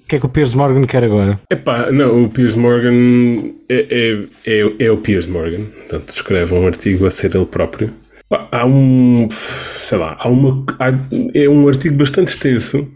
que 0.10 0.15
é 0.15 0.19
que 0.19 0.26
o 0.26 0.30
Piers 0.30 0.54
Morgan 0.56 0.86
quer 0.86 1.04
agora? 1.04 1.39
Epá, 1.52 1.91
não, 1.91 2.24
o 2.24 2.30
Piers 2.30 2.56
Morgan 2.56 3.54
é, 3.69 3.86
é, 3.89 4.26
é, 4.45 4.86
é 4.86 4.91
o 4.91 4.98
Piers 4.98 5.28
Morgan. 5.28 5.65
Portanto, 5.65 6.10
escreve 6.10 6.54
um 6.54 6.65
artigo 6.65 7.06
a 7.06 7.12
ser 7.12 7.36
ele 7.36 7.45
próprio. 7.45 7.93
Pá, 8.28 8.48
Há 8.52 8.65
um. 8.65 9.28
Sei 9.32 9.98
lá, 9.98 10.17
há 10.19 10.28
uma. 10.28 10.65
há- 10.80 11.00
é 11.34 11.48
um 11.48 11.67
artigo 11.67 11.95
bastante 11.95 12.30
extenso, 12.30 12.91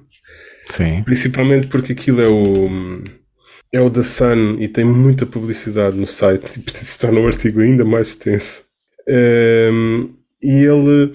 Sim. 0.68 1.04
principalmente 1.04 1.68
porque 1.68 1.92
aquilo 1.94 2.20
é 2.22 2.28
o. 2.28 3.04
É 3.72 3.80
o 3.80 3.90
The 3.90 4.04
Sun 4.04 4.58
e 4.60 4.68
tem 4.68 4.84
muita 4.86 5.26
publicidade 5.26 5.96
no 5.98 6.06
site, 6.08 6.44
e 6.60 6.78
se 6.78 7.00
torna 7.00 7.20
o 7.20 7.28
artigo 7.28 7.60
ainda 7.62 7.84
mais 7.86 8.10
extenso. 8.10 8.64
Ehm, 9.08 10.10
e 10.42 10.52
ele. 10.66 11.14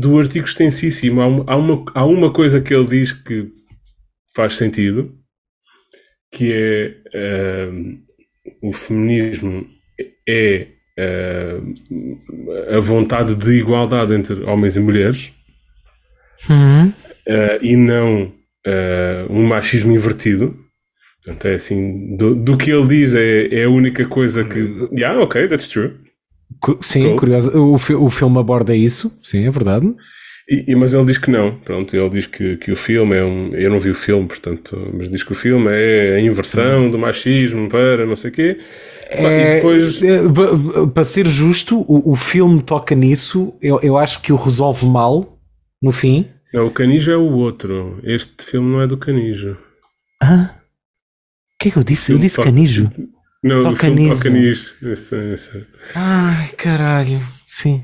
Do 0.00 0.18
artigo 0.18 0.46
extensíssimo, 0.46 1.20
há 1.20 1.26
uma, 1.26 1.44
há, 1.46 1.56
uma, 1.56 1.84
há 1.94 2.04
uma 2.06 2.30
coisa 2.32 2.58
que 2.60 2.72
ele 2.74 2.86
diz 2.86 3.12
que 3.12 3.52
faz 4.34 4.56
sentido, 4.56 5.14
que 6.32 6.52
é 6.52 6.94
ehm, 7.14 7.98
o 8.62 8.72
feminismo 8.72 9.66
é 10.28 10.66
ehm, 10.98 11.74
a 12.76 12.80
vontade 12.80 13.34
de 13.36 13.52
igualdade 13.58 14.14
entre 14.14 14.42
homens 14.44 14.76
e 14.76 14.80
mulheres 14.80 15.30
eh, 17.26 17.58
e 17.62 17.76
não 17.76 18.32
eh, 18.66 19.26
um 19.30 19.46
machismo 19.46 19.92
invertido. 19.92 20.56
Portanto, 21.24 21.46
é 21.46 21.54
assim, 21.54 22.16
do, 22.16 22.34
do 22.34 22.58
que 22.58 22.70
ele 22.70 22.86
diz 22.86 23.14
é, 23.14 23.46
é 23.54 23.64
a 23.64 23.70
única 23.70 24.04
coisa 24.06 24.44
que. 24.44 24.58
Yeah, 24.92 25.18
ok, 25.22 25.48
that's 25.48 25.68
true. 25.68 25.94
Cu- 26.60 26.78
Sim, 26.82 27.04
Cool. 27.04 27.16
curioso. 27.16 27.58
O, 27.58 27.78
fi- 27.78 27.94
o 27.94 28.10
filme 28.10 28.38
aborda 28.38 28.74
isso, 28.76 29.10
sim, 29.22 29.46
é 29.46 29.50
verdade. 29.50 29.86
E, 30.48 30.72
e- 30.72 30.74
mas 30.74 30.92
ele 30.92 31.06
diz 31.06 31.16
que 31.18 31.30
não. 31.30 31.56
Pronto, 31.56 31.96
ele 31.96 32.10
diz 32.10 32.26
que, 32.26 32.56
que 32.58 32.70
o 32.70 32.76
filme 32.76 33.16
é 33.16 33.24
um. 33.24 33.54
Eu 33.54 33.70
não 33.70 33.80
vi 33.80 33.90
o 33.90 33.94
filme, 33.94 34.26
portanto, 34.28 34.90
mas 34.92 35.10
diz 35.10 35.22
que 35.22 35.32
o 35.32 35.34
filme 35.34 35.68
é 35.72 36.16
a 36.16 36.20
inversão 36.20 36.90
do 36.90 36.98
machismo 36.98 37.68
para 37.68 38.04
não 38.06 38.14
sei 38.16 38.30
o 38.30 38.34
quê. 38.34 38.58
É, 39.08 39.56
depois. 39.56 40.02
é, 40.02 40.18
para 40.92 41.04
ser 41.04 41.26
justo, 41.28 41.80
o, 41.88 42.12
o 42.12 42.16
filme 42.16 42.62
toca 42.62 42.94
nisso. 42.94 43.54
Eu, 43.62 43.80
eu 43.82 43.96
acho 43.96 44.20
que 44.20 44.32
o 44.32 44.36
resolve 44.36 44.86
mal 44.86 45.38
no 45.82 45.92
fim. 45.92 46.26
Não, 46.52 46.66
o 46.66 46.70
Canijo 46.70 47.10
é 47.10 47.16
o 47.16 47.32
outro. 47.32 47.98
Este 48.04 48.44
filme 48.44 48.70
não 48.70 48.80
é 48.82 48.86
do 48.86 48.96
Canijo. 48.98 49.56
Hã? 50.22 50.50
O 51.54 51.58
que 51.58 51.68
é 51.68 51.72
que 51.72 51.78
eu 51.78 51.84
disse? 51.84 52.12
Eu 52.12 52.16
Filme 52.16 52.22
disse 52.22 52.36
toca- 52.36 52.48
canijo. 52.50 52.90
Não, 53.42 53.60
o 53.60 53.62
Toca 53.62 53.76
filme 53.76 54.02
nisso. 54.08 54.22
toca 54.22 54.30
nisso. 54.30 54.74
Ai, 55.94 56.48
caralho. 56.56 57.20
Sim. 57.48 57.82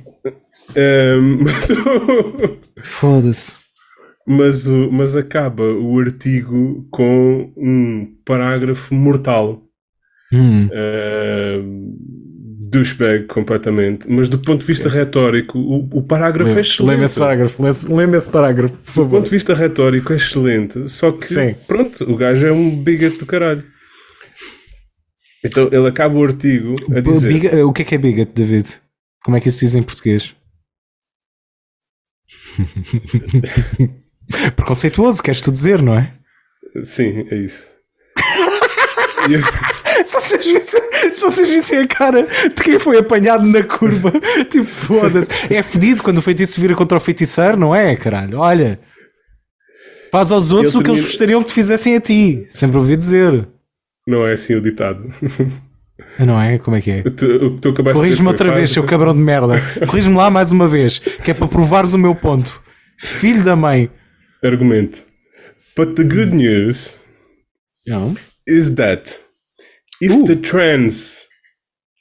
Ehm, 0.77 1.39
mas, 1.45 1.71
o- 1.71 2.59
Foda-se. 2.83 3.53
mas, 4.27 4.67
o- 4.67 4.91
mas 4.93 5.17
acaba 5.17 5.65
o 5.65 5.99
artigo 5.99 6.87
com 6.91 7.53
um 7.57 8.15
parágrafo 8.25 8.95
mortal. 8.95 9.63
Hum. 10.33 10.67
uh, 10.67 11.91
douchebag 12.73 13.27
completamente, 13.27 14.09
mas 14.09 14.29
do 14.29 14.39
ponto 14.39 14.61
de 14.61 14.67
vista 14.69 14.89
retórico, 14.89 15.59
o, 15.59 15.89
o 15.93 16.03
parágrafo 16.05 16.57
é 16.57 16.61
excelente. 16.61 16.91
Lembra 16.93 17.07
esse 17.07 17.19
parágrafo. 17.19 17.63
Lembra 17.93 18.17
esse 18.17 18.31
parágrafo, 18.31 18.75
por 18.75 18.85
Do 18.85 18.93
favor. 18.93 19.11
ponto 19.17 19.25
de 19.25 19.31
vista 19.33 19.55
retórico 19.55 20.13
é 20.13 20.17
excelente, 20.17 20.89
só 20.89 21.11
que 21.11 21.27
Sim. 21.35 21.57
pronto, 21.67 22.05
o 22.09 22.17
gajo 22.17 22.47
é 22.47 22.53
um 22.53 22.71
bigot 22.81 23.19
do 23.19 23.27
caralho. 23.27 23.65
Então 25.45 25.69
ele 25.73 25.89
acaba 25.89 26.15
o 26.17 26.23
artigo 26.25 26.77
a 26.97 27.01
dizer 27.01 27.33
Biga- 27.33 27.67
o 27.67 27.73
que 27.73 27.83
é 27.83 27.85
que 27.85 27.95
é 27.97 27.99
bigot, 27.99 28.31
David? 28.33 28.69
Como 29.25 29.37
é 29.37 29.41
que 29.41 29.49
isso 29.49 29.61
diz 29.65 29.75
em 29.75 29.83
português? 29.83 30.33
Preconceituoso, 34.57 35.23
queres 35.23 35.41
tu 35.41 35.51
dizer, 35.53 35.83
não 35.83 35.97
é? 35.99 36.13
sim, 36.85 37.27
é 37.31 37.37
isso. 37.37 37.69
Eu- 39.31 39.43
Se 40.05 40.15
vocês, 40.15 40.47
vissem, 40.47 40.81
se 41.13 41.21
vocês 41.21 41.51
vissem 41.51 41.79
a 41.81 41.87
cara 41.87 42.23
de 42.23 42.63
quem 42.65 42.79
foi 42.79 42.97
apanhado 42.97 43.45
na 43.45 43.63
curva, 43.63 44.11
tipo, 44.51 44.65
foda-se. 44.65 45.31
É 45.53 45.63
fedido 45.63 46.03
quando 46.03 46.19
o 46.19 46.23
feitiço 46.23 46.59
vira 46.61 46.75
contra 46.75 46.97
o 46.97 47.01
feiticeiro, 47.01 47.59
não 47.59 47.75
é, 47.77 47.95
caralho? 47.97 48.39
Olha, 48.39 48.81
faz 50.11 50.33
aos 50.33 50.53
outros 50.53 50.73
Ele 50.75 50.81
o 50.81 50.85
que 50.85 50.91
eles 50.91 51.01
termina- 51.01 51.13
gostariam 51.13 51.43
que 51.43 51.49
te 51.51 51.55
fizessem 51.55 51.97
a 51.97 52.01
ti. 52.01 52.47
Sempre 52.49 52.79
ouvi 52.79 52.97
dizer. 52.97 53.47
não 54.07 54.27
é 54.27 54.33
assim 54.33 54.55
o 54.55 54.61
ditado. 54.63 55.05
Não 56.19 56.41
é? 56.41 56.59
Como 56.59 56.77
é 56.77 56.81
que 56.81 56.91
é? 56.91 57.01
O 57.01 57.05
que 57.55 57.61
tu 57.61 57.69
acabaste 57.71 57.99
Corrige-me 58.01 58.29
outra 58.29 58.51
vez, 58.53 58.71
seu 58.71 58.85
cabrão 58.85 59.15
de 59.15 59.21
merda. 59.21 59.55
Corrige-me 59.87 60.17
lá 60.17 60.31
mais 60.31 60.53
uma 60.53 60.67
vez, 60.69 60.99
que 60.99 61.31
é 61.31 61.35
para 61.35 61.47
provares 61.49 61.93
o 61.95 61.99
meu 61.99 62.15
ponto. 62.15 62.63
Filho 62.99 63.43
da 63.45 63.57
mãe. 63.57 63.91
Argumento. 64.45 65.03
But 65.77 65.95
the 65.95 66.03
good 66.05 66.35
news 66.35 67.01
Não. 67.87 68.15
is 68.47 68.71
that 68.75 69.21
if 70.03 70.13
Uh. 70.13 70.25
the 70.25 70.37
trans 70.37 71.27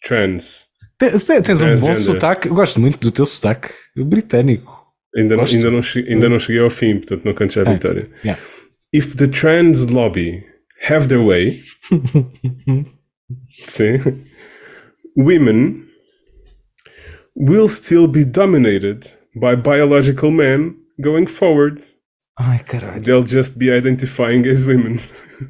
trans 0.05 0.67
Tens, 0.97 1.23
tens 1.25 1.62
um 1.62 1.75
bom 1.77 1.93
sotaque. 1.93 2.49
Eu 2.49 2.53
gosto 2.55 2.79
muito 2.79 2.97
do 2.99 3.09
teu 3.12 3.25
sotaque 3.25 3.69
britânico. 3.95 4.85
ainda 5.15 5.35
não, 5.38 5.45
ainda, 5.45 5.71
não 5.71 5.81
che- 5.81 6.05
ainda 6.09 6.27
não 6.27 6.38
cheguei 6.39 6.62
ao 6.62 6.69
fim, 6.69 6.97
portanto 6.97 7.23
não 7.23 7.33
canto 7.33 7.53
já 7.53 7.62
a 7.62 7.71
vitória. 7.73 8.09
Yeah. 8.23 8.41
If 8.93 9.15
the 9.15 9.27
trans 9.27 9.88
lobby 9.88 10.43
have 10.89 11.07
their 11.07 11.23
way, 11.25 11.62
sim, 13.67 14.00
women 15.15 15.86
will 17.36 17.69
still 17.69 18.08
be 18.08 18.24
dominated 18.26 19.06
by 19.36 19.56
biological 19.56 20.32
men 20.32 20.76
going 21.02 21.28
forward. 21.28 21.80
Ai, 22.38 22.60
caralho. 22.60 23.02
They'll 23.04 23.26
just 23.26 23.58
be 23.58 23.69
identifying 23.69 24.48
as 24.48 24.63
women. 24.65 24.98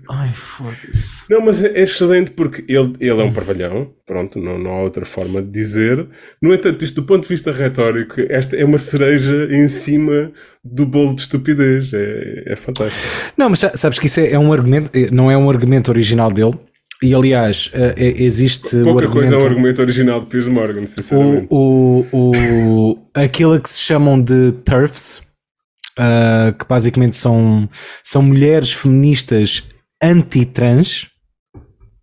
Ai, 0.09 0.31
foda-se. 0.33 1.31
Não, 1.31 1.39
mas 1.41 1.63
é 1.63 1.81
excelente 1.83 2.31
porque 2.31 2.63
ele, 2.67 2.93
ele 2.99 3.21
é 3.21 3.23
um 3.23 3.31
parvalhão, 3.33 3.91
pronto, 4.05 4.39
não, 4.39 4.57
não 4.57 4.71
há 4.71 4.81
outra 4.81 5.05
forma 5.05 5.39
de 5.41 5.51
dizer. 5.51 6.07
No 6.41 6.53
entanto, 6.53 6.83
isto 6.83 7.01
do 7.01 7.05
ponto 7.07 7.23
de 7.23 7.29
vista 7.29 7.51
retórico, 7.51 8.15
esta 8.29 8.55
é 8.55 8.65
uma 8.65 8.77
cereja 8.79 9.47
em 9.51 9.67
cima 9.67 10.31
do 10.63 10.85
bolo 10.85 11.13
de 11.15 11.21
estupidez. 11.21 11.91
É, 11.93 12.43
é 12.47 12.55
fantástico. 12.55 13.03
Não, 13.37 13.49
mas 13.51 13.59
sa- 13.59 13.77
sabes 13.77 13.99
que 13.99 14.07
isso 14.07 14.19
é, 14.19 14.31
é 14.31 14.39
um 14.39 14.51
argumento, 14.51 14.89
eh, 14.95 15.09
não 15.11 15.29
é 15.29 15.37
um 15.37 15.47
argumento 15.49 15.89
original 15.89 16.31
dele. 16.31 16.57
E 17.01 17.13
aliás, 17.13 17.71
eh, 17.73 17.95
eh, 17.97 18.23
existe 18.23 18.75
Pouca 18.83 19.05
argumento, 19.05 19.11
coisa 19.11 19.35
é 19.35 19.37
um 19.37 19.45
argumento 19.45 19.81
original 19.81 20.19
de 20.19 20.25
Piers 20.25 20.47
Morgan, 20.47 20.85
sinceramente. 20.85 21.47
o, 21.49 22.05
o, 22.11 22.31
o, 22.31 23.09
aquilo 23.13 23.53
a 23.53 23.59
que 23.59 23.69
se 23.69 23.79
chamam 23.79 24.21
de 24.21 24.51
TERFs, 24.65 25.23
ah, 25.97 26.53
que 26.57 26.65
basicamente 26.67 27.15
são, 27.15 27.69
são 28.03 28.21
mulheres 28.21 28.73
feministas 28.73 29.63
anti-trans. 30.03 31.07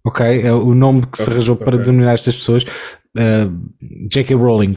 Ok? 0.07 0.25
É 0.43 0.53
o 0.53 0.75
nome 0.75 1.03
que 1.07 1.19
se 1.19 1.29
arranjou 1.29 1.57
para 1.57 1.75
ok. 1.75 1.85
denominar 1.85 2.15
estas 2.15 2.37
pessoas. 2.37 2.65
Ah, 3.19 3.51
J.K. 4.11 4.35
Rowling 4.35 4.77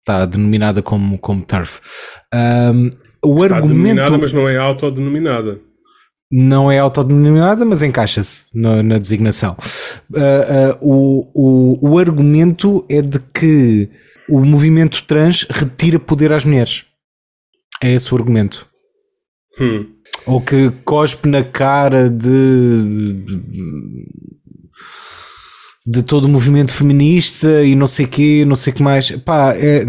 está 0.00 0.26
denominada 0.26 0.82
como, 0.82 1.18
como 1.18 1.42
TERF. 1.42 1.80
Um, 2.32 2.90
o 3.24 3.42
Está 3.42 3.56
argumento 3.56 3.74
denominada, 3.74 4.18
mas 4.18 4.32
não 4.32 4.48
é 4.48 4.56
autodenominada. 4.56 5.60
Não 6.30 6.70
é 6.70 6.78
autodenominada, 6.78 7.64
mas 7.64 7.82
encaixa-se 7.82 8.46
na, 8.54 8.82
na 8.82 8.98
designação. 8.98 9.56
Ah, 10.14 10.72
ah, 10.72 10.78
o, 10.80 11.28
o, 11.34 11.90
o 11.90 11.98
argumento 11.98 12.84
é 12.88 13.00
de 13.00 13.18
que 13.18 13.88
o 14.28 14.44
movimento 14.44 15.04
trans 15.04 15.46
retira 15.48 15.98
poder 15.98 16.32
às 16.32 16.44
mulheres. 16.44 16.84
É 17.82 17.92
esse 17.92 18.12
o 18.12 18.16
argumento. 18.16 18.66
Hum. 19.60 19.86
Ou 20.26 20.40
que 20.40 20.70
cospe 20.84 21.28
na 21.28 21.44
cara 21.44 22.10
de. 22.10 22.28
De 25.88 26.02
todo 26.02 26.24
o 26.24 26.28
movimento 26.28 26.72
feminista 26.72 27.62
e 27.62 27.76
não 27.76 27.86
sei 27.86 28.06
quê, 28.08 28.44
não 28.44 28.56
sei 28.56 28.72
que 28.72 28.82
mais. 28.82 29.12
Pá, 29.12 29.54
é, 29.56 29.84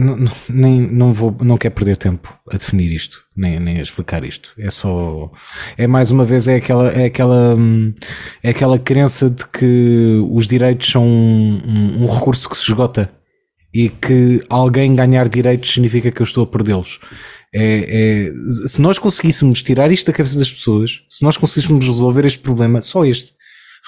nem, 0.48 0.82
não 0.82 1.12
vou, 1.12 1.36
não 1.42 1.58
quero 1.58 1.74
perder 1.74 1.98
tempo 1.98 2.38
a 2.52 2.56
definir 2.58 2.92
isto, 2.92 3.20
nem, 3.36 3.60
nem 3.60 3.80
a 3.80 3.82
explicar 3.82 4.24
isto. 4.24 4.54
É 4.60 4.70
só, 4.70 5.32
é 5.76 5.88
mais 5.88 6.12
uma 6.12 6.24
vez, 6.24 6.48
é 6.48 6.58
aquela, 6.58 6.90
é 6.92 7.06
aquela, 7.06 7.58
é 8.44 8.50
aquela 8.52 8.78
crença 8.78 9.28
de 9.28 9.44
que 9.48 10.22
os 10.32 10.46
direitos 10.46 10.88
são 10.88 11.04
um, 11.04 11.62
um- 11.66 12.04
um 12.04 12.08
recurso 12.14 12.48
que 12.48 12.56
se 12.58 12.70
esgota 12.70 13.10
e 13.74 13.90
que 13.90 14.42
alguém 14.50 14.96
ganhar 14.96 15.28
direitos 15.28 15.72
significa 15.74 16.12
que 16.12 16.22
eu 16.22 16.26
estou 16.26 16.44
a 16.44 16.48
perdê-los. 16.48 17.00
É, 17.54 18.28
é- 18.28 18.68
se 18.68 18.80
nós 18.82 19.00
conseguíssemos 19.00 19.64
tirar 19.64 19.92
isto 19.92 20.06
da 20.06 20.14
cabeça 20.14 20.38
das 20.38 20.52
pessoas, 20.52 21.02
se 21.10 21.24
nós 21.24 21.38
conseguíssemos 21.38 21.86
resolver 21.86 22.24
este 22.26 22.40
problema, 22.40 22.82
só 22.84 23.04
este, 23.04 23.34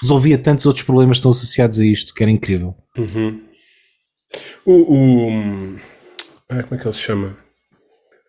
resolvia 0.00 0.38
tantos 0.38 0.66
outros 0.66 0.84
problemas 0.84 1.16
que 1.16 1.20
estão 1.20 1.30
associados 1.30 1.78
a 1.78 1.84
isto, 1.84 2.14
que 2.14 2.22
era 2.22 2.30
incrível. 2.30 2.74
O, 4.64 4.72
o- 4.72 5.76
ah, 6.48 6.62
como 6.62 6.74
é 6.74 6.78
que 6.78 6.86
ele 6.86 6.94
se 6.94 7.00
chama? 7.00 7.36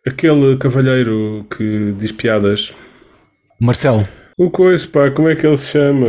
Aquele 0.07 0.57
cavalheiro 0.57 1.45
que 1.55 1.93
diz 1.97 2.11
piadas. 2.11 2.74
Marcelo, 3.59 4.07
O 4.38 4.49
coisa, 4.49 4.88
pá, 4.88 5.11
como 5.11 5.30
é 5.30 5.36
que 5.36 5.45
ele 5.45 5.57
se 5.57 5.72
chama? 5.74 6.07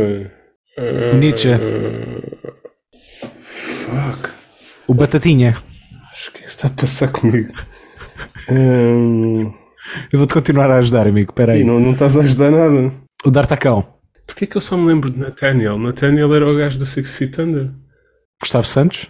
o 1.13 1.15
Nietzsche, 1.17 1.49
Fuck. 3.21 4.29
o 4.87 4.93
Batatinha. 4.93 5.55
Acho 6.11 6.31
que 6.31 6.41
está 6.45 6.67
a 6.67 6.71
passar 6.71 7.09
comigo. 7.11 7.53
Hum, 8.49 9.53
Eu 10.11 10.19
vou-te 10.19 10.33
continuar 10.33 10.69
a 10.69 10.75
ajudar, 10.77 11.07
amigo. 11.07 11.31
Espera 11.31 11.55
e 11.55 11.59
aí. 11.59 11.63
não, 11.63 11.79
não 11.79 11.93
estás 11.93 12.17
a 12.17 12.21
ajudar 12.21 12.51
nada. 12.51 12.91
O 13.25 13.31
D'Artacão. 13.31 13.92
Porquê 14.33 14.47
que 14.47 14.57
eu 14.57 14.61
só 14.61 14.75
me 14.75 14.87
lembro 14.87 15.11
de 15.11 15.19
Nathaniel? 15.19 15.77
Nathaniel 15.77 16.33
era 16.33 16.51
o 16.51 16.57
gajo 16.57 16.79
do 16.79 16.87
Six 16.87 17.15
Feet 17.17 17.39
Under. 17.39 17.69
Gustavo 18.41 18.65
Santos. 18.65 19.07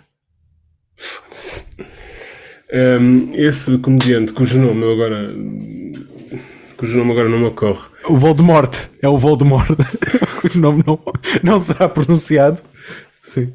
Um, 2.73 3.31
esse 3.33 3.77
comediante, 3.77 4.33
cujo 4.33 4.59
nome 4.59 4.81
eu 4.81 4.91
agora. 4.91 5.33
cujo 6.75 6.97
nome 6.97 7.11
agora 7.13 7.29
não 7.29 7.39
me 7.39 7.45
ocorre. 7.45 7.87
O 8.03 8.17
Voldemort. 8.17 8.89
É 9.01 9.07
o 9.07 9.17
Voldemort. 9.17 9.69
o 10.53 10.57
nome 10.57 10.83
não, 10.85 10.99
não 11.41 11.57
será 11.57 11.87
pronunciado. 11.87 12.61
Sim. 13.21 13.53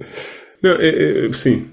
Não, 0.61 0.73
é, 0.73 1.27
é- 1.27 1.33
sim, 1.33 1.69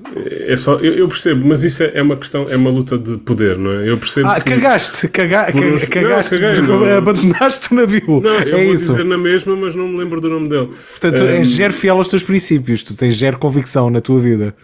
é 0.47 0.55
só. 0.55 0.75
Eu, 0.75 0.93
eu 0.93 1.07
percebo, 1.07 1.43
mas 1.47 1.63
isso 1.63 1.81
é, 1.81 1.91
é 1.95 2.01
uma 2.03 2.15
questão, 2.15 2.47
é 2.49 2.55
uma 2.55 2.69
luta 2.69 2.97
de 2.99 3.17
poder, 3.17 3.57
não 3.57 3.71
é? 3.71 3.89
Eu 3.89 3.97
percebo. 3.97 4.27
Ah, 4.27 4.39
que, 4.39 4.49
cagaste. 4.51 5.07
Caga, 5.07 5.51
uns- 5.57 5.86
cagaste. 5.86 6.36
Não, 6.36 6.41
caguei, 6.41 6.61
não. 6.61 6.97
Abandonaste 6.97 7.73
o 7.73 7.75
navio. 7.77 8.21
Não, 8.21 8.39
eu 8.41 8.57
é 8.59 8.63
vou 8.65 8.73
isso. 8.75 8.91
dizer 8.91 9.03
na 9.05 9.17
mesma, 9.17 9.55
mas 9.55 9.73
não 9.73 9.88
me 9.88 9.97
lembro 9.97 10.21
do 10.21 10.29
nome 10.29 10.49
dele. 10.49 10.67
Portanto, 10.67 11.23
Um, 11.23 11.27
és 11.27 11.47
zero 11.47 11.73
fiel 11.73 11.97
aos 11.97 12.07
teus 12.07 12.23
princípios. 12.23 12.83
Tu 12.83 12.95
tens 12.95 13.17
zero 13.17 13.39
convicção 13.39 13.89
na 13.89 13.99
tua 14.01 14.19
vida. 14.19 14.55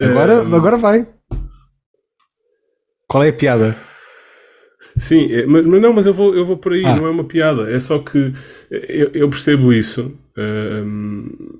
Agora, 0.00 0.42
Um, 0.44 0.54
agora 0.54 0.76
vai. 0.76 1.04
Qual 3.08 3.24
é 3.24 3.28
a 3.28 3.32
piada? 3.32 3.76
Sim, 4.96 5.32
é, 5.32 5.46
mas, 5.46 5.64
mas 5.66 5.80
não, 5.82 5.92
mas 5.92 6.06
eu 6.06 6.12
vou, 6.14 6.34
eu 6.34 6.44
vou 6.44 6.56
por 6.56 6.72
aí, 6.72 6.84
Ah. 6.84 6.94
não 6.94 7.06
é 7.06 7.10
uma 7.10 7.24
piada, 7.24 7.70
é 7.70 7.78
só 7.78 7.98
que 7.98 8.32
eu, 8.70 9.10
eu 9.14 9.28
percebo 9.28 9.72
isso, 9.72 10.12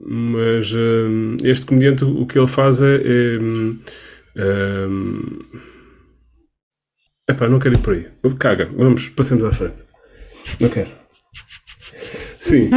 mas 0.08 0.72
este 1.44 1.66
comediante 1.66 2.04
o 2.04 2.26
que 2.26 2.38
ele 2.38 2.46
faz 2.46 2.80
é. 2.82 2.96
é 4.36 4.88
epá, 7.28 7.48
não 7.48 7.58
quero 7.58 7.74
ir 7.74 7.78
por 7.78 7.94
aí. 7.94 8.06
Caga, 8.38 8.68
vamos, 8.76 9.08
passemos 9.10 9.44
à 9.44 9.52
frente. 9.52 9.82
Não 10.60 10.68
quero. 10.68 10.90
Sim. 12.40 12.68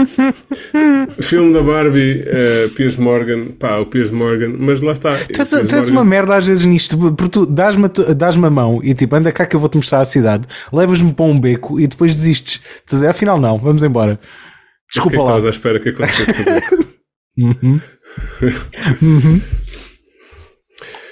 Filme 1.20 1.52
da 1.52 1.64
Barbie, 1.64 2.24
eh, 2.28 2.70
Piers 2.76 2.96
Morgan, 2.98 3.48
pá, 3.60 3.78
o 3.80 3.88
Piers 3.88 4.12
Morgan, 4.12 4.54
mas 4.60 4.80
lá 4.80 4.92
está. 4.92 5.16
Tu 5.18 5.42
és, 5.42 5.50
Piers 5.50 5.68
tu 5.68 5.76
és 5.76 5.86
Morgan- 5.88 5.92
uma 5.92 6.06
merda 6.06 6.36
às 6.36 6.46
vezes 6.46 6.66
nisto, 6.66 6.96
porque 7.16 7.30
tu 7.32 7.46
dás-me 7.48 7.90
tu- 7.90 8.14
dás-me 8.14 8.46
a 8.46 8.50
mão 8.52 8.80
e 8.84 8.94
tipo, 8.94 9.16
anda 9.16 9.32
cá 9.32 9.44
que 9.46 9.56
eu 9.56 9.60
vou-te 9.60 9.76
mostrar 9.78 10.02
a 10.02 10.06
cidade, 10.06 10.46
levas-me 10.72 11.12
para 11.12 11.26
um 11.26 11.40
beco 11.40 11.80
e 11.80 11.88
depois 11.88 12.14
desistes. 12.14 12.62
A 12.88 12.94
dizer, 12.94 13.08
afinal 13.08 13.40
não, 13.42 13.58
vamos 13.58 13.82
embora. 13.82 14.20
Que 14.96 15.00
é 15.00 15.04
Desculpa 15.04 15.10
que 15.12 15.18
lá. 15.18 15.24
estavas 15.24 15.46
à 15.46 15.50
espera 15.50 15.80
que 15.80 15.90
acontecesse? 15.90 16.86
Uhum. 17.38 17.82
Uhum. 19.02 19.42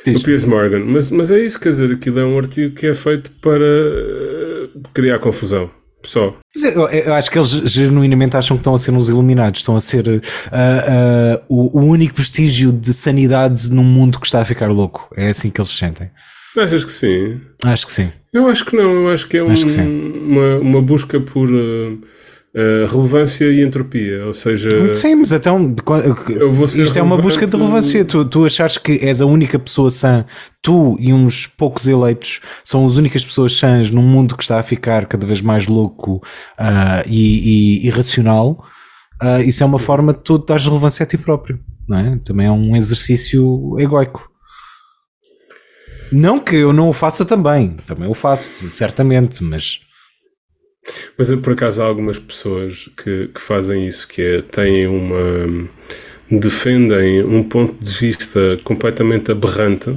Diz. 0.05 0.21
O 0.21 0.23
Piers 0.23 0.45
Morgan, 0.45 0.84
mas, 0.86 1.11
mas 1.11 1.31
é 1.31 1.39
isso, 1.39 1.59
quer 1.59 1.69
dizer, 1.69 1.91
aquilo 1.91 2.19
é 2.19 2.25
um 2.25 2.38
artigo 2.38 2.75
que 2.75 2.88
é 2.88 2.93
feito 2.93 3.31
para 3.41 3.65
eh, 3.65 4.69
criar 4.93 5.19
confusão. 5.19 5.69
Só. 6.05 6.36
Eu, 6.61 6.88
eu 6.89 7.13
acho 7.13 7.31
que 7.31 7.38
eles 7.38 7.49
genuinamente 7.49 8.36
acham 8.36 8.57
que 8.57 8.61
estão 8.61 8.73
a 8.73 8.77
ser 8.77 8.91
uns 8.91 9.07
iluminados, 9.07 9.61
estão 9.61 9.75
a 9.77 9.81
ser 9.81 10.21
ah, 10.51 11.38
ah, 11.39 11.41
o, 11.47 11.79
o 11.79 11.84
único 11.86 12.15
vestígio 12.17 12.73
de 12.73 12.93
sanidade 12.93 13.69
num 13.71 13.84
mundo 13.86 14.19
que 14.19 14.25
está 14.25 14.41
a 14.41 14.45
ficar 14.45 14.67
louco. 14.69 15.07
É 15.15 15.29
assim 15.29 15.49
que 15.49 15.61
eles 15.61 15.71
se 15.71 15.77
sentem. 15.77 16.09
Achas 16.57 16.84
que 16.84 16.91
sim? 16.91 17.39
Acho 17.63 17.86
que 17.86 17.91
sim. 17.93 18.09
Eu 18.34 18.47
acho 18.47 18.65
que 18.65 18.75
não, 18.75 18.84
eu 19.07 19.09
acho 19.13 19.27
que 19.27 19.38
é 19.38 19.43
um- 19.43 19.51
Acho 19.51 19.65
que 19.65 19.79
uma, 19.81 20.55
uma 20.57 20.81
busca 20.81 21.19
por 21.21 21.49
eh, 22.55 22.85
relevância 22.87 23.45
e 23.45 23.63
entropia, 23.63 24.27
ou 24.27 24.33
seja, 24.33 24.69
Sim, 24.93 25.15
mas 25.15 25.31
ser 26.67 26.83
isto 26.83 26.99
é 26.99 27.01
uma 27.01 27.17
busca 27.17 27.47
de 27.47 27.57
relevância. 27.57 28.05
Tu, 28.05 28.25
tu 28.25 28.45
achares 28.45 28.77
que 28.77 28.91
és 29.03 29.21
a 29.21 29.25
única 29.25 29.57
pessoa 29.57 29.89
sã, 29.89 30.23
tu 30.61 30.95
e 30.99 31.11
uns 31.11 31.47
poucos 31.47 31.87
eleitos 31.87 32.41
são 32.63 32.85
as 32.85 32.95
únicas 32.95 33.25
pessoas 33.25 33.57
sãs 33.57 33.89
num 33.89 34.03
mundo 34.03 34.37
que 34.37 34.43
está 34.43 34.59
a 34.59 34.63
ficar 34.63 35.07
cada 35.07 35.25
vez 35.25 35.41
mais 35.41 35.65
louco 35.65 36.21
ah, 36.55 37.03
e, 37.07 37.79
e 37.81 37.87
irracional. 37.87 38.63
ah, 39.19 39.41
isso 39.41 39.63
é 39.63 39.65
uma 39.65 39.79
forma 39.79 40.13
de 40.13 40.19
tu 40.19 40.37
dares 40.37 40.65
relevância 40.65 41.03
a 41.03 41.07
ti 41.07 41.17
próprio, 41.17 41.59
não 41.89 41.97
é? 41.97 42.19
Também 42.23 42.45
é 42.45 42.51
um 42.51 42.75
exercício 42.75 43.75
egoico. 43.79 44.29
Não 46.11 46.39
que 46.39 46.55
eu 46.55 46.71
não 46.71 46.89
o 46.89 46.93
faça 46.93 47.25
também, 47.25 47.77
também 47.87 48.07
o 48.07 48.13
faço, 48.13 48.69
certamente, 48.69 49.43
mas 49.43 49.79
Mas 51.17 51.31
por 51.36 51.53
acaso 51.53 51.81
há 51.81 51.86
algumas 51.86 52.19
pessoas 52.19 52.89
que, 52.97 53.29
que 53.34 53.41
fazem 53.41 53.88
isso, 53.88 54.07
que 54.07 54.21
é, 54.21 54.41
têm 54.41 54.88
uma. 54.88 55.69
defendem 56.29 57.23
um 57.23 57.43
ponto 57.43 57.75
de 57.84 57.91
vista 57.91 58.59
completamente 58.63 59.31
aberrante, 59.31 59.95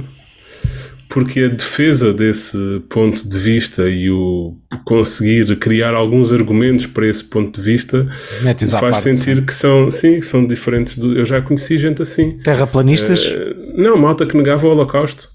porque 1.09 1.41
a 1.41 1.47
defesa 1.47 2.13
desse 2.13 2.57
ponto 2.89 3.27
de 3.27 3.37
vista 3.37 3.89
e 3.89 4.09
o 4.09 4.55
conseguir 4.85 5.57
criar 5.57 5.93
alguns 5.93 6.31
argumentos 6.31 6.85
para 6.85 7.07
esse 7.07 7.23
ponto 7.23 7.59
de 7.59 7.65
vista 7.65 8.07
faz 8.41 8.69
parte, 8.69 9.01
sentir 9.01 9.45
que 9.45 9.53
são, 9.53 9.89
sim, 9.89 10.19
que 10.19 10.25
são 10.25 10.45
diferentes 10.45 10.97
do. 10.97 11.17
Eu 11.17 11.25
já 11.25 11.41
conheci 11.41 11.77
gente 11.77 12.01
assim. 12.01 12.37
terraplanistas, 12.37 13.23
Eh, 13.25 13.55
Não, 13.75 13.97
malta 13.97 14.25
que 14.25 14.35
negava 14.35 14.67
o 14.67 14.71
Holocausto. 14.71 15.29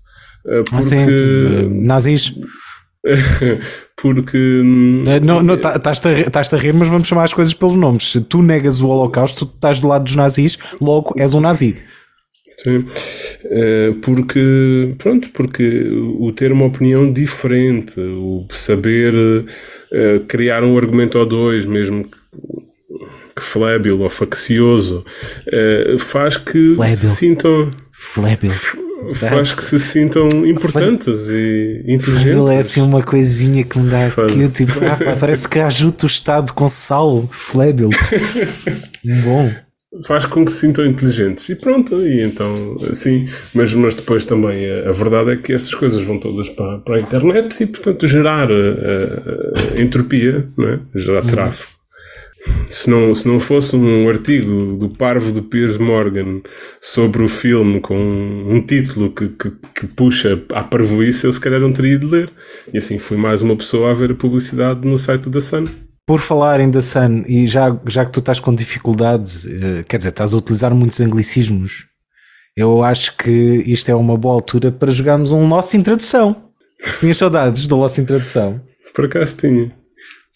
Eh, 0.47 0.63
Porque. 0.63 0.77
assim, 0.77 0.97
eh, 0.97 1.69
nazis. 1.69 2.33
porque. 3.97 4.37
hum, 4.65 5.05
Eh, 5.07 5.21
Não, 5.21 5.43
tá- 5.57 5.77
estás-te 5.77 6.55
a, 6.55 6.57
a 6.57 6.61
rir, 6.61 6.73
mas 6.75 6.89
vamos 6.89 7.09
chamar 7.09 7.25
as 7.25 7.35
coisas 7.35 7.55
pelos 7.55 7.77
nomes. 7.77 8.13
Se 8.13 8.21
tu 8.21 8.43
negas 8.43 8.81
o 8.81 8.89
Holocausto, 8.89 9.47
tu 9.47 9.53
estás 9.55 9.79
do 9.79 9.89
lado 9.89 10.05
dos 10.05 10.15
nazis, 10.17 10.59
logo 10.81 11.15
és 11.19 11.35
um 11.35 11.41
nazi. 11.41 11.77
Sim. 12.63 12.85
Eh, 13.45 13.95
porque, 14.03 14.95
pronto, 14.99 15.31
porque 15.31 15.89
o 16.21 16.31
ter 16.33 16.53
uma 16.53 16.67
opinião 16.67 17.13
diferente, 17.13 17.99
o 17.99 18.47
saber 18.51 19.13
eh, 19.93 20.21
criar 20.29 20.63
um 20.63 20.77
argumento 20.79 21.19
ou 21.19 21.27
dois, 21.27 21.65
mesmo 21.65 22.05
que, 22.05 22.17
flébil 23.41 24.01
ou 24.01 24.11
faccioso, 24.11 25.05
faz 25.99 26.37
que 26.37 26.75
Flébil. 26.77 26.97
se 26.97 27.09
sintam. 27.09 27.71
Flébil. 27.91 28.53
Faz 29.15 29.53
que 29.53 29.65
se 29.65 29.79
sintam 29.79 30.29
importantes 30.47 31.29
e 31.29 31.85
inteligentes. 31.87 32.51
É 32.51 32.59
assim 32.59 32.81
uma 32.81 33.03
coisinha 33.03 33.65
que 33.65 33.79
me 33.79 33.91
dá 33.91 34.11
Faz. 34.11 34.33
aqui, 34.33 34.49
tipo, 34.49 34.73
ah, 34.85 35.17
parece 35.19 35.49
que 35.49 35.59
ajuda 35.59 35.97
o 36.05 36.07
Estado 36.07 36.53
com 36.53 36.69
sal. 36.69 37.27
Flébil. 37.31 37.91
Bom. 39.25 39.51
faz 40.07 40.25
com 40.25 40.45
que 40.45 40.53
se 40.53 40.61
sintam 40.61 40.87
inteligentes 40.87 41.49
e 41.49 41.55
pronto, 41.55 42.01
e 42.07 42.23
então 42.23 42.79
assim, 42.91 43.27
mas, 43.55 43.75
mas 43.75 43.95
depois 43.95 44.25
também 44.25 44.71
a, 44.71 44.89
a 44.89 44.93
verdade 44.93 45.33
é 45.33 45.37
que 45.37 45.53
essas 45.53 45.75
coisas 45.75 46.01
vão 46.03 46.19
todas 46.19 46.49
para, 46.49 46.79
para 46.79 46.97
a 46.97 47.01
internet 47.01 47.63
e 47.63 47.67
portanto 47.67 48.07
gerar 48.07 48.51
eh, 48.51 48.55
eh, 49.77 49.83
entropia, 49.83 50.49
não 50.57 50.69
é? 50.69 50.81
gerar 50.95 51.23
tráfego. 51.23 51.82
Se 52.71 52.91
não, 52.91 53.15
se 53.15 53.29
não 53.29 53.39
fosse 53.39 53.77
um 53.77 54.09
artigo 54.09 54.77
do 54.77 54.89
parvo 54.89 55.31
de 55.31 55.43
Piers 55.43 55.79
Morgan 55.79 56.41
sobre 56.81 57.23
o 57.23 57.29
filme 57.29 57.81
com 57.81 57.97
um, 57.97 58.55
um 58.55 58.67
título 58.67 59.11
que, 59.11 59.29
que, 59.29 59.51
que 59.75 59.87
puxa 59.87 60.43
à 60.53 60.65
parvoíce, 60.65 61.27
eu 61.27 61.33
se 61.33 61.41
calhar 61.41 61.61
não 61.61 61.73
teria 61.73 61.99
de 61.99 62.07
ler. 62.07 62.31
E 62.73 62.79
assim 62.79 62.99
fui 62.99 63.17
mais 63.17 63.43
uma 63.43 63.57
pessoa 63.57 63.91
a 63.91 63.95
ver 63.95 64.11
a 64.11 64.15
publicidade 64.15 64.87
no 64.89 64.99
site 64.99 65.29
da 65.29 65.41
Sun. 65.41 65.67
Por 66.07 66.19
falar 66.19 66.61
em 66.61 66.71
The 66.71 66.81
Sun, 66.81 67.25
e 67.27 67.47
já, 67.47 67.79
já 67.87 68.05
que 68.05 68.11
tu 68.11 68.21
estás 68.21 68.41
com 68.41 68.53
dificuldades, 68.55 69.47
eh, 69.47 69.85
quer 69.89 69.99
dizer, 69.99 70.09
estás 70.09 70.35
a 70.35 70.37
utilizar 70.37 70.75
muitos 70.75 71.01
anglicismos, 71.01 71.87
eu 72.57 72.83
acho 72.83 73.17
que 73.17 73.31
isto 73.67 73.89
é 73.89 73.95
uma 73.95 74.17
boa 74.17 74.35
altura 74.35 74.71
para 74.71 74.91
jogarmos 74.91 75.31
um 75.31 75.49
Lost 75.49 75.75
em 75.75 75.83
tradução. 75.83 76.51
Tinhas 77.01 77.17
saudades 77.17 77.67
do 77.67 77.77
Lost 77.77 77.99
em 77.99 78.05
tradução. 78.05 78.61
Por 78.93 79.07
acaso 79.07 79.37
tinha. 79.39 79.73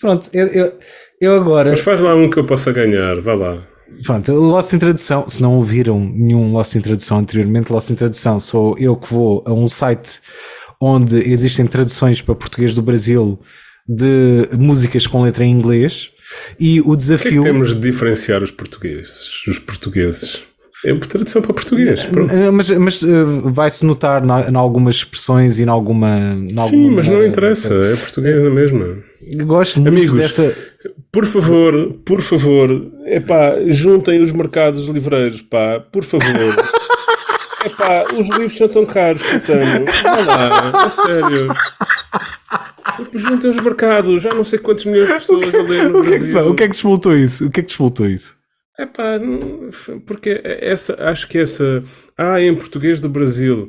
Pronto, 0.00 0.28
eu, 0.32 0.46
eu, 0.46 0.78
eu 1.20 1.34
agora. 1.36 1.70
Mas 1.70 1.80
faz 1.80 2.00
lá 2.00 2.14
um 2.14 2.28
que 2.30 2.38
eu 2.38 2.44
possa 2.44 2.72
ganhar, 2.72 3.20
vá 3.20 3.34
lá. 3.34 3.62
Pronto, 4.04 4.32
o 4.32 4.40
Lost 4.40 4.72
em 4.72 4.78
Tradução, 4.78 5.28
se 5.28 5.40
não 5.40 5.54
ouviram 5.54 5.98
nenhum 6.00 6.52
Lost 6.52 6.74
em 6.74 6.80
Tradução 6.80 7.18
anteriormente, 7.18 7.72
Lost 7.72 7.88
em 7.90 7.94
Tradução 7.94 8.38
sou 8.40 8.76
eu 8.78 8.96
que 8.96 9.12
vou 9.12 9.42
a 9.46 9.52
um 9.52 9.68
site 9.68 10.20
onde 10.80 11.16
existem 11.30 11.66
traduções 11.66 12.20
para 12.20 12.34
português 12.34 12.74
do 12.74 12.82
Brasil 12.82 13.38
de 13.88 14.48
músicas 14.58 15.06
com 15.06 15.22
letra 15.22 15.44
em 15.44 15.52
inglês 15.52 16.10
e 16.58 16.80
o 16.80 16.82
O 16.82 16.84
que 16.84 16.90
é 16.90 16.92
que 16.92 16.96
desafio. 16.96 17.42
temos 17.42 17.74
de 17.74 17.80
diferenciar 17.80 18.42
os 18.42 18.50
portugueses? 18.50 19.46
Os 19.46 19.58
portugueses. 19.60 20.42
É 20.84 20.92
tradução 20.94 21.40
para 21.40 21.54
português. 21.54 22.04
Pronto. 22.04 22.32
Mas, 22.52 22.70
mas 22.70 23.02
eh, 23.02 23.06
vai-se 23.44 23.84
notar 23.84 24.22
em 24.24 24.54
algumas 24.56 24.96
expressões 24.96 25.58
e 25.58 25.62
em 25.62 25.68
alguma. 25.68 26.36
Sim, 26.44 26.58
alguma- 26.58 26.90
mas 26.96 27.08
não 27.08 27.24
interessa. 27.24 27.72
É 27.74 27.96
português 27.96 28.42
na 28.42 28.50
mesma. 28.50 28.98
Gosto 29.46 29.80
muito 29.80 29.96
Amigos, 29.96 30.18
dessa. 30.18 30.54
Por 31.12 31.24
favor, 31.26 31.94
por 32.04 32.20
favor, 32.20 32.70
epá, 33.06 33.56
juntem 33.68 34.22
os 34.22 34.32
mercados 34.32 34.86
livreiros, 34.88 35.42
pá, 35.42 35.80
por 35.92 36.04
favor. 36.04 36.26
Epá, 37.66 38.04
os 38.14 38.28
livros 38.38 38.56
são 38.56 38.68
tão 38.68 38.86
caros 38.86 39.20
que 39.22 39.34
eu 39.34 39.40
tenho. 39.40 39.84
Vá 40.04 40.20
lá, 40.24 40.84
a 40.84 40.88
sério. 40.88 41.48
Juntem 43.12 43.50
os 43.50 43.56
mercados, 43.56 44.22
já 44.22 44.32
não 44.32 44.44
sei 44.44 44.60
quantos 44.60 44.84
milhões 44.84 45.08
de 45.08 45.14
pessoas 45.14 45.52
a 45.52 45.62
ler 45.62 45.88
no 45.88 45.98
O 46.00 46.04
que, 46.04 46.14
é 46.14 46.18
que 46.18 46.24
se, 46.24 46.32
Brasil. 46.34 46.50
o 46.52 46.54
que 46.54 46.62
é 46.62 46.66
que 46.66 46.72
desvoltou 46.72 47.16
isso? 47.16 47.46
O 47.46 47.50
que 47.50 47.60
é 47.60 47.62
que 47.64 47.68
desvoltou 47.68 48.06
isso? 48.06 48.36
Epá, 48.78 49.18
porque 50.06 50.40
essa, 50.44 50.94
acho 51.10 51.26
que 51.28 51.38
essa. 51.38 51.82
Ah, 52.16 52.40
em 52.40 52.54
português 52.54 53.00
do 53.00 53.08
Brasil. 53.08 53.68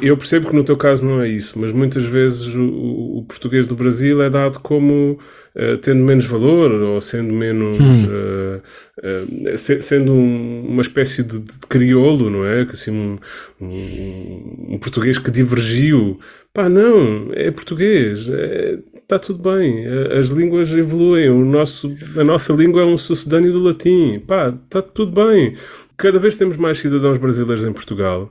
Eu 0.00 0.16
percebo 0.16 0.48
que 0.48 0.54
no 0.54 0.62
teu 0.62 0.76
caso 0.76 1.04
não 1.04 1.20
é 1.20 1.28
isso, 1.28 1.58
mas 1.58 1.72
muitas 1.72 2.04
vezes 2.04 2.54
o, 2.54 3.18
o 3.18 3.24
português 3.26 3.66
do 3.66 3.74
Brasil 3.74 4.22
é 4.22 4.30
dado 4.30 4.60
como 4.60 5.18
uh, 5.56 5.78
tendo 5.78 6.04
menos 6.04 6.24
valor 6.24 6.70
ou 6.70 7.00
sendo 7.00 7.32
menos. 7.32 7.78
Uh, 7.78 8.62
uh, 8.98 9.58
se, 9.58 9.82
sendo 9.82 10.12
um, 10.12 10.66
uma 10.68 10.82
espécie 10.82 11.24
de, 11.24 11.40
de, 11.40 11.60
crioulo, 11.68 12.30
não 12.30 12.46
é? 12.46 12.62
Assim, 12.62 12.92
um, 12.92 13.18
um, 13.60 14.74
um 14.74 14.78
português 14.78 15.18
que 15.18 15.32
divergiu. 15.32 16.20
Pá, 16.54 16.68
não, 16.68 17.30
é 17.32 17.50
português. 17.50 18.20
Está 18.20 18.34
é, 18.36 18.78
tá 19.08 19.18
tudo 19.18 19.42
bem. 19.42 19.84
As 20.18 20.28
línguas 20.28 20.72
evoluem. 20.72 21.28
O 21.28 21.44
nosso, 21.44 21.92
a 22.16 22.22
nossa 22.22 22.52
língua 22.52 22.82
é 22.82 22.84
um 22.84 22.98
sucedâneo 22.98 23.52
do 23.52 23.58
latim. 23.58 24.20
Pá, 24.20 24.54
está 24.64 24.80
tudo 24.80 25.12
bem. 25.12 25.54
Cada 25.96 26.20
vez 26.20 26.36
temos 26.36 26.56
mais 26.56 26.78
cidadãos 26.78 27.18
brasileiros 27.18 27.64
em 27.64 27.72
Portugal. 27.72 28.30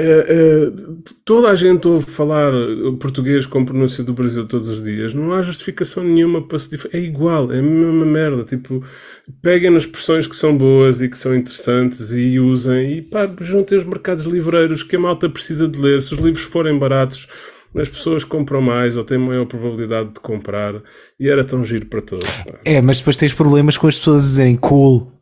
É, 0.00 0.02
é, 0.04 0.72
toda 1.24 1.48
a 1.48 1.56
gente 1.56 1.88
ouve 1.88 2.08
falar 2.08 2.52
português 3.00 3.46
com 3.46 3.64
pronúncia 3.64 4.04
do 4.04 4.12
Brasil 4.12 4.46
todos 4.46 4.68
os 4.68 4.80
dias. 4.80 5.12
Não 5.12 5.32
há 5.32 5.42
justificação 5.42 6.04
nenhuma 6.04 6.40
para 6.40 6.56
se 6.56 6.78
É 6.92 7.00
igual, 7.00 7.52
é 7.52 7.58
a 7.58 7.62
mesma 7.62 8.06
merda. 8.06 8.44
Tipo, 8.44 8.80
peguem 9.42 9.70
nas 9.70 9.82
expressões 9.82 10.28
que 10.28 10.36
são 10.36 10.56
boas 10.56 11.00
e 11.00 11.08
que 11.08 11.18
são 11.18 11.34
interessantes 11.34 12.12
e 12.12 12.38
usem. 12.38 12.98
E 12.98 13.02
pá, 13.02 13.28
juntem 13.40 13.76
os 13.76 13.82
mercados 13.82 14.24
livreiros 14.24 14.84
que 14.84 14.94
a 14.94 15.00
malta 15.00 15.28
precisa 15.28 15.66
de 15.66 15.76
ler. 15.76 16.00
Se 16.00 16.14
os 16.14 16.20
livros 16.20 16.44
forem 16.44 16.78
baratos, 16.78 17.26
as 17.74 17.88
pessoas 17.88 18.22
compram 18.22 18.60
mais 18.60 18.96
ou 18.96 19.02
têm 19.02 19.18
maior 19.18 19.46
probabilidade 19.46 20.10
de 20.10 20.20
comprar. 20.20 20.80
E 21.18 21.28
era 21.28 21.44
tão 21.44 21.64
giro 21.64 21.86
para 21.86 22.00
todos. 22.00 22.24
Pá. 22.24 22.60
É, 22.64 22.80
mas 22.80 22.98
depois 22.98 23.16
tens 23.16 23.32
problemas 23.32 23.76
com 23.76 23.88
as 23.88 23.96
pessoas 23.96 24.22
dizerem 24.22 24.54
cool. 24.54 25.12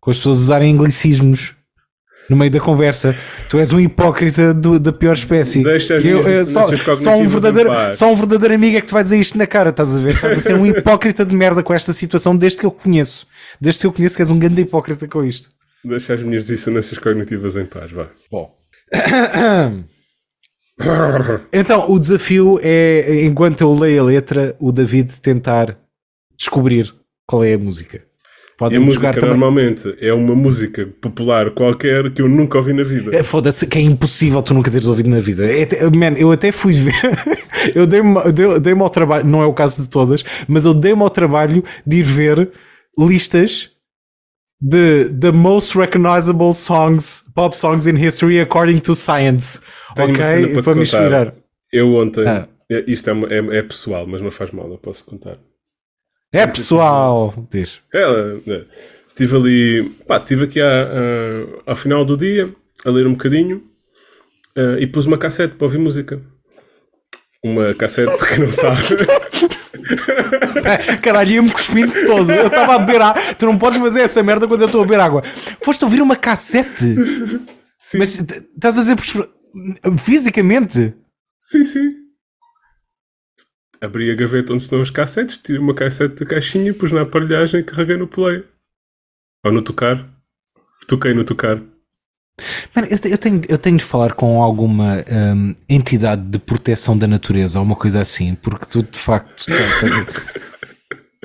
Com 0.00 0.10
as 0.10 0.16
pessoas 0.16 0.38
usarem 0.38 0.72
anglicismos 0.72 1.54
no 2.28 2.36
meio 2.36 2.50
da 2.50 2.60
conversa. 2.60 3.14
Tu 3.48 3.58
és 3.58 3.72
um 3.72 3.80
hipócrita 3.80 4.54
do, 4.54 4.78
da 4.78 4.92
pior 4.92 5.14
espécie. 5.14 5.62
Deixa 5.62 5.96
as 5.96 6.04
Eu, 6.04 6.22
minhas 6.22 6.48
eh, 6.48 6.50
só, 6.50 6.94
só, 6.96 7.16
um 7.16 7.28
verdadeiro, 7.28 7.70
só 7.92 8.12
um 8.12 8.16
verdadeiro 8.16 8.54
amigo 8.54 8.76
é 8.76 8.80
que 8.80 8.86
te 8.86 8.92
vai 8.92 9.02
dizer 9.02 9.18
isto 9.18 9.36
na 9.38 9.46
cara, 9.46 9.70
estás 9.70 9.94
a 9.96 10.00
ver? 10.00 10.14
Estás 10.14 10.38
a 10.38 10.40
ser 10.40 10.54
um 10.54 10.66
hipócrita 10.66 11.24
de 11.24 11.34
merda 11.34 11.62
com 11.62 11.74
esta 11.74 11.92
situação 11.92 12.36
desde 12.36 12.58
que 12.58 12.66
eu 12.66 12.70
conheço. 12.70 13.26
Desde 13.60 13.80
que 13.80 13.86
eu 13.86 13.92
conheço 13.92 14.16
que 14.16 14.22
és 14.22 14.30
um 14.30 14.38
grande 14.38 14.62
hipócrita 14.62 15.06
com 15.06 15.24
isto. 15.24 15.48
Deixa 15.84 16.14
as 16.14 16.22
minhas 16.22 16.46
dissonâncias 16.46 16.98
cognitivas 16.98 17.56
em 17.56 17.66
paz, 17.66 17.92
vá. 17.92 18.08
Bom. 18.30 18.54
Então, 21.52 21.88
o 21.88 22.00
desafio 22.00 22.58
é, 22.60 23.24
enquanto 23.24 23.60
eu 23.60 23.72
leio 23.72 24.02
a 24.02 24.04
letra, 24.04 24.56
o 24.58 24.72
David 24.72 25.20
tentar 25.20 25.78
descobrir 26.36 26.92
qual 27.26 27.44
é 27.44 27.54
a 27.54 27.58
música. 27.58 28.04
Podem 28.56 28.78
a 28.78 28.80
música 28.80 29.10
também. 29.10 29.30
normalmente 29.30 29.96
é 30.00 30.12
uma 30.12 30.34
música 30.34 30.86
popular 31.00 31.50
qualquer 31.50 32.10
que 32.12 32.22
eu 32.22 32.28
nunca 32.28 32.56
ouvi 32.58 32.72
na 32.72 32.84
vida. 32.84 33.14
É, 33.16 33.22
Foda-se, 33.24 33.66
que 33.66 33.78
é 33.78 33.80
impossível 33.80 34.40
tu 34.42 34.54
nunca 34.54 34.70
teres 34.70 34.86
ouvido 34.86 35.10
na 35.10 35.18
vida. 35.20 35.44
É, 35.44 35.66
man, 35.90 36.14
eu 36.16 36.30
até 36.30 36.52
fui 36.52 36.72
ver, 36.72 36.94
eu 37.74 37.86
dei-me 37.86 38.14
dei- 38.60 38.72
ao 38.80 38.90
trabalho, 38.90 39.26
não 39.26 39.42
é 39.42 39.46
o 39.46 39.52
caso 39.52 39.82
de 39.82 39.88
todas, 39.90 40.24
mas 40.46 40.64
eu 40.64 40.72
dei-me 40.72 41.02
ao 41.02 41.10
trabalho 41.10 41.64
de 41.84 41.96
ir 41.98 42.02
ver 42.04 42.50
listas 42.98 43.70
de 44.60 45.06
the 45.10 45.32
most 45.32 45.76
recognizable 45.76 46.54
songs, 46.54 47.24
pop 47.34 47.56
songs 47.56 47.86
in 47.86 47.96
history 47.96 48.40
according 48.40 48.78
to 48.78 48.94
science. 48.94 49.60
Tenho 49.96 50.10
ok? 50.10 50.52
para 50.54 50.62
Para 50.62 50.74
me 50.76 50.82
inspirar. 50.82 51.34
Eu 51.72 51.92
ontem, 51.96 52.26
Ah. 52.26 52.46
é- 52.70 52.84
isto 52.86 53.10
é, 53.10 53.12
é- 53.30 53.58
é 53.58 53.62
pessoal, 53.62 54.06
mas 54.06 54.20
não 54.22 54.30
faz 54.30 54.52
mal, 54.52 54.70
eu 54.70 54.78
posso 54.78 55.04
contar. 55.04 55.38
É 56.34 56.46
pessoal, 56.46 57.32
diz. 57.50 57.80
Ela, 57.92 58.40
né, 58.46 58.64
estive 59.08 59.36
ali, 59.36 59.84
pá, 60.06 60.16
estive 60.18 60.44
aqui 60.44 60.60
à- 60.60 60.66
à- 60.66 61.70
ao 61.70 61.76
final 61.76 62.04
do 62.04 62.16
dia 62.16 62.48
a 62.84 62.90
ler 62.90 63.06
um 63.06 63.12
bocadinho 63.12 63.62
ah, 64.56 64.76
e 64.78 64.86
pus 64.86 65.06
uma 65.06 65.16
cassete 65.18 65.54
para 65.54 65.64
ouvir 65.66 65.78
música. 65.78 66.20
Uma 67.42 67.74
cassete, 67.74 68.14
para 68.18 68.26
quem 68.28 68.38
não 68.40 68.46
sabe. 68.48 68.78
É, 70.64 70.96
Caralho, 70.96 71.30
ia-me 71.30 71.50
cuspindo 71.50 71.92
todo. 72.06 72.32
Eu 72.32 72.46
estava 72.46 72.76
a 72.76 72.78
beber 72.78 73.02
água. 73.02 73.20
Tu 73.34 73.44
não 73.44 73.58
podes 73.58 73.78
fazer 73.78 74.00
essa 74.00 74.22
merda 74.22 74.48
quando 74.48 74.62
eu 74.62 74.66
estou 74.66 74.80
a 74.80 74.84
beber 74.84 74.98
água. 75.00 75.22
Foste 75.22 75.84
ouvir 75.84 76.00
uma 76.00 76.16
cassete? 76.16 76.96
Mas 77.94 78.16
t- 78.16 78.42
estás 78.54 78.78
a 78.78 78.80
dizer 78.80 78.96
fisicamente? 79.98 80.94
sim, 81.38 81.64
sim. 81.64 81.92
Abri 83.84 84.10
a 84.10 84.14
gaveta 84.14 84.52
onde 84.52 84.62
estão 84.62 84.80
os 84.80 84.90
cassetes, 84.90 85.38
tirei 85.38 85.60
uma 85.60 85.74
cassete 85.74 86.16
da 86.20 86.26
caixinha, 86.26 86.72
pus 86.74 86.90
na 86.92 87.02
aparelhagem 87.02 87.60
e 87.60 87.64
carreguei 87.64 87.96
no 87.96 88.06
play. 88.08 88.42
Ou 89.44 89.52
no 89.52 89.62
tocar. 89.62 90.04
Toquei 90.88 91.12
no 91.14 91.24
tocar. 91.24 91.60
Mano, 92.74 92.88
eu, 92.90 92.98
eu 93.10 93.18
tenho, 93.18 93.40
eu 93.48 93.58
tenho 93.58 93.76
de 93.76 93.84
falar 93.84 94.12
com 94.14 94.42
alguma 94.42 95.04
hum, 95.36 95.54
entidade 95.68 96.22
de 96.22 96.38
proteção 96.38 96.96
da 96.98 97.06
natureza 97.06 97.58
ou 97.60 97.64
uma 97.64 97.76
coisa 97.76 98.00
assim, 98.00 98.34
porque 98.34 98.66
tu 98.66 98.82
de 98.82 98.98
facto 98.98 99.38
estás, 99.48 99.80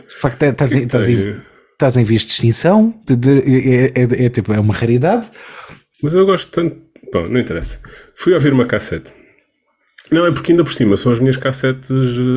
de 0.07 0.15
facto, 0.15 0.43
estás, 0.43 0.73
em- 0.73 0.83
estás, 0.83 1.09
em, 1.09 1.41
estás 1.71 1.97
em 1.97 2.03
vias 2.03 2.21
de 2.23 2.31
extinção, 2.33 2.93
de- 3.07 3.15
de- 3.15 3.71
é, 3.71 3.85
é- 3.95 4.25
é 4.25 4.29
tipo, 4.29 4.53
é 4.53 4.59
uma 4.59 4.73
raridade. 4.73 5.27
Mas 6.03 6.13
eu 6.13 6.25
gosto 6.25 6.51
tanto. 6.51 6.79
Bom, 7.11 7.27
não 7.27 7.39
interessa. 7.39 7.79
Fui 8.15 8.33
ouvir 8.33 8.53
uma 8.53 8.67
cassete. 8.67 9.11
Não, 10.11 10.25
é 10.25 10.31
porque 10.31 10.51
ainda 10.51 10.63
por 10.63 10.73
cima 10.73 10.97
são 10.97 11.11
as 11.11 11.19
minhas 11.19 11.37
cassetes 11.37 11.89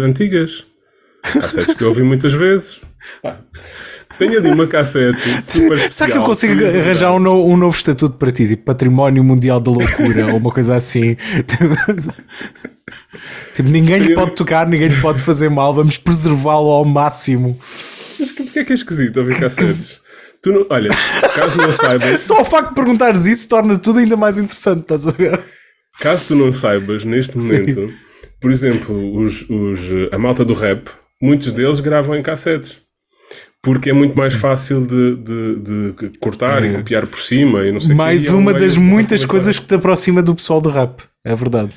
antigas. 0.05 0.65
Cassetes 1.23 1.75
que 1.75 1.85
eu 1.85 1.89
ouvi 1.89 2.03
muitas 2.03 2.33
vezes. 2.33 2.81
Pá, 3.23 3.39
Tenho 4.19 4.39
ali 4.39 4.51
uma 4.51 4.67
cassete 4.67 5.21
super 5.43 5.73
especial. 5.77 5.93
Será 5.93 6.11
que 6.11 6.19
eu 6.19 6.25
consigo 6.25 6.57
que 6.57 6.65
arranjar 6.65 7.13
um, 7.13 7.19
no- 7.19 7.47
um 7.47 7.57
novo 7.57 7.77
estatuto 7.77 8.17
para 8.17 8.31
ti, 8.33 8.47
tipo 8.49 8.65
Património 8.65 9.23
Mundial 9.25 9.61
da 9.61 9.71
Loucura 9.71 10.27
ou 10.33 10.37
uma 10.39 10.53
coisa 10.53 10.77
assim? 10.77 11.17
tipo, 13.55 13.69
ninguém 13.69 13.99
lhe 14.01 14.15
pode 14.15 14.35
tocar, 14.35 14.67
ninguém 14.69 14.89
lhe 14.89 15.01
pode 15.01 15.21
fazer 15.21 15.49
mal, 15.49 15.73
vamos 15.75 15.97
preservá-lo 15.99 16.71
ao 16.71 16.85
máximo. 16.85 17.59
Porquê 18.37 18.61
é 18.61 18.65
que 18.65 18.73
é 18.73 18.77
esquisito 18.77 19.19
ouvir 19.19 19.39
cassetes? 19.39 20.01
Tu 20.43 20.51
não, 20.51 20.67
olha, 20.71 20.91
caso 21.35 21.57
não 21.57 21.71
saibas, 21.73 22.23
Só 22.25 22.43
o 22.43 22.45
facto 22.45 22.71
de 22.71 22.75
perguntares 22.75 23.25
isso 23.27 23.49
torna 23.49 23.79
tudo 23.79 24.01
ainda 24.01 24.17
mais 24.17 24.39
interessante, 24.39 24.81
estás 24.81 25.07
a 25.07 25.13
ver? 25.13 25.41
Caso 25.99 26.27
tu 26.29 26.35
não 26.35 26.53
saibas, 26.53 27.05
neste 27.05 27.37
momento, 27.37 27.93
por 28.41 28.51
exemplo, 28.51 29.17
os, 29.17 29.49
os, 29.49 29.79
a 30.13 30.19
malta 30.19 30.45
do 30.45 30.55
rap, 30.55 30.89
muitos 31.21 31.53
deles 31.53 31.81
gravam 31.81 32.15
em 32.17 32.23
cassetes. 32.23 32.81
Porque 33.65 33.91
é 33.91 33.93
muito 33.93 34.17
mais 34.19 34.35
fácil 34.35 34.85
de, 34.85 35.17
de, 35.17 35.61
de 36.11 36.19
cortar 36.19 36.65
e 36.65 36.75
copiar 36.75 37.07
por 37.07 37.21
cima 37.21 37.65
e 37.65 37.71
não 37.71 37.81
sei 37.81 37.95
mais 37.95 38.27
é 38.27 38.33
um 38.33 38.39
uma 38.39 38.53
das 38.53 38.77
muitas 38.77 39.25
coisas 39.25 39.57
que 39.57 39.67
te 39.67 39.75
aproxima 39.77 40.21
do 40.21 40.35
pessoal 40.35 40.61
do 40.61 40.69
rap, 40.69 41.01
é 41.25 41.33
verdade. 41.37 41.71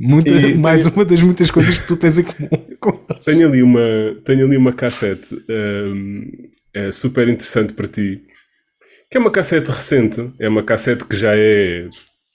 Muita- 0.00 0.30
E 0.30 0.54
mais 0.56 0.84
tem- 0.84 0.92
uma 0.94 1.04
das 1.04 1.22
muitas 1.22 1.50
coisas 1.50 1.76
que 1.76 1.86
tu 1.86 1.96
tens 1.96 2.16
em 2.16 2.22
comum. 2.22 2.48
Tenho 3.22 3.46
ali 3.48 3.62
uma, 3.62 3.80
tenho 4.24 4.46
ali 4.46 4.56
uma 4.56 4.72
cassete 4.72 5.34
hum, 5.50 6.30
é 6.72 6.90
super 6.92 7.28
interessante 7.28 7.74
para 7.74 7.88
ti. 7.88 8.22
Que 9.10 9.18
é 9.18 9.20
uma 9.20 9.30
cassete 9.32 9.68
recente. 9.70 10.30
É 10.38 10.48
uma 10.48 10.62
cassete 10.62 11.04
que 11.04 11.16
já 11.16 11.32
é 11.36 11.88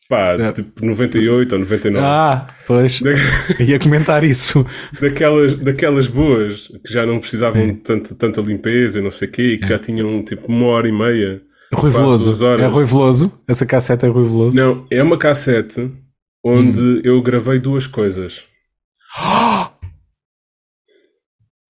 pá, 0.10 0.34
É. 0.40 0.52
tipo 0.52 0.86
98 0.86 1.54
ou 1.54 1.60
99. 1.60 2.06
Ah, 2.06 2.48
pois. 2.68 3.02
Ia 3.60 3.80
comentar 3.80 4.24
isso. 4.24 4.66
Daquelas, 5.00 5.56
daquelas 5.56 6.08
boas 6.08 6.68
que 6.86 6.92
já 6.94 7.06
não 7.06 7.20
precisavam 7.20 7.66
de 7.68 7.74
tanta, 7.76 8.16
tanta 8.16 8.42
limpeza 8.42 9.00
e 9.00 9.02
não 9.02 9.12
sei 9.12 9.28
o 9.28 9.32
quê, 9.32 9.42
e 9.54 9.58
que 9.58 9.68
já 9.68 9.80
tinham 9.80 10.24
tipo 10.24 10.48
uma 10.48 10.68
hora 10.68 10.88
e 10.88 10.92
meia. 10.92 11.42
Rui 11.74 11.90
Veloso. 11.90 12.46
É 12.46 12.68
Rui 12.68 12.86
Veloso. 12.86 13.42
Essa 13.48 13.66
cassete 13.66 14.06
é 14.06 14.10
Rui 14.10 14.26
Veloso. 14.28 14.56
Não, 14.56 14.86
é 14.92 15.02
uma 15.02 15.18
cassete 15.18 15.92
onde 16.46 16.80
Hum. 16.80 17.02
eu 17.04 17.22
gravei 17.22 17.60
duas 17.60 17.88
coisas. 17.88 18.46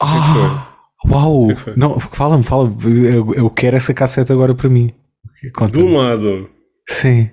Ah, 0.01 0.67
uau! 1.09 1.47
que 1.47 1.55
foi? 1.55 1.73
Não, 1.77 1.99
fala-me, 1.99 2.43
fala-me. 2.43 2.75
Eu, 3.07 3.33
eu 3.33 3.49
quero 3.49 3.77
essa 3.77 3.93
cassete 3.93 4.31
agora 4.31 4.53
para 4.53 4.69
mim. 4.69 4.91
De 5.71 5.77
um 5.79 5.97
lado 5.97 6.49
Sim. 6.89 7.29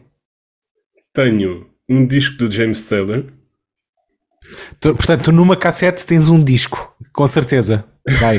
Tenho 1.25 1.67
um 1.89 2.07
disco 2.07 2.37
do 2.39 2.51
James 2.51 2.85
Taylor. 2.85 3.25
Tu- 4.81 4.95
portanto, 4.95 5.25
tu 5.25 5.33
numa 5.33 5.57
cassete 5.57 6.05
tens 6.07 6.29
um 6.29 6.43
disco, 6.43 6.95
com 7.13 7.27
certeza. 7.27 7.85
Vai. 8.19 8.39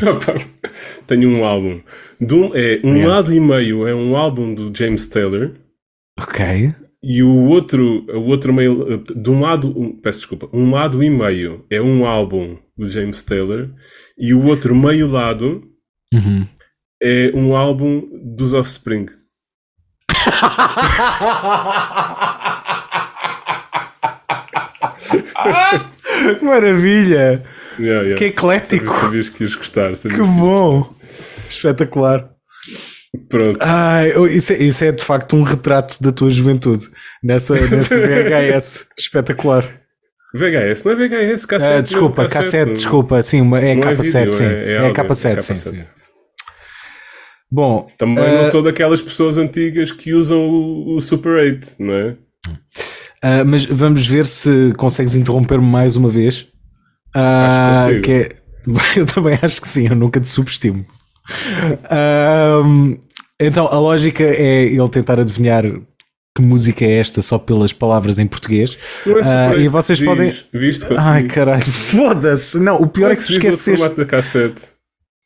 Tenho 1.07 1.29
um 1.29 1.45
álbum. 1.45 1.81
Um, 2.19 2.55
é, 2.55 2.81
um 2.83 3.05
lado 3.07 3.33
e 3.33 3.39
meio 3.39 3.87
é 3.87 3.93
um 3.93 4.17
álbum 4.17 4.53
do 4.55 4.75
James 4.75 5.05
Taylor 5.05 5.53
ok. 6.19 6.73
e 7.03 7.21
o 7.21 7.43
outro, 7.45 8.05
o 8.09 8.25
outro 8.27 8.51
meio, 8.51 8.97
de 8.97 9.29
um 9.29 9.39
lado, 9.39 9.71
um, 9.79 9.95
peço 10.01 10.19
desculpa, 10.19 10.49
um 10.51 10.71
lado 10.71 11.01
e 11.03 11.09
meio 11.09 11.63
é 11.69 11.79
um 11.79 12.05
álbum 12.05 12.57
do 12.75 12.89
James 12.89 13.21
Taylor 13.21 13.69
e 14.17 14.33
o 14.33 14.43
outro 14.45 14.75
meio 14.75 15.07
lado 15.09 15.63
Uhum. 16.13 16.45
é 17.01 17.31
um 17.35 17.55
álbum 17.55 18.09
dos 18.35 18.51
Offspring. 18.53 19.05
Maravilha! 26.41 27.43
Yeah, 27.79 28.01
yeah. 28.03 28.15
Que 28.17 28.25
eclético! 28.25 28.85
Sabias, 28.85 29.01
sabias 29.01 29.29
que 29.29 29.43
ias 29.43 29.55
gostar. 29.55 29.91
Que 29.93 30.21
bom! 30.21 30.93
Espetacular. 31.49 32.29
Pronto. 33.29 33.57
Ai, 33.59 34.13
oh, 34.15 34.25
isso, 34.27 34.53
é, 34.53 34.57
isso 34.57 34.83
é 34.85 34.91
de 34.91 35.03
facto 35.03 35.35
um 35.35 35.43
retrato 35.43 36.01
da 36.01 36.11
tua 36.11 36.29
juventude 36.29 36.85
nessa, 37.21 37.55
nessa 37.67 37.97
VHS 37.99 38.87
espetacular. 38.97 39.65
VHS, 40.33 40.85
não 40.85 40.93
é 40.93 40.95
VHS, 40.95 41.45
cassete. 41.45 41.73
Ah, 41.73 41.81
desculpa, 41.81 42.23
não, 42.23 42.29
cassete, 42.29 42.71
desculpa, 42.71 43.21
sim, 43.21 43.41
uma, 43.41 43.59
é 43.59 43.75
Não 43.75 43.89
é 43.89 43.95
K7, 43.95 44.13
vídeo, 44.19 44.31
sim. 44.31 44.45
é- 44.45 44.47
É, 44.47 44.71
é 44.73 44.77
áudio, 44.77 44.93
K7, 45.03 45.37
é 45.37 45.41
sim, 45.41 45.53
K7. 45.53 45.79
sim. 45.79 45.85
Bom, 47.51 47.87
Também 47.97 48.23
ah, 48.23 48.37
não 48.37 48.45
sou 48.45 48.61
daquelas 48.63 49.01
pessoas 49.01 49.37
antigas 49.37 49.91
que 49.91 50.13
usam 50.13 50.39
o, 50.49 50.95
o 50.95 51.01
Super 51.01 51.33
8, 51.33 51.75
não 51.79 51.93
é? 51.93 52.15
ah, 53.21 53.43
mas 53.43 53.65
vamos 53.65 54.07
ver 54.07 54.25
se 54.25 54.73
consegues 54.77 55.15
interromper-me 55.15 55.67
mais 55.67 55.95
uma 55.97 56.07
vez. 56.09 56.47
Ah, 57.13 57.83
Acho 57.87 57.99
que 57.99 57.99
consigo. 57.99 58.01
que 58.03 58.11
é- 58.11 58.41
eu 59.01 59.05
também 59.05 59.37
acho 59.41 59.59
que 59.61 59.67
sim, 59.67 59.87
eu 59.89 59.95
nunca 59.95 60.19
te 60.19 60.27
subestimo. 60.27 60.85
Ahm, 61.89 62.97
então, 63.39 63.67
a 63.67 63.79
lógica 63.79 64.23
é 64.23 64.63
ele 64.65 64.89
tentar 64.89 65.19
adivinhar 65.19 65.63
que 65.63 66.41
música 66.41 66.85
é 66.85 66.97
esta 66.99 67.21
só 67.21 67.37
pelas 67.37 67.73
palavras 67.73 68.17
em 68.19 68.27
português. 68.27 68.77
É 69.05 69.11
Ah, 69.11 69.49
8 69.49 69.59
e 69.59 69.63
que 69.63 69.69
vocês 69.69 69.99
se 69.99 70.05
podem. 70.05 70.27
diz. 70.29 70.45
Viste? 70.53 70.85
Ai 70.97 71.23
caralho, 71.25 71.63
foda-se! 71.69 72.59
Não, 72.59 72.77
o 72.81 72.87
pior 72.87 73.11
é 73.11 73.15
que 73.15 73.21
se 73.23 73.33
se 73.33 73.39
diz 73.39 73.43
o 73.43 73.47
esqueceste. 73.49 74.67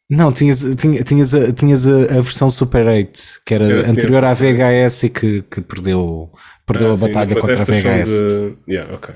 Não, 0.10 0.32
tinhas, 0.32 0.60
tinha- 0.78 1.04
tinhas, 1.04 1.34
a, 1.34 1.52
tinhas 1.52 1.88
a, 1.88 2.02
a 2.18 2.22
versão 2.22 2.50
Super 2.50 2.86
8, 2.86 3.20
que 3.46 3.54
era 3.56 3.90
anterior 3.90 4.24
à 4.24 4.34
VHS 4.34 5.04
e 5.04 5.10
que, 5.10 5.42
que 5.50 5.62
perdeu, 5.62 6.30
perdeu 6.66 6.90
Ah, 6.90 6.92
a 6.92 6.94
sim, 6.94 7.08
batalha 7.08 7.36
contra 7.36 7.56
a 7.56 7.64
VHS. 7.64 8.10
de- 8.12 8.54
Yeah, 8.72 8.94
ok. 8.94 9.16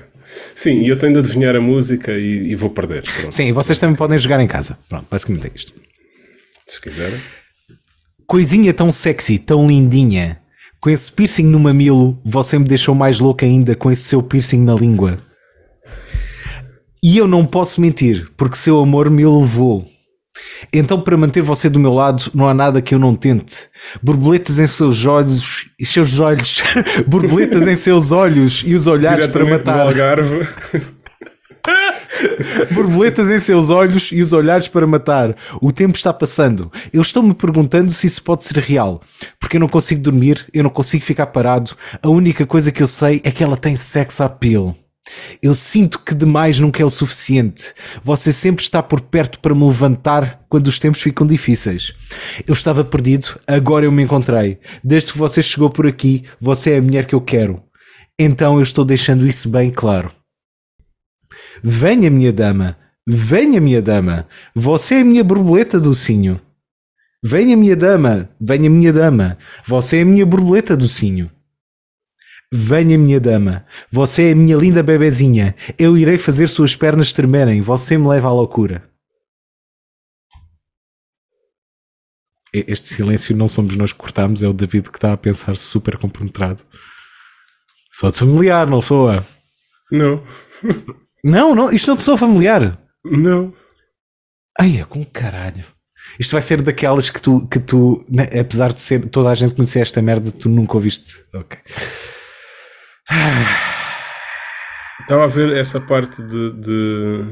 Sim, 0.54 0.80
e 0.82 0.88
eu 0.88 0.96
tenho 0.96 1.12
de 1.12 1.18
adivinhar 1.20 1.54
a 1.56 1.60
música 1.60 2.12
e, 2.12 2.50
e 2.52 2.56
vou 2.56 2.70
perder. 2.70 3.02
Pronto, 3.04 3.32
Sim, 3.34 3.44
e 3.48 3.52
vocês 3.52 3.78
também 3.78 3.94
podem 3.96 4.18
jogar 4.18 4.40
em 4.40 4.46
casa. 4.48 4.76
Pronto, 4.88 5.06
basicamente 5.10 5.46
é 5.46 5.50
isto. 5.54 5.72
se 6.66 6.80
quiserem. 6.80 7.20
Coisinha 8.26 8.72
tão 8.74 8.90
sexy, 8.92 9.38
tão 9.38 9.66
lindinha. 9.68 10.40
Com 10.80 10.88
esse 10.90 11.10
piercing 11.12 11.44
no 11.44 11.58
mamilo, 11.60 12.18
você 12.24 12.58
me 12.58 12.64
deixou 12.64 12.94
mais 12.94 13.20
louca 13.20 13.44
ainda 13.44 13.74
com 13.76 13.90
esse 13.92 14.02
seu 14.04 14.22
piercing 14.22 14.62
na 14.64 14.74
língua. 14.74 15.18
E 17.02 17.16
eu 17.18 17.26
não 17.26 17.46
posso 17.46 17.80
mentir, 17.80 18.28
porque 18.36 18.56
seu 18.56 18.78
amor 18.80 19.10
me 19.10 19.24
levou. 19.26 19.84
Então, 20.72 21.00
para 21.00 21.16
manter 21.16 21.42
você 21.42 21.68
do 21.68 21.80
meu 21.80 21.92
lado, 21.92 22.30
não 22.32 22.48
há 22.48 22.54
nada 22.54 22.80
que 22.80 22.94
eu 22.94 22.98
não 22.98 23.14
tente. 23.14 23.56
Borboletas 24.02 24.58
em 24.58 24.66
seus 24.66 25.04
olhos, 25.04 25.68
e 25.78 25.84
seus 25.84 26.20
olhos, 26.20 26.62
borboletas 27.06 27.66
em 27.66 27.74
seus 27.74 28.12
olhos 28.12 28.62
e 28.64 28.74
os 28.74 28.86
olhares 28.86 29.26
para 29.26 29.44
do 29.44 29.50
matar. 29.50 29.80
Algarve. 29.80 30.46
Borboletas 32.72 33.30
em 33.30 33.40
seus 33.40 33.70
olhos 33.70 34.10
e 34.12 34.20
os 34.20 34.32
olhares 34.32 34.68
para 34.68 34.86
matar. 34.86 35.36
O 35.60 35.72
tempo 35.72 35.96
está 35.96 36.12
passando. 36.12 36.70
Eu 36.92 37.02
estou-me 37.02 37.34
perguntando 37.34 37.90
se 37.90 38.06
isso 38.06 38.22
pode 38.22 38.44
ser 38.44 38.58
real. 38.58 39.00
Porque 39.38 39.56
eu 39.56 39.60
não 39.60 39.68
consigo 39.68 40.02
dormir, 40.02 40.46
eu 40.52 40.62
não 40.62 40.70
consigo 40.70 41.04
ficar 41.04 41.26
parado. 41.26 41.72
A 42.02 42.08
única 42.08 42.46
coisa 42.46 42.70
que 42.70 42.82
eu 42.82 42.88
sei 42.88 43.20
é 43.24 43.30
que 43.30 43.42
ela 43.42 43.56
tem 43.56 43.76
sex 43.76 44.20
appeal. 44.20 44.74
Eu 45.42 45.54
sinto 45.54 45.98
que 45.98 46.14
demais 46.14 46.60
nunca 46.60 46.82
é 46.82 46.84
o 46.84 46.90
suficiente. 46.90 47.72
Você 48.04 48.32
sempre 48.32 48.62
está 48.62 48.82
por 48.82 49.00
perto 49.00 49.38
para 49.38 49.54
me 49.54 49.64
levantar 49.64 50.44
quando 50.48 50.66
os 50.66 50.78
tempos 50.78 51.00
ficam 51.00 51.26
difíceis. 51.26 51.92
Eu 52.46 52.54
estava 52.54 52.84
perdido, 52.84 53.38
agora 53.46 53.84
eu 53.84 53.92
me 53.92 54.02
encontrei. 54.02 54.58
Desde 54.82 55.12
que 55.12 55.18
você 55.18 55.42
chegou 55.42 55.70
por 55.70 55.86
aqui, 55.86 56.24
você 56.40 56.72
é 56.72 56.78
a 56.78 56.82
mulher 56.82 57.06
que 57.06 57.14
eu 57.14 57.20
quero. 57.20 57.62
Então 58.18 58.56
eu 58.56 58.62
estou 58.62 58.84
deixando 58.84 59.26
isso 59.26 59.48
bem 59.48 59.70
claro. 59.70 60.10
Venha, 61.62 62.10
minha 62.10 62.32
dama, 62.32 62.76
venha, 63.06 63.60
minha 63.60 63.82
dama, 63.82 64.26
você 64.54 64.96
é 64.96 65.00
a 65.00 65.04
minha 65.04 65.24
borboleta 65.24 65.80
docinho. 65.80 66.40
Venha, 67.22 67.56
minha 67.56 67.76
dama, 67.76 68.30
venha, 68.40 68.70
minha 68.70 68.92
dama, 68.92 69.36
você 69.66 69.98
é 69.98 70.02
a 70.02 70.06
minha 70.06 70.24
borboleta 70.24 70.76
docinho. 70.76 71.30
Venha, 72.52 72.98
minha 72.98 73.20
dama, 73.20 73.64
você 73.92 74.30
é 74.30 74.32
a 74.32 74.34
minha 74.36 74.56
linda 74.56 74.82
bebezinha, 74.82 75.54
eu 75.78 75.96
irei 75.96 76.18
fazer 76.18 76.48
suas 76.48 76.74
pernas 76.74 77.12
tremerem, 77.12 77.60
você 77.62 77.96
me 77.96 78.08
leva 78.08 78.26
à 78.28 78.32
loucura. 78.32 78.90
Este 82.52 82.88
silêncio 82.88 83.36
não 83.36 83.48
somos 83.48 83.76
nós 83.76 83.92
que 83.92 83.98
cortamos, 84.00 84.42
é 84.42 84.48
o 84.48 84.52
David 84.52 84.90
que 84.90 84.98
está 84.98 85.12
a 85.12 85.16
pensar 85.16 85.56
super 85.56 85.96
compenetrado. 85.96 86.64
Só 87.92 88.10
de 88.10 88.16
familiar, 88.18 88.66
não 88.66 88.82
soa? 88.82 89.24
Não, 89.92 90.24
Não, 91.24 91.54
não, 91.54 91.70
isto 91.70 91.86
não 91.88 91.96
te 91.96 92.02
soa 92.02 92.18
familiar. 92.18 92.80
não. 93.04 93.54
Ai, 94.58 94.80
é 94.80 94.84
com 94.84 95.04
caralho. 95.04 95.64
Isto 96.18 96.32
vai 96.32 96.42
ser 96.42 96.60
daquelas 96.60 97.08
que 97.08 97.22
tu, 97.22 97.46
que 97.46 97.60
tu, 97.60 98.04
né, 98.10 98.24
apesar 98.40 98.72
de 98.72 98.82
ser 98.82 99.08
toda 99.08 99.30
a 99.30 99.34
gente 99.34 99.54
conhecer 99.54 99.80
esta 99.80 100.02
merda, 100.02 100.32
tu 100.32 100.48
nunca 100.48 100.74
ouviste. 100.74 101.24
Ok. 101.32 101.56
Estava 105.02 105.24
a 105.24 105.26
ver 105.26 105.56
essa 105.56 105.80
parte 105.80 106.22
de. 106.22 106.52
de... 106.52 107.24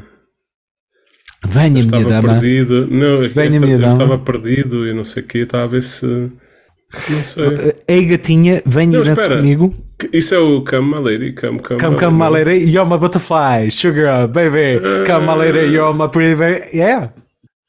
Venha, 1.46 1.68
minha 1.70 1.80
Estava 1.82 2.04
dama. 2.04 2.28
perdido. 2.40 2.88
Não, 2.90 3.22
Venha, 3.22 3.48
essa- 3.48 3.60
minha 3.60 3.74
eu 3.76 3.80
dama. 3.80 3.92
estava 3.92 4.18
perdido 4.18 4.86
e 4.86 4.92
não 4.92 5.04
sei 5.04 5.22
o 5.22 5.26
quê. 5.26 5.38
Estava 5.38 5.64
a 5.64 5.68
ver 5.68 5.82
se. 5.82 6.04
Não 6.06 7.22
sei. 7.22 7.74
Ei, 7.86 8.04
gatinha, 8.06 8.60
venha 8.66 8.98
espera. 9.00 9.36
comigo. 9.36 9.72
Isso 10.12 10.34
é 10.34 10.38
o 10.38 10.62
Come 10.64 10.96
My 10.96 11.02
Lady. 11.04 11.32
Come, 11.32 11.58
come, 11.60 11.78
Come, 11.80 11.96
come, 11.96 12.24
you're 12.70 12.88
my 12.88 12.98
butterfly. 12.98 13.70
Sugar, 13.70 14.26
baby. 14.28 14.80
Come, 15.06 15.26
my 15.26 15.34
lady, 15.34 15.72
you're 15.72 15.94
my 15.96 16.08
pretty 16.08 16.34
baby. 16.34 16.76
Yeah. 16.76 17.12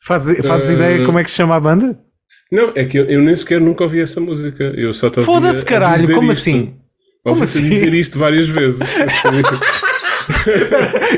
Fazes 0.01 0.43
faz 0.45 0.69
Eh, 0.69 0.73
ideia 0.73 1.05
como 1.05 1.19
é 1.19 1.23
que 1.23 1.29
se 1.29 1.37
chama 1.37 1.55
a 1.57 1.59
banda? 1.59 1.99
Não, 2.51 2.71
é 2.75 2.85
que 2.85 2.97
eu, 2.97 3.05
eu 3.05 3.21
nem 3.21 3.35
sequer 3.35 3.59
nunca 3.61 3.83
ouvi 3.83 3.99
essa 4.01 4.19
música. 4.19 4.63
Eu 4.75 4.93
só 4.93 5.11
Foda-se, 5.11 5.63
caralho, 5.65 6.07
como 6.15 6.31
isto. 6.31 6.39
assim? 6.41 6.73
Ouvi-te 7.29 7.43
assim? 7.45 7.69
dizer 7.69 7.93
isto 7.93 8.17
várias 8.19 8.47
vezes. 8.49 8.79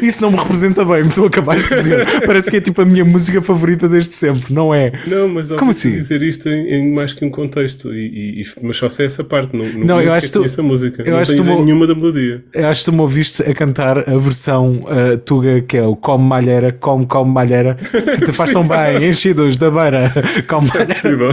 Isso 0.01 0.22
não 0.22 0.32
me 0.32 0.38
representa 0.38 0.86
bem, 0.86 1.03
me 1.03 1.09
tu 1.12 1.26
acabaste 1.26 1.68
de 1.68 1.76
dizer. 1.76 2.22
Parece 2.26 2.49
que 2.49 2.57
é 2.57 2.62
tipo 2.62 2.82
a 2.82 2.86
minha 2.86 3.03
música 3.03 3.41
favorita 3.41 3.89
desde 3.89 4.16
sempre, 4.16 4.53
não 4.53 4.74
é? 4.74 4.91
Não, 5.05 5.28
mas 5.28 5.49
Como 5.51 5.72
assim? 5.72 5.91
dizer 5.91 6.22
isto 6.22 6.47
em, 6.47 6.70
em 6.76 6.93
mais 6.93 7.12
que 7.14 7.26
um 7.26 7.30
contexto. 7.30 7.93
E, 7.93 8.41
e- 8.41 8.45
mas 8.62 8.78
só 8.78 8.88
sei 8.88 9.05
essa 9.07 9.22
parte. 9.24 9.55
Não, 9.55 9.66
não, 9.66 9.86
Não, 9.86 10.01
eu 10.01 10.14
acho 10.14 10.28
que 10.28 10.34
tu- 10.34 10.39
conheço 10.39 10.62
a 10.62 10.64
música. 10.64 11.03
eu 11.03 11.12
não 11.12 11.20
acho 11.20 11.34
tenho 11.36 11.43
tu 11.43 11.64
nenhuma 11.66 11.86
da 11.88 11.93
melodia. 11.93 12.41
Eu 12.53 12.68
acho 12.68 12.86
que 12.86 12.86
tu 12.91 12.93
me 12.93 13.01
ouviste 13.01 13.43
a 13.43 13.53
cantar 13.53 13.97
a 14.09 14.18
versão 14.18 14.86
uh, 14.86 15.18
Tuga, 15.18 15.62
que 15.62 15.76
é 15.78 15.84
o 15.84 15.95
Come 15.95 16.24
Malheira, 16.24 16.72
Come, 16.72 17.05
Come 17.05 17.32
Malheira, 17.34 17.76
que 17.76 18.26
te 18.26 18.32
faz 18.32 18.51
tão 18.53 18.66
bem, 18.66 19.09
enchidos 19.09 19.57
da 19.57 19.70
beira, 19.70 20.09
Come 20.47 20.68
Malheira. 20.70 20.93
Possível. 20.93 21.30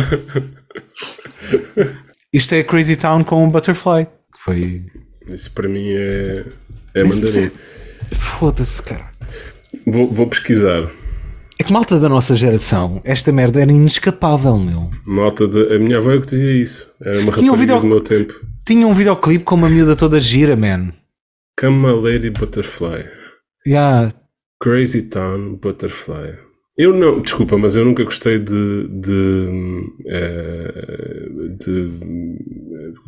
Isto 2.32 2.54
é 2.56 2.62
Crazy 2.64 2.96
Town 2.96 3.22
com 3.22 3.44
um 3.44 3.50
Butterfly. 3.50 4.06
Foi. 4.48 4.84
Isso 5.28 5.50
para 5.52 5.68
mim 5.68 5.86
é, 5.92 6.44
é 6.94 7.04
mandarim. 7.04 7.50
Foda-se, 8.12 8.82
cara. 8.82 9.10
Vou, 9.86 10.10
vou 10.12 10.26
pesquisar. 10.26 10.88
É 11.60 11.64
que 11.64 11.72
malta 11.72 11.98
da 11.98 12.08
nossa 12.08 12.36
geração, 12.36 13.00
esta 13.04 13.32
merda 13.32 13.60
era 13.60 13.70
inescapável, 13.72 14.56
meu. 14.58 14.88
Malta 15.06 15.46
de. 15.48 15.74
A 15.74 15.78
minha 15.78 15.98
avó 15.98 16.12
é 16.12 16.20
que 16.20 16.26
dizia 16.26 16.52
isso. 16.52 16.88
Era 17.00 17.20
uma 17.20 17.32
Tinha 17.32 17.50
um 17.50 17.54
rapariga 17.54 17.74
vídeo- 17.74 17.80
do 17.80 17.86
meu 17.86 18.00
tempo. 18.00 18.34
Tinha 18.64 18.86
um 18.86 18.94
videoclipe 18.94 19.44
com 19.44 19.54
uma 19.56 19.68
miúda 19.68 19.96
toda 19.96 20.20
gira, 20.20 20.56
man. 20.56 20.90
Come 21.58 21.78
My 21.86 21.92
Lady 22.12 22.30
Butterfly. 22.30 23.04
Yeah. 23.66 24.12
Crazy 24.62 25.02
Town 25.02 25.56
Butterfly. 25.56 26.38
Eu 26.78 26.94
não, 26.94 27.20
desculpa, 27.20 27.58
mas 27.58 27.74
eu 27.74 27.84
nunca 27.84 28.04
gostei 28.04 28.38
de. 28.38 28.86
de. 28.88 29.82
eh, 30.06 31.24
de. 31.58 31.90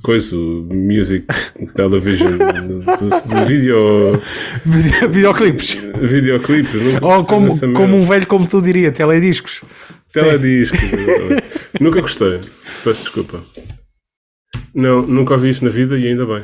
coisa, 0.03 0.35
music, 0.37 1.25
television, 1.75 2.33
de, 2.37 3.29
de 3.29 3.45
vídeo, 3.47 4.21
Vide- 4.67 5.07
Videoclipes. 5.09 5.75
videoclipes. 6.01 6.83
Nunca 6.83 7.07
Ou 7.07 7.25
como, 7.25 7.49
como 7.75 7.97
um 7.97 8.03
velho 8.03 8.27
como 8.27 8.47
tu 8.47 8.61
diria, 8.61 8.91
telediscos. 8.91 9.61
Telediscos. 10.13 10.81
nunca 11.81 12.01
gostei. 12.01 12.41
Peço 12.83 13.03
desculpa. 13.03 13.41
Não, 14.75 15.03
nunca 15.03 15.35
ouvi 15.35 15.49
isso 15.51 15.65
na 15.65 15.71
vida 15.71 15.97
e 15.97 16.09
ainda 16.09 16.27
bem. 16.27 16.43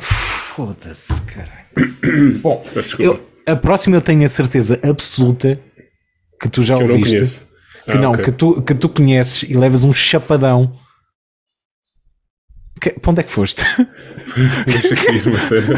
Foda-se, 0.00 1.22
caralho. 1.22 2.38
Bom, 2.42 2.62
Peço 2.74 2.96
desculpa. 2.98 3.20
eu, 3.46 3.52
a 3.52 3.56
próxima 3.56 3.96
eu 3.96 4.00
tenho 4.02 4.24
a 4.24 4.28
certeza 4.28 4.78
absoluta 4.82 5.58
que 6.40 6.48
tu 6.48 6.62
já 6.62 6.76
que 6.76 6.82
eu 6.82 6.88
não 6.88 6.94
ouviste. 6.96 7.16
conheço. 7.16 7.46
Que 7.84 7.90
Ah, 7.92 7.98
não, 7.98 8.10
ok. 8.12 8.24
que, 8.24 8.32
tu, 8.32 8.62
que 8.62 8.74
tu 8.74 8.88
conheces 8.88 9.48
e 9.48 9.54
levas 9.56 9.84
um 9.84 9.92
chapadão. 9.92 10.78
Que, 12.80 12.90
para 12.90 13.10
onde 13.10 13.20
é 13.20 13.24
que 13.24 13.30
foste? 13.32 13.62
Deixa 14.66 14.94
aqui 14.94 15.12
ir, 15.16 15.26
uma 15.26 15.38
sério. 15.38 15.76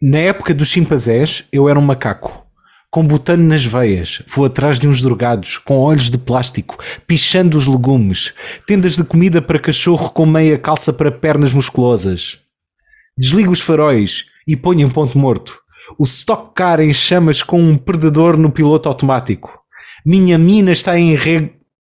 Na 0.00 0.18
época 0.18 0.52
dos 0.52 0.68
chimpanzés, 0.68 1.44
eu 1.52 1.68
era 1.68 1.78
um 1.78 1.82
macaco. 1.82 2.40
Com 2.90 3.06
botano 3.06 3.48
nas 3.48 3.64
veias, 3.64 4.20
vou 4.28 4.44
atrás 4.44 4.78
de 4.78 4.86
uns 4.86 5.00
drogados, 5.00 5.56
com 5.56 5.78
olhos 5.78 6.10
de 6.10 6.18
plástico, 6.18 6.76
pichando 7.06 7.56
os 7.56 7.66
legumes, 7.66 8.34
tendas 8.66 8.96
de 8.96 9.04
comida 9.04 9.40
para 9.40 9.58
cachorro 9.58 10.10
com 10.10 10.26
meia 10.26 10.58
calça 10.58 10.92
para 10.92 11.10
pernas 11.10 11.54
musculosas. 11.54 12.38
Desligo 13.16 13.50
os 13.50 13.60
faróis 13.62 14.26
e 14.46 14.56
ponho 14.56 14.86
em 14.86 14.90
ponto 14.90 15.16
morto. 15.16 15.61
O 15.98 16.04
stock 16.04 16.54
car 16.54 16.80
em 16.80 16.92
chamas 16.92 17.42
com 17.42 17.60
um 17.60 17.76
perdedor 17.76 18.36
no 18.36 18.50
piloto 18.50 18.88
automático. 18.88 19.60
Minha 20.04 20.38
mina 20.38 20.72
está 20.72 20.98
em 20.98 21.14
Re... 21.14 21.52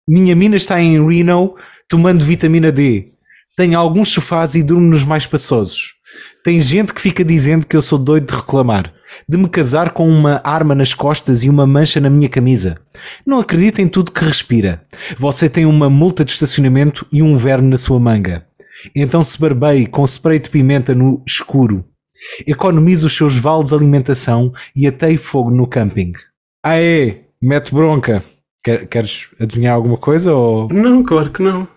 Minha 0.07 0.35
mina 0.35 0.55
está 0.55 0.81
em 0.81 1.03
Reno 1.05 1.55
tomando 1.89 2.23
vitamina 2.23 2.71
D. 2.71 3.13
Tenho 3.55 3.79
alguns 3.79 4.09
sofás 4.09 4.53
e 4.53 4.61
durmo 4.61 4.87
nos 4.87 5.03
mais 5.03 5.23
espaçosos. 5.23 5.93
Tem 6.43 6.59
gente 6.59 6.93
que 6.93 7.01
fica 7.01 7.23
dizendo 7.23 7.65
que 7.65 7.75
eu 7.75 7.81
sou 7.81 7.97
doido 7.97 8.27
de 8.27 8.35
reclamar, 8.35 8.93
de 9.27 9.37
me 9.37 9.49
casar 9.49 9.91
com 9.91 10.07
uma 10.07 10.41
arma 10.43 10.75
nas 10.75 10.93
costas 10.93 11.43
e 11.43 11.49
uma 11.49 11.65
mancha 11.65 11.99
na 11.99 12.09
minha 12.09 12.29
camisa. 12.29 12.77
Não 13.25 13.39
acredita 13.39 13.81
em 13.81 13.87
tudo 13.87 14.11
que 14.11 14.23
respira. 14.23 14.83
Você 15.17 15.49
tem 15.49 15.65
uma 15.65 15.89
multa 15.89 16.23
de 16.23 16.31
estacionamento 16.31 17.07
e 17.11 17.23
um 17.23 17.37
verme 17.37 17.69
na 17.69 17.77
sua 17.77 17.99
manga. 17.99 18.45
Então 18.95 19.23
se 19.23 19.39
barbeie 19.39 19.87
com 19.87 20.05
spray 20.05 20.37
de 20.37 20.49
pimenta 20.49 20.93
no 20.93 21.23
escuro. 21.25 21.83
Economize 22.45 23.05
os 23.05 23.15
seus 23.15 23.37
vales 23.37 23.69
de 23.69 23.75
alimentação 23.75 24.51
e 24.75 24.87
ateie 24.87 25.17
fogo 25.17 25.49
no 25.51 25.67
camping. 25.67 26.13
Aê, 26.63 27.21
mete 27.41 27.73
bronca. 27.73 28.23
Quer- 28.63 28.87
queres 28.87 29.27
adivinhar 29.39 29.75
alguma 29.75 29.97
coisa 29.97 30.33
ou... 30.33 30.67
Não, 30.69 31.03
claro 31.03 31.29
que 31.29 31.41
não. 31.43 31.67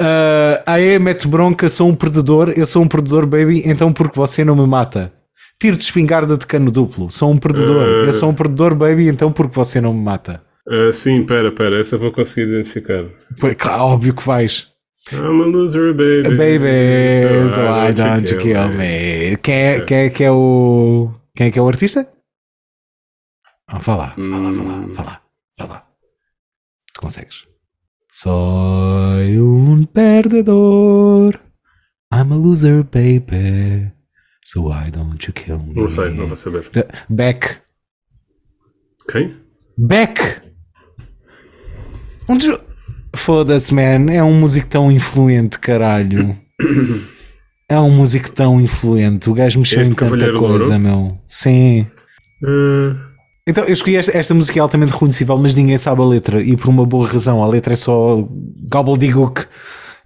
Uh, 0.00 0.58
aê, 0.66 0.98
mete 0.98 1.28
bronca, 1.28 1.68
sou 1.68 1.88
um 1.88 1.94
perdedor, 1.94 2.52
eu 2.56 2.66
sou 2.66 2.82
um 2.82 2.88
perdedor, 2.88 3.26
baby, 3.26 3.62
então 3.64 3.92
porque 3.92 4.16
você 4.16 4.44
não 4.44 4.56
me 4.56 4.66
mata? 4.66 5.12
Tiro 5.60 5.76
de 5.76 5.84
espingarda 5.84 6.36
de 6.36 6.46
cano 6.46 6.70
duplo, 6.70 7.10
sou 7.12 7.30
um 7.30 7.36
perdedor, 7.36 7.86
eu 8.06 8.12
sou 8.12 8.28
um 8.28 8.34
perdedor, 8.34 8.74
baby, 8.74 9.06
então 9.06 9.30
porque 9.30 9.54
você 9.54 9.80
não 9.80 9.94
me 9.94 10.02
mata? 10.02 10.42
Ah, 10.68 10.90
sim, 10.92 11.24
pera, 11.24 11.52
pera, 11.52 11.78
essa 11.78 11.94
eu 11.94 12.00
vou 12.00 12.10
conseguir 12.10 12.50
identificar. 12.50 13.04
Pois, 13.38 13.54
claro, 13.56 13.82
óbvio 13.84 14.14
que 14.14 14.26
vais. 14.26 14.66
I'm 15.12 15.40
a 15.40 15.46
loser, 15.46 15.92
baby. 15.92 16.36
Baby, 16.36 17.50
so 17.50 17.66
I 17.66 17.88
why 17.88 17.92
don't 17.92 18.30
you 18.30 18.38
kill 18.38 18.68
me? 18.68 19.36
Quem 19.42 19.54
é, 19.54 19.80
quem 19.84 19.98
é 19.98 20.10
que 20.10 20.24
é 20.24 20.30
o. 20.30 21.12
Quem 21.36 21.48
é 21.48 21.50
que 21.50 21.58
é 21.58 21.62
o 21.62 21.68
artista? 21.68 22.10
Ah, 23.66 23.78
lá, 23.86 24.14
vá 24.16 25.02
lá, 25.02 25.20
vá 25.58 25.64
lá. 25.66 25.86
Tu 26.94 27.00
consegues. 27.00 27.44
Soy 28.10 29.38
un 29.38 29.84
perdedor. 29.86 31.40
I'm 32.12 32.32
a 32.32 32.36
loser, 32.36 32.84
baby. 32.84 33.90
So 34.42 34.68
why 34.68 34.90
don't 34.90 35.26
you 35.26 35.32
kill 35.32 35.58
me? 35.58 35.74
Não 35.74 35.88
sei, 35.88 36.14
não 36.14 36.26
vou 36.26 36.36
saber. 36.36 36.70
Beck. 37.10 37.60
Quem? 39.10 39.36
Beck! 39.76 40.42
Um 42.28 42.38
dos... 42.38 42.46
Foda-se, 43.16 43.72
man. 43.74 44.10
É 44.10 44.22
um 44.22 44.32
músico 44.38 44.66
tão 44.68 44.90
influente, 44.90 45.58
caralho. 45.58 46.36
É 47.66 47.80
um 47.80 47.90
músico 47.90 48.30
tão 48.30 48.60
influente. 48.60 49.30
O 49.30 49.32
gajo 49.34 49.58
mexeu 49.58 49.80
Este 49.80 49.92
em 49.92 49.96
tanta 49.96 50.16
coisa, 50.38 50.76
Louro? 50.76 50.78
meu. 50.78 51.18
Sim. 51.26 51.86
Ah, 52.44 52.94
Então, 53.48 53.64
eu 53.64 53.72
escolhi 53.72 53.96
esta, 53.96 54.14
esta 54.16 54.34
música 54.34 54.58
é 54.58 54.60
altamente 54.62 54.92
reconhecível, 54.92 55.36
mas 55.38 55.54
ninguém 55.54 55.78
sabe 55.78 56.02
a 56.02 56.04
letra. 56.04 56.42
E 56.42 56.56
por 56.58 56.68
uma 56.68 56.84
boa 56.84 57.08
razão. 57.08 57.42
A 57.42 57.48
letra 57.48 57.72
é 57.72 57.76
só 57.76 58.28
gobbledygook. 58.68 59.46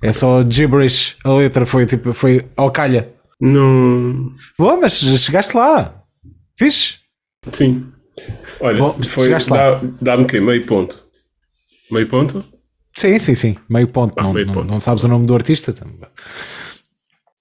É 0.00 0.12
só 0.12 0.44
gibberish. 0.48 1.16
A 1.24 1.32
letra 1.34 1.66
foi 1.66 1.84
tipo, 1.84 2.12
foi 2.12 2.46
ao 2.56 2.70
calha. 2.70 3.10
não. 3.40 4.32
Boa, 4.56 4.76
mas 4.80 4.92
chegaste 5.00 5.56
lá. 5.56 6.00
Fixe. 6.56 6.94
Sim. 7.50 7.86
Olha, 8.60 8.78
Bom, 8.78 8.96
foi, 9.02 9.24
chegaste 9.24 9.50
lá. 9.50 9.72
dá- 9.72 9.80
dá-me 10.00 10.22
o 10.22 10.26
quê? 10.26 10.38
Meio 10.38 10.64
ponto. 10.64 10.96
Meio 11.90 12.06
ponto? 12.06 12.44
Sim, 12.98 13.16
sim, 13.20 13.34
sim. 13.36 13.56
Meio 13.68 13.86
ponto. 13.86 14.12
Ah, 14.18 14.24
não, 14.24 14.32
meio 14.32 14.46
não- 14.46 14.54
ponto. 14.54 14.66
não 14.72 14.80
sabes 14.80 15.04
o 15.04 15.08
nome 15.08 15.24
do 15.24 15.32
artista? 15.34 15.72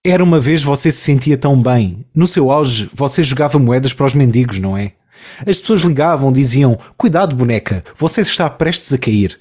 Era 0.05 0.23
uma 0.23 0.39
vez 0.39 0.61
você 0.61 0.91
se 0.91 0.99
sentia 1.01 1.35
tão 1.35 1.59
bem. 1.59 2.05
No 2.15 2.27
seu 2.27 2.51
auge, 2.51 2.87
você 2.93 3.23
jogava 3.23 3.57
moedas 3.57 3.91
para 3.91 4.05
os 4.05 4.13
mendigos, 4.13 4.59
não 4.59 4.77
é? 4.77 4.93
As 5.39 5.59
pessoas 5.59 5.81
ligavam, 5.81 6.31
diziam: 6.31 6.77
Cuidado, 6.95 7.35
boneca, 7.35 7.83
você 7.97 8.21
está 8.21 8.47
prestes 8.51 8.93
a 8.93 8.99
cair. 8.99 9.39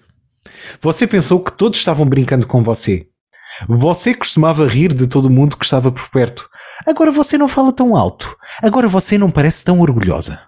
Você 0.81 1.07
pensou 1.07 1.39
que 1.41 1.53
todos 1.53 1.79
estavam 1.79 2.07
brincando 2.07 2.47
com 2.47 2.63
você. 2.63 3.07
Você 3.69 4.15
costumava 4.15 4.67
rir 4.67 4.95
de 4.95 5.07
todo 5.07 5.29
mundo 5.29 5.55
que 5.57 5.67
estava 5.67 5.93
por 5.93 6.09
perto. 6.09 6.49
Agora 6.87 7.11
você 7.13 7.37
não 7.37 7.47
fala 7.47 7.75
tão 7.75 7.95
alto. 7.95 8.35
Agora 8.63 8.89
você 8.89 9.19
não 9.19 9.31
parece 9.31 9.63
tão 9.67 9.81
orgulhosa. 9.81 10.41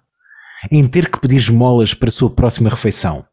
Em 0.71 0.89
ter 0.89 1.11
que 1.11 1.21
pedir 1.21 1.37
esmolas 1.37 1.93
para 1.93 2.09
a 2.09 2.12
sua 2.12 2.31
próxima 2.31 2.71
refeição. 2.71 3.27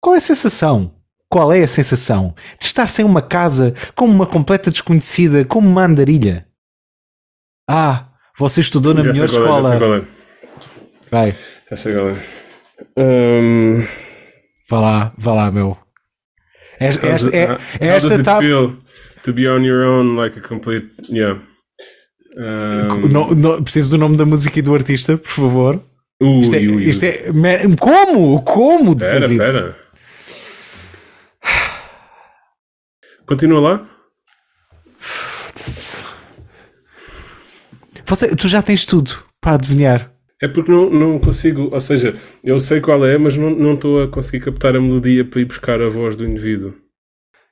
Qual 0.00 0.14
é 0.14 0.18
a 0.18 0.20
sensação? 0.20 0.94
Qual 1.30 1.52
é 1.52 1.62
a 1.62 1.68
sensação 1.68 2.34
de 2.58 2.64
estar 2.66 2.88
sem 2.88 3.04
uma 3.04 3.20
casa, 3.20 3.74
como 3.94 4.12
uma 4.12 4.26
completa 4.26 4.70
desconhecida, 4.70 5.44
como 5.44 5.68
uma 5.68 5.84
andarilha? 5.84 6.46
Ah, 7.68 8.08
você 8.38 8.60
estudou 8.62 8.94
na 8.94 9.02
Já 9.02 9.12
sei 9.12 9.22
melhor 9.26 9.46
qual 9.46 9.58
é, 9.58 9.62
já 9.62 9.68
sei 9.68 9.72
escola. 9.76 9.78
qual 9.78 9.94
é. 9.98 10.02
Vai, 11.10 11.34
Já 11.70 11.76
sei 11.76 11.94
qual 11.94 12.08
é. 12.08 12.16
Ahm, 12.96 13.84
vá 14.70 14.80
lá, 14.80 15.12
vá 15.18 15.34
lá, 15.34 15.50
meu. 15.52 15.76
Esta, 16.80 17.06
esta, 17.08 17.36
é- 17.36 17.50
how 17.52 17.58
esta 17.80 18.08
does 18.16 18.28
it 18.28 18.38
feel 18.38 18.76
to 19.22 19.32
be 19.32 19.46
on 19.48 19.64
your 19.64 19.84
own 19.84 20.16
like 20.16 20.38
a 20.38 20.42
complete. 20.42 20.88
Yeah. 21.10 21.40
Ahm, 22.38 23.08
No- 23.10 23.34
no- 23.34 23.62
preciso 23.62 23.90
do 23.90 23.98
nome 23.98 24.16
da 24.16 24.24
música 24.24 24.58
e 24.58 24.62
do 24.62 24.74
artista, 24.74 25.18
por 25.18 25.28
favor. 25.28 25.82
ui, 26.22 26.40
Isto 26.40 26.54
é, 26.54 26.58
ui, 26.60 26.68
ui. 26.68 26.88
isto 26.88 27.04
é- 27.04 27.22
como? 27.78 28.40
Como, 28.42 28.96
Pera, 28.96 29.20
David? 29.20 29.38
pera. 29.38 29.76
Continua 33.28 33.60
lá? 33.60 33.86
Você, 38.06 38.34
tu 38.34 38.48
já 38.48 38.62
tens 38.62 38.86
tudo 38.86 39.12
para 39.40 39.54
adivinhar. 39.54 40.10
É 40.40 40.48
porque 40.48 40.70
não, 40.70 40.88
não 40.88 41.18
consigo, 41.18 41.68
ou 41.72 41.80
seja, 41.80 42.14
eu 42.42 42.58
sei 42.60 42.80
qual 42.80 43.04
é, 43.04 43.18
mas 43.18 43.36
não 43.36 43.50
não 43.50 43.74
estou 43.74 44.02
a 44.02 44.08
conseguir 44.08 44.44
captar 44.44 44.76
a 44.76 44.80
melodia 44.80 45.24
para 45.24 45.40
ir 45.40 45.44
buscar 45.44 45.80
a 45.82 45.88
voz 45.88 46.16
do 46.16 46.24
indivíduo. 46.24 46.74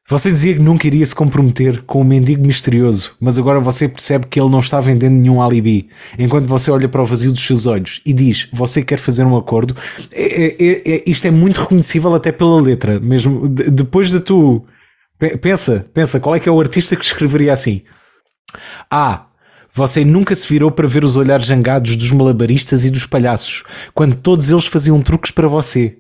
Você 0.09 0.31
dizia 0.31 0.55
que 0.55 0.61
nunca 0.61 0.87
iria 0.87 1.05
se 1.05 1.15
comprometer 1.15 1.83
com 1.83 2.01
um 2.01 2.05
mendigo 2.05 2.47
misterioso, 2.47 3.17
mas 3.21 3.37
agora 3.39 3.59
você 3.59 3.89
percebe 3.89 4.27
que 4.29 4.39
ele 4.41 4.49
não 4.49 4.61
está 4.61 4.81
vendendo 4.81 5.15
nenhum 5.15 5.43
alibi. 5.43 5.89
Enquanto 6.17 6.47
você 6.47 6.71
olha 6.71 6.89
para 6.89 7.03
o 7.03 7.07
vazio 7.07 7.33
dos 7.33 7.45
seus 7.45 7.67
olhos 7.67 8.01
e 8.07 8.13
diz: 8.13 8.49
Você 8.53 8.83
quer 8.83 8.99
fazer 8.99 9.25
um 9.25 9.37
acordo? 9.37 9.77
É- 10.13 10.55
é- 10.65 10.83
é- 10.95 11.03
isto 11.11 11.27
é 11.27 11.31
muito 11.33 11.61
reconhecível 11.61 12.15
até 12.15 12.31
pela 12.31 12.63
letra, 12.63 13.01
mesmo 13.01 13.49
de- 13.49 13.69
depois 13.69 14.09
de 14.11 14.21
tu. 14.21 14.65
Pe- 15.19 15.37
Pensa, 15.39 15.85
pensa, 15.95 16.21
qual 16.21 16.35
é 16.35 16.41
que 16.41 16.49
é 16.49 16.53
o 16.53 16.61
artista 16.61 16.97
que 16.97 17.05
escreveria 17.05 17.53
assim? 17.53 17.83
Ah, 18.91 19.27
você 19.73 20.05
nunca 20.05 20.35
se 20.35 20.49
virou 20.49 20.71
para 20.71 20.89
ver 20.89 21.05
os 21.05 21.17
olhares 21.17 21.47
zangados 21.47 21.97
dos 21.97 22.11
malabaristas 22.13 22.85
e 22.85 22.91
dos 22.91 23.07
palhaços, 23.07 23.63
quando 23.95 24.15
todos 24.17 24.51
eles 24.51 24.67
faziam 24.67 25.03
truques 25.03 25.31
para 25.31 25.49
você. 25.49 25.99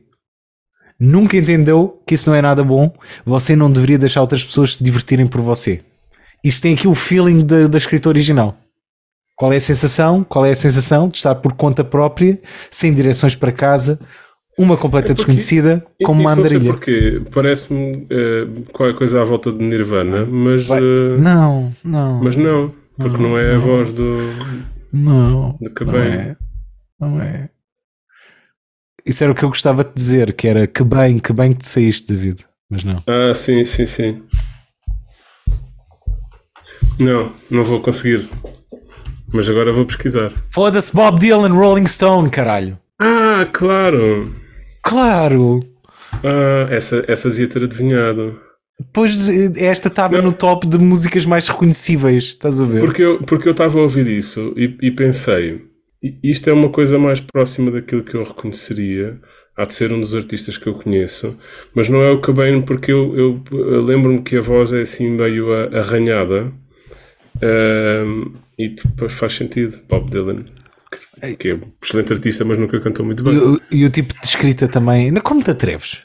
Nunca 0.98 1.36
entendeu 1.36 2.02
que 2.06 2.14
isso 2.14 2.30
não 2.30 2.36
é 2.36 2.40
nada 2.40 2.64
bom. 2.64 2.90
Você 3.24 3.54
não 3.54 3.70
deveria 3.70 3.98
deixar 3.98 4.22
outras 4.22 4.42
pessoas 4.42 4.74
se 4.74 4.82
divertirem 4.84 5.26
por 5.26 5.42
você. 5.42 5.82
Isto 6.42 6.62
tem 6.62 6.74
aqui 6.74 6.88
o 6.88 6.94
feeling 6.94 7.44
da, 7.44 7.66
da 7.66 7.76
escrita 7.76 8.08
original. 8.08 8.56
Qual 9.36 9.52
é 9.52 9.56
a 9.56 9.60
sensação? 9.60 10.24
Qual 10.24 10.46
é 10.46 10.52
a 10.52 10.56
sensação 10.56 11.08
de 11.08 11.18
estar 11.18 11.34
por 11.34 11.52
conta 11.52 11.84
própria, 11.84 12.40
sem 12.70 12.94
direções 12.94 13.34
para 13.34 13.52
casa, 13.52 14.00
uma 14.58 14.76
completa 14.76 15.08
porque- 15.08 15.16
desconhecida, 15.32 15.84
como 16.04 16.20
uma 16.22 16.30
Isso 16.32 16.40
não 16.40 16.46
sei 16.48 16.56
andarilha? 16.56 16.72
porquê. 16.72 17.22
Parece-me 17.32 18.06
eh, 18.10 18.46
qualquer 18.72 18.96
coisa 18.96 19.20
à 19.20 19.24
volta 19.24 19.52
de 19.52 19.62
Nirvana, 19.64 20.24
mas, 20.26 20.68
eh, 20.70 21.16
Não, 21.18 21.72
não, 21.84 22.22
mas 22.22 22.36
não, 22.36 22.72
porque 22.98 23.18
não 23.22 23.38
é 23.38 23.54
a 23.54 23.58
voz 23.58 23.92
do, 23.92 24.18
não, 24.92 25.56
do 25.60 25.84
não 25.84 25.98
é, 25.98 26.36
não 27.00 27.20
é. 27.20 27.50
Isso 29.04 29.22
era 29.22 29.32
o 29.32 29.36
que 29.36 29.44
eu 29.44 29.48
gostava 29.50 29.84
de 29.84 29.92
dizer, 29.94 30.32
que 30.32 30.48
era 30.48 30.66
que 30.66 30.82
bem, 30.82 31.18
que 31.18 31.32
bem 31.32 31.52
que 31.52 31.60
te 31.60 31.68
saíste, 31.68 32.12
David. 32.12 32.44
Mas 32.68 32.82
não. 32.82 33.00
Ah, 33.06 33.32
sim, 33.34 33.64
sim, 33.64 33.86
sim. 33.86 34.22
Não, 36.98 37.30
não 37.50 37.62
vou 37.62 37.80
conseguir. 37.80 38.28
Mas 39.32 39.48
agora 39.50 39.70
vou 39.70 39.84
pesquisar. 39.84 40.32
Foda-se 40.50 40.94
Bob 40.94 41.20
Dylan, 41.20 41.52
Rolling 41.52 41.86
Stone, 41.86 42.30
caralho. 42.30 42.78
Ah, 42.98 43.46
claro! 43.52 44.32
Claro! 44.88 45.60
Ah, 46.24 46.66
essa, 46.70 47.04
essa 47.08 47.28
devia 47.30 47.48
ter 47.48 47.64
adivinhado. 47.64 48.40
Pois 48.92 49.28
esta 49.56 49.88
estava 49.88 50.20
no 50.20 50.32
top 50.32 50.66
de 50.66 50.78
músicas 50.78 51.24
mais 51.26 51.48
reconhecíveis, 51.48 52.24
estás 52.24 52.60
a 52.60 52.66
ver? 52.66 52.80
Porque 52.80 53.02
eu 53.02 53.18
porque 53.22 53.48
eu 53.48 53.52
estava 53.52 53.78
a 53.78 53.82
ouvir 53.82 54.06
isso 54.06 54.52
e, 54.56 54.76
e 54.82 54.90
pensei, 54.90 55.62
"I- 56.02 56.18
isto 56.22 56.48
é 56.50 56.52
uma 56.52 56.68
coisa 56.68 56.98
mais 56.98 57.18
próxima 57.20 57.70
daquilo 57.70 58.04
que 58.04 58.14
eu 58.14 58.22
reconheceria. 58.22 59.18
Há 59.56 59.64
de 59.64 59.72
ser 59.72 59.90
um 59.92 60.00
dos 60.00 60.14
artistas 60.14 60.58
que 60.58 60.66
eu 60.66 60.74
conheço, 60.74 61.34
mas 61.74 61.88
não 61.88 62.02
é 62.02 62.10
o 62.10 62.20
Cobain 62.20 62.60
porque 62.60 62.92
eu, 62.92 63.16
eu, 63.16 63.40
eu 63.50 63.82
lembro-me 63.82 64.20
que 64.20 64.36
a 64.36 64.42
voz 64.42 64.70
é 64.74 64.82
assim 64.82 65.08
meio 65.10 65.50
arranhada 65.74 66.52
Ahm, 67.42 68.32
e 68.58 68.68
depois 68.70 69.12
faz 69.12 69.34
sentido. 69.34 69.78
Bob 69.88 70.10
Dylan, 70.10 70.44
que, 71.20 71.36
que 71.36 71.48
é 71.50 71.54
um 71.54 71.60
excelente 71.82 72.12
artista, 72.12 72.44
mas 72.44 72.58
nunca 72.58 72.78
cantou 72.80 73.04
muito 73.04 73.22
E, 73.22 73.24
bem. 73.24 73.38
o- 73.38 73.60
e 73.70 73.84
o 73.84 73.90
tipo 73.90 74.14
de 74.14 74.26
escrita 74.26 74.68
também. 74.68 75.12
Como 75.20 75.42
te 75.42 75.50
atreves? 75.50 76.04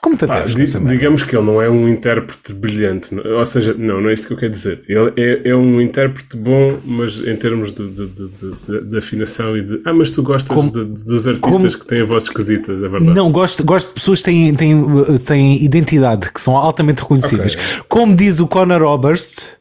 Como 0.00 0.16
te 0.16 0.26
Pá, 0.28 0.34
atreves 0.38 0.72
com 0.74 0.84
di- 0.86 0.94
digamos 0.96 1.24
que 1.24 1.36
ele 1.36 1.44
não 1.44 1.60
é 1.60 1.68
um 1.68 1.88
intérprete 1.88 2.52
brilhante, 2.54 3.12
ou 3.18 3.44
seja, 3.44 3.74
não, 3.74 4.00
não 4.00 4.08
é 4.08 4.14
isto 4.14 4.28
que 4.28 4.32
eu 4.32 4.36
quero 4.38 4.52
dizer. 4.52 4.84
Ele 4.88 5.12
é, 5.16 5.48
é 5.50 5.56
um 5.56 5.80
intérprete 5.80 6.36
bom, 6.36 6.80
mas 6.84 7.18
em 7.18 7.34
termos 7.36 7.72
de, 7.72 7.90
de, 7.90 8.06
de, 8.06 8.80
de- 8.90 8.96
afinação 8.98 9.56
e 9.56 9.62
de. 9.64 9.80
Ah, 9.84 9.92
mas 9.92 10.08
tu 10.10 10.22
gostas 10.22 10.54
Como- 10.54 10.70
dos 10.70 11.26
artistas 11.26 11.74
como- 11.74 11.78
que 11.80 11.86
têm 11.86 12.02
a 12.02 12.04
voz 12.04 12.24
esquisitas, 12.24 12.76
é 12.80 12.88
verdade. 12.88 13.12
Não, 13.12 13.32
gosto, 13.32 13.64
gosto 13.64 13.88
de 13.88 13.94
pessoas 13.94 14.20
que 14.20 14.26
têm, 14.26 14.54
têm, 14.54 14.84
têm 15.26 15.64
identidade, 15.64 16.30
que 16.32 16.40
são 16.40 16.56
altamente 16.56 17.02
reconhecíveis. 17.02 17.56
Como 17.88 18.14
diz 18.14 18.38
o 18.38 18.46
Conor 18.46 18.82
Oberst, 18.82 19.54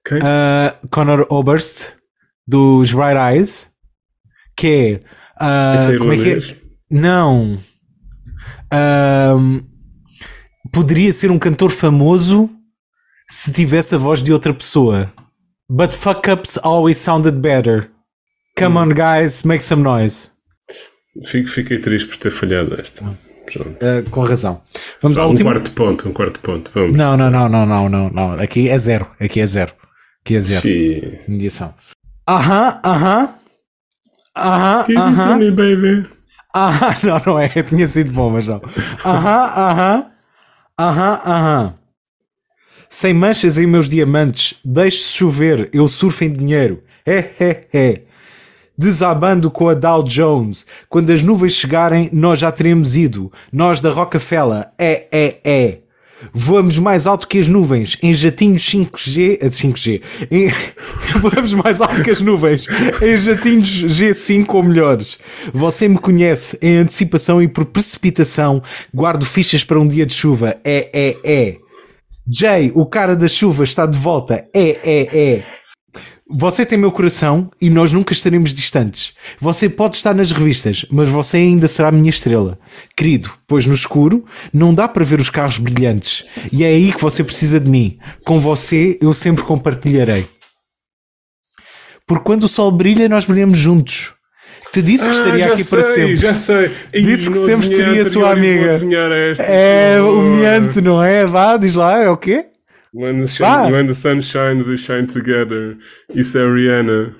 Ok? 0.00 0.18
uh, 0.18 0.88
Conor 0.90 1.26
Oberst, 1.28 1.97
dos 2.48 2.92
Bright 2.92 3.16
Eyes, 3.18 3.68
que 4.56 4.66
é. 4.66 5.44
uh, 5.44 5.74
Esse 5.76 5.94
é 5.94 5.98
como 5.98 6.12
é 6.12 6.16
que 6.16 6.30
é? 6.32 6.56
Não. 6.90 7.58
Ahm, 8.72 9.60
poderia 10.72 11.12
ser 11.12 11.30
um 11.30 11.38
cantor 11.38 11.70
famoso 11.70 12.50
se 13.30 13.52
tivesse 13.52 13.94
a 13.94 13.98
voz 13.98 14.22
de 14.22 14.32
outra 14.32 14.54
pessoa. 14.54 15.12
But 15.70 15.92
fuck 15.92 16.30
ups 16.30 16.58
always 16.62 16.96
sounded 16.98 17.38
better. 17.40 17.90
Come 18.58 18.78
on, 18.78 18.88
guys, 18.94 19.42
make 19.42 19.62
some 19.62 19.82
noise. 19.82 20.30
Fico- 21.26 21.48
Fiquei 21.48 21.78
triste 21.78 22.08
por 22.08 22.16
ter 22.16 22.30
falhado 22.30 22.80
esta. 22.80 23.04
Uh, 23.04 24.08
com 24.10 24.22
razão. 24.24 24.62
Vamos 25.00 25.18
ao 25.18 25.26
Um 25.28 25.30
último. 25.32 25.50
quarto 25.50 25.72
ponto, 25.72 26.08
um 26.08 26.12
quarto 26.12 26.40
ponto. 26.40 26.70
Vamos. 26.72 26.96
Não, 26.96 27.16
não, 27.16 27.30
não, 27.30 27.48
não, 27.48 27.66
não, 27.66 27.88
não, 27.88 28.10
não. 28.10 28.32
Aqui 28.32 28.68
é 28.68 28.78
zero. 28.78 29.06
Aqui 29.20 29.40
é 29.40 29.46
zero. 29.46 29.72
Aqui 30.22 30.34
é 30.36 30.40
zero. 30.40 30.60
Sim. 30.62 31.18
Mediação. 31.28 31.74
Aham, 32.28 32.80
aham. 32.84 33.34
Aham, 34.36 34.84
aham. 34.98 35.38
baby. 35.54 36.06
Aham, 36.54 36.94
não, 37.02 37.22
não 37.26 37.38
é. 37.40 37.48
Tinha 37.48 37.88
sido 37.88 38.12
bom, 38.12 38.28
mas 38.28 38.46
não. 38.46 38.60
Aham, 39.02 39.44
aham. 39.56 40.06
Aham, 40.78 41.20
aham. 41.24 41.74
Sem 42.90 43.14
manchas 43.14 43.56
em 43.56 43.66
meus 43.66 43.88
diamantes, 43.88 44.58
deixe-se 44.64 45.10
chover, 45.12 45.68
eu 45.72 45.88
surfo 45.88 46.24
em 46.24 46.32
dinheiro. 46.32 46.82
É, 47.06 47.18
é, 47.40 47.64
é. 47.72 48.02
Desabando 48.76 49.50
com 49.50 49.68
a 49.68 49.74
Dow 49.74 50.02
Jones. 50.02 50.66
Quando 50.88 51.10
as 51.10 51.22
nuvens 51.22 51.54
chegarem, 51.54 52.10
nós 52.12 52.38
já 52.38 52.52
teremos 52.52 52.94
ido. 52.94 53.32
Nós 53.50 53.80
da 53.80 53.90
Rockefeller. 53.90 54.68
É, 54.78 55.06
é, 55.10 55.40
é. 55.44 55.78
Voamos 56.32 56.78
mais 56.78 57.06
alto 57.06 57.26
que 57.28 57.38
as 57.38 57.46
nuvens, 57.48 57.96
em 58.02 58.12
jatinhos 58.12 58.62
5G. 58.64 59.38
eh, 59.40 59.48
5G. 59.48 60.02
Em- 60.30 60.50
Voamos 61.20 61.54
mais 61.54 61.80
alto 61.80 62.02
que 62.02 62.10
as 62.10 62.20
nuvens, 62.20 62.66
em 63.02 63.16
jatinhos 63.16 63.84
G5 63.84 64.46
ou 64.54 64.62
melhores. 64.62 65.18
Você 65.54 65.88
me 65.88 65.98
conhece 65.98 66.58
em 66.60 66.78
antecipação 66.78 67.40
e 67.42 67.48
por 67.48 67.64
precipitação. 67.66 68.62
Guardo 68.94 69.24
fichas 69.24 69.62
para 69.64 69.78
um 69.80 69.86
dia 69.86 70.04
de 70.06 70.12
chuva. 70.14 70.56
É, 70.64 70.90
é, 70.92 71.16
é. 71.24 71.56
Jay, 72.30 72.70
o 72.74 72.84
cara 72.84 73.16
da 73.16 73.26
chuva, 73.28 73.64
está 73.64 73.86
de 73.86 73.96
volta. 73.96 74.44
É, 74.54 74.76
é, 74.84 75.08
é. 75.18 75.42
Você 76.30 76.66
tem 76.66 76.76
meu 76.76 76.92
coração 76.92 77.50
e 77.58 77.70
nós 77.70 77.90
nunca 77.90 78.12
estaremos 78.12 78.52
distantes. 78.52 79.14
Você 79.40 79.66
pode 79.66 79.96
estar 79.96 80.12
nas 80.14 80.30
revistas, 80.30 80.84
mas 80.90 81.08
você 81.08 81.38
ainda 81.38 81.66
será 81.66 81.90
minha 81.90 82.10
estrela. 82.10 82.58
Querido, 82.94 83.30
pois 83.46 83.64
no 83.64 83.72
escuro 83.74 84.26
não 84.52 84.74
dá 84.74 84.86
para 84.86 85.04
ver 85.06 85.20
os 85.20 85.30
carros 85.30 85.56
brilhantes. 85.56 86.26
E 86.52 86.64
é 86.64 86.68
aí 86.68 86.92
que 86.92 87.00
você 87.00 87.24
precisa 87.24 87.58
de 87.58 87.70
mim. 87.70 87.98
Com 88.26 88.38
você 88.38 88.98
eu 89.00 89.14
sempre 89.14 89.42
compartilharei. 89.42 90.26
Porque 92.06 92.24
quando 92.24 92.44
o 92.44 92.48
sol 92.48 92.70
brilha, 92.70 93.08
nós 93.08 93.24
brilhamos 93.24 93.56
juntos. 93.56 94.12
Te 94.70 94.82
disse 94.82 95.04
que 95.04 95.14
estaria 95.14 95.44
Ah, 95.46 95.48
já 95.48 95.52
aqui 95.54 95.64
sei, 95.64 95.78
para 95.78 95.92
sempre. 95.94 96.16
Já 96.18 96.34
sei. 96.34 96.70
Ih, 96.92 97.02
Disse 97.02 97.30
que 97.30 97.38
sempre 97.38 97.66
seria 97.66 98.02
a 98.02 98.06
sua 98.06 98.28
e 98.28 98.32
amiga. 98.32 98.80
É 99.38 99.98
humilhante, 100.02 100.82
não 100.82 101.02
é? 101.02 101.24
Vá, 101.26 101.56
diz 101.56 101.74
lá, 101.74 101.98
é 102.02 102.08
o 102.10 102.18
quê? 102.18 102.46
When 103.00 103.20
the, 103.20 103.26
sh- 103.28 103.38
Vá. 103.38 103.68
when 103.70 103.86
the 103.86 103.94
sun 103.94 104.20
shines, 104.22 104.66
we 104.66 104.76
shine 104.76 105.06
together. 105.06 105.76
Isso 106.12 106.36
é 106.36 106.42
Rihanna. 106.52 107.14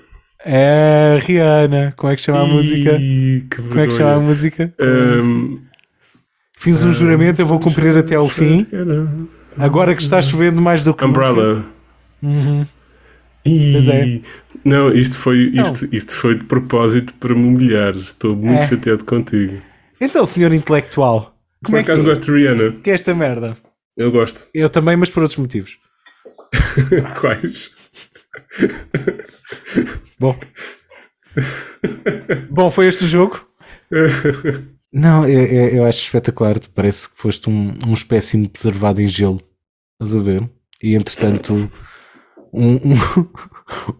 É 0.45 1.17
Rihanna. 1.25 1.93
Como 1.95 2.11
é 2.11 2.15
que 2.17 2.21
chama 2.21 2.41
a 2.41 2.45
música? 2.45 2.97
Que 2.97 3.45
Como 3.55 3.79
é 3.79 3.87
que 3.87 3.93
chama 3.93 4.13
a 4.15 4.19
música? 4.19 4.73
Um, 4.79 5.59
Fiz 6.57 6.83
um 6.83 6.91
juramento, 6.91 7.41
eu 7.41 7.45
vou 7.45 7.59
cumprir 7.61 7.95
até 7.95 8.15
ao 8.15 8.27
fim. 8.27 8.67
Agora 9.57 9.95
que 9.95 10.01
está 10.01 10.21
chovendo 10.21 10.61
mais 10.61 10.83
do 10.83 10.93
que. 10.93 11.05
Umbrella. 11.05 11.63
Uhum. 12.21 12.65
Pois 13.45 13.87
é. 13.87 14.19
Não, 14.65 14.91
isto 14.91 15.17
foi, 15.17 15.51
isto, 15.53 15.87
isto 15.95 16.13
foi 16.13 16.35
de 16.35 16.43
propósito 16.43 17.13
para 17.13 17.33
me 17.33 17.41
humilhar. 17.47 17.95
Estou 17.95 18.35
muito 18.35 18.63
É. 18.63 18.67
chateado 18.67 19.05
contigo. 19.05 19.61
Então, 20.01 20.25
senhor 20.25 20.53
intelectual, 20.53 21.33
Por 21.61 21.67
como 21.67 21.77
é 21.77 21.83
que, 21.83 21.89
acaso 21.91 22.03
gosto 22.05 22.25
de 22.25 22.31
Rihanna? 22.37 22.71
que 22.83 22.91
é 22.91 22.93
esta 22.93 23.15
merda? 23.15 23.55
Eu 23.99 24.11
gosto. 24.11 24.47
Eu 24.53 24.69
também, 24.69 24.95
mas 24.95 25.09
por 25.09 25.21
outros 25.21 25.37
motivos. 25.37 25.77
Quais? 27.19 27.69
Bom. 30.17 30.35
Bom, 32.49 32.71
foi 32.71 32.87
este 32.87 33.03
o 33.03 33.07
jogo? 33.07 33.45
Não, 34.91 35.27
eu, 35.27 35.41
eu, 35.41 35.67
eu 35.77 35.85
acho 35.85 36.01
espetacular. 36.01 36.55
Parece 36.73 37.09
que 37.09 37.17
foste 37.21 37.49
um, 37.49 37.73
um 37.85 37.93
espécime 37.93 38.47
preservado 38.47 39.01
em 39.01 39.07
gelo. 39.07 39.41
Estás 40.01 40.15
a 40.15 40.21
ver? 40.23 40.49
E 40.81 40.95
entretanto, 40.95 41.53
um- 42.53 42.75
um- 42.93 43.29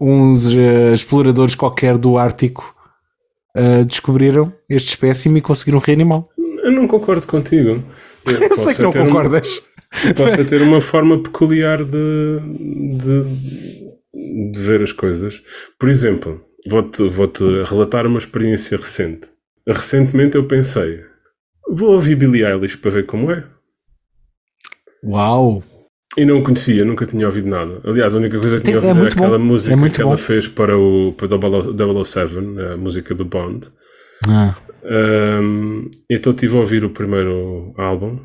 uns 0.00 0.50
eh, 0.50 0.94
exploradores 0.94 1.54
qualquer 1.54 1.98
do 1.98 2.16
Ártico 2.16 2.74
eh, 3.54 3.84
descobriram 3.84 4.52
este 4.68 4.88
espécime 4.88 5.38
e 5.40 5.42
conseguiram 5.42 5.78
reanimá-lo. 5.78 6.26
Eu 6.38 6.72
não 6.72 6.88
concordo 6.88 7.26
contigo. 7.26 7.84
Eu 8.26 8.56
sei 8.56 8.74
que 8.74 8.82
não 8.82 8.92
concordas. 8.92 9.60
Posso 10.16 10.44
ter 10.44 10.62
uma 10.62 10.80
forma 10.80 11.22
peculiar 11.22 11.84
de, 11.84 12.38
de, 12.98 14.52
de 14.52 14.60
ver 14.60 14.82
as 14.82 14.92
coisas. 14.92 15.42
Por 15.78 15.88
exemplo, 15.88 16.44
vou-te 16.68 17.08
vou 17.08 17.26
-te 17.26 17.42
relatar 17.64 18.06
uma 18.06 18.18
experiência 18.18 18.76
recente. 18.76 19.28
Recentemente 19.66 20.36
eu 20.36 20.46
pensei, 20.46 21.00
vou 21.68 21.90
ouvir 21.92 22.16
Billie 22.16 22.44
Eilish 22.44 22.76
para 22.76 22.90
ver 22.90 23.06
como 23.06 23.30
é. 23.30 23.44
Uau! 25.02 25.62
E 26.16 26.24
não 26.24 26.42
conhecia, 26.42 26.84
nunca 26.84 27.06
tinha 27.06 27.26
ouvido 27.26 27.48
nada. 27.48 27.80
Aliás, 27.84 28.14
a 28.14 28.18
única 28.18 28.38
coisa 28.40 28.58
que 28.58 28.64
tinha 28.64 28.76
É 28.76 28.76
ouvido 28.76 28.94
era 28.94 28.94
muito 28.94 29.16
bom. 29.16 29.24
aquela 29.24 29.38
É 29.68 29.74
música 29.74 29.76
muito 29.76 29.96
que 29.96 30.02
bom. 30.02 30.08
ela 30.08 30.16
fez 30.16 30.48
para 30.48 30.76
o 30.76 31.12
para 31.12 31.26
o 31.36 32.04
007, 32.04 32.38
a 32.72 32.76
música 32.76 33.14
do 33.14 33.24
Bond. 33.24 33.68
Ah, 34.28 34.54
Um, 34.82 35.90
então 36.10 36.32
estive 36.32 36.56
a 36.56 36.60
ouvir 36.60 36.84
o 36.84 36.90
primeiro 36.90 37.74
álbum. 37.76 38.18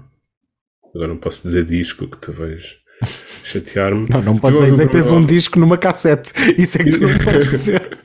Agora 0.95 1.09
não 1.09 1.17
posso 1.17 1.43
dizer 1.43 1.65
disco 1.65 2.07
que 2.07 2.17
tu 2.17 2.31
vais 2.31 2.77
chatear-me. 3.43 4.07
não, 4.09 4.21
não 4.21 4.37
posso 4.37 4.63
dizer 4.63 4.87
que 4.87 4.93
tens 4.93 5.11
um 5.11 5.25
disco 5.25 5.59
numa 5.59 5.77
cassete. 5.77 6.31
Isso 6.57 6.81
é 6.81 6.85
que 6.85 6.91
tu 6.91 7.01
não 7.01 7.17
podes 7.19 7.49
dizer. 7.51 7.99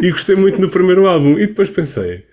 E 0.00 0.10
gostei 0.12 0.36
muito 0.36 0.60
no 0.60 0.70
primeiro 0.70 1.06
álbum. 1.06 1.36
E 1.36 1.48
depois 1.48 1.68
pensei, 1.70 2.24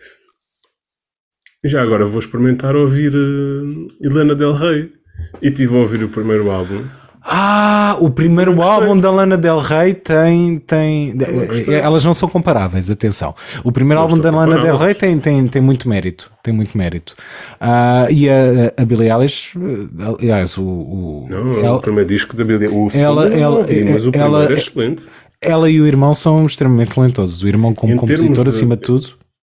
já 1.65 1.81
agora 1.81 2.05
vou 2.05 2.19
experimentar 2.19 2.75
ouvir 2.75 3.11
eh, 3.15 4.07
Helena 4.07 4.35
Del 4.35 4.53
Rey. 4.53 4.93
E 5.41 5.47
estive 5.47 5.75
a 5.75 5.79
ouvir 5.79 6.03
o 6.03 6.09
primeiro 6.09 6.49
álbum. 6.51 6.83
Ah, 7.23 7.97
o 7.99 8.09
primeiro 8.09 8.59
álbum 8.61 8.97
da 8.99 9.11
Lana 9.11 9.37
Del 9.37 9.59
Rey 9.59 9.93
tem. 9.93 10.57
tem 10.59 11.15
gostei. 11.47 11.75
elas 11.75 12.03
não 12.03 12.13
são 12.15 12.27
comparáveis, 12.27 12.89
atenção. 12.89 13.35
O 13.63 13.71
primeiro 13.71 14.01
álbum 14.01 14.17
da 14.17 14.31
Lana 14.31 14.57
Del 14.59 14.75
Rey 14.77 14.95
tem, 14.95 15.19
tem, 15.19 15.47
tem 15.47 15.61
muito 15.61 15.87
mérito. 15.87 16.31
Tem 16.41 16.51
muito 16.53 16.75
mérito. 16.77 17.15
Ah, 17.59 18.07
e 18.09 18.27
a, 18.27 18.73
a 18.75 18.83
Billie 18.85 19.11
Eilish, 19.11 19.53
eh, 19.55 20.15
aliás, 20.19 20.57
o, 20.57 20.63
o- 20.63 21.27
Não, 21.29 21.59
ela, 21.63 21.77
o 21.77 21.81
primeiro 21.81 22.09
disco 22.09 22.35
da 22.35 22.43
Billie 22.43 22.67
O 22.67 22.89
segundo 22.89 22.95
ela- 23.03 23.27
ela- 23.29 23.57
mas 23.91 24.05
o 24.07 24.11
ela- 24.13 24.39
primeiro 24.39 24.53
é 24.53 24.57
excelente. 24.57 25.03
ela 25.39 25.69
e 25.69 25.79
o 25.79 25.85
irmão 25.85 26.13
são 26.15 26.43
extremamente 26.47 26.95
talentosos. 26.95 27.43
O 27.43 27.47
irmão, 27.47 27.73
como 27.75 27.93
Em 27.93 27.97
compositor, 27.97 28.43
de- 28.45 28.49
acima 28.49 28.75
de 28.75 28.81
tudo. 28.81 29.07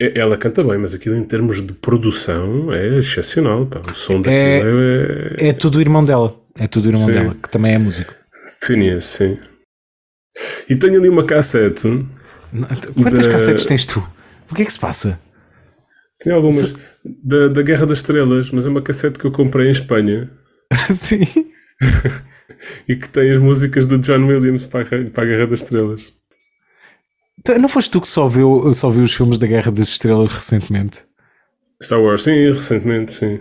É- 0.02 0.18
Ela 0.20 0.36
canta 0.36 0.62
bem, 0.62 0.76
mas 0.76 0.92
aquilo 0.92 1.14
em 1.16 1.22
termos 1.24 1.62
de 1.64 1.72
produção 1.72 2.70
é 2.72 2.98
excepcional. 2.98 3.64
Pá. 3.64 3.80
O 3.90 3.94
som 3.96 4.20
É- 4.26 4.58
daquilo 4.58 4.80
é, 5.40 5.48
É 5.48 5.52
tudo 5.54 5.78
o 5.78 5.80
irmão 5.80 6.04
dela. 6.04 6.34
É 6.56 6.66
tudo 6.66 6.86
o 6.86 6.88
irmão 6.90 7.06
Sim. 7.06 7.12
dela, 7.12 7.34
que 7.34 7.48
também 7.48 7.74
é 7.74 7.78
músico. 7.78 8.14
Phineas, 8.62 9.04
sim. 9.04 9.38
E 10.68 10.76
tenho 10.76 10.98
ali 10.98 11.08
uma 11.08 11.24
cassete. 11.24 12.06
Quantas 12.94 13.26
Da- 13.26 13.32
cassetes 13.32 13.66
tens 13.66 13.84
tu? 13.86 14.06
O 14.50 14.54
que 14.54 14.62
é 14.62 14.64
que 14.64 14.72
se 14.72 14.78
passa? 14.78 15.18
Tenho 16.20 16.36
algumas 16.36 16.72
da, 17.22 17.48
da 17.48 17.62
Guerra 17.62 17.86
das 17.86 17.98
Estrelas, 17.98 18.50
mas 18.50 18.64
é 18.64 18.68
uma 18.68 18.80
cassete 18.82 19.18
que 19.18 19.24
eu 19.24 19.32
comprei 19.32 19.68
em 19.68 19.72
Espanha 19.72 20.30
Sim. 20.90 21.26
e 22.88 22.96
que 22.96 23.08
tem 23.08 23.30
as 23.32 23.38
músicas 23.40 23.86
do 23.86 23.98
John 23.98 24.26
Williams 24.26 24.64
para 24.66 24.82
a, 24.82 25.10
para 25.10 25.22
a 25.24 25.26
Guerra 25.26 25.46
das 25.46 25.60
Estrelas. 25.62 26.12
Não 27.60 27.68
foste 27.68 27.90
tu 27.90 28.00
que 28.00 28.08
só 28.08 28.26
viu, 28.28 28.72
só 28.74 28.88
viu 28.90 29.02
os 29.02 29.12
filmes 29.12 29.36
da 29.38 29.46
Guerra 29.46 29.70
das 29.70 29.88
Estrelas 29.88 30.30
recentemente? 30.32 31.02
Star 31.82 32.00
Wars, 32.00 32.22
sim, 32.22 32.52
recentemente, 32.52 33.12
sim. 33.12 33.40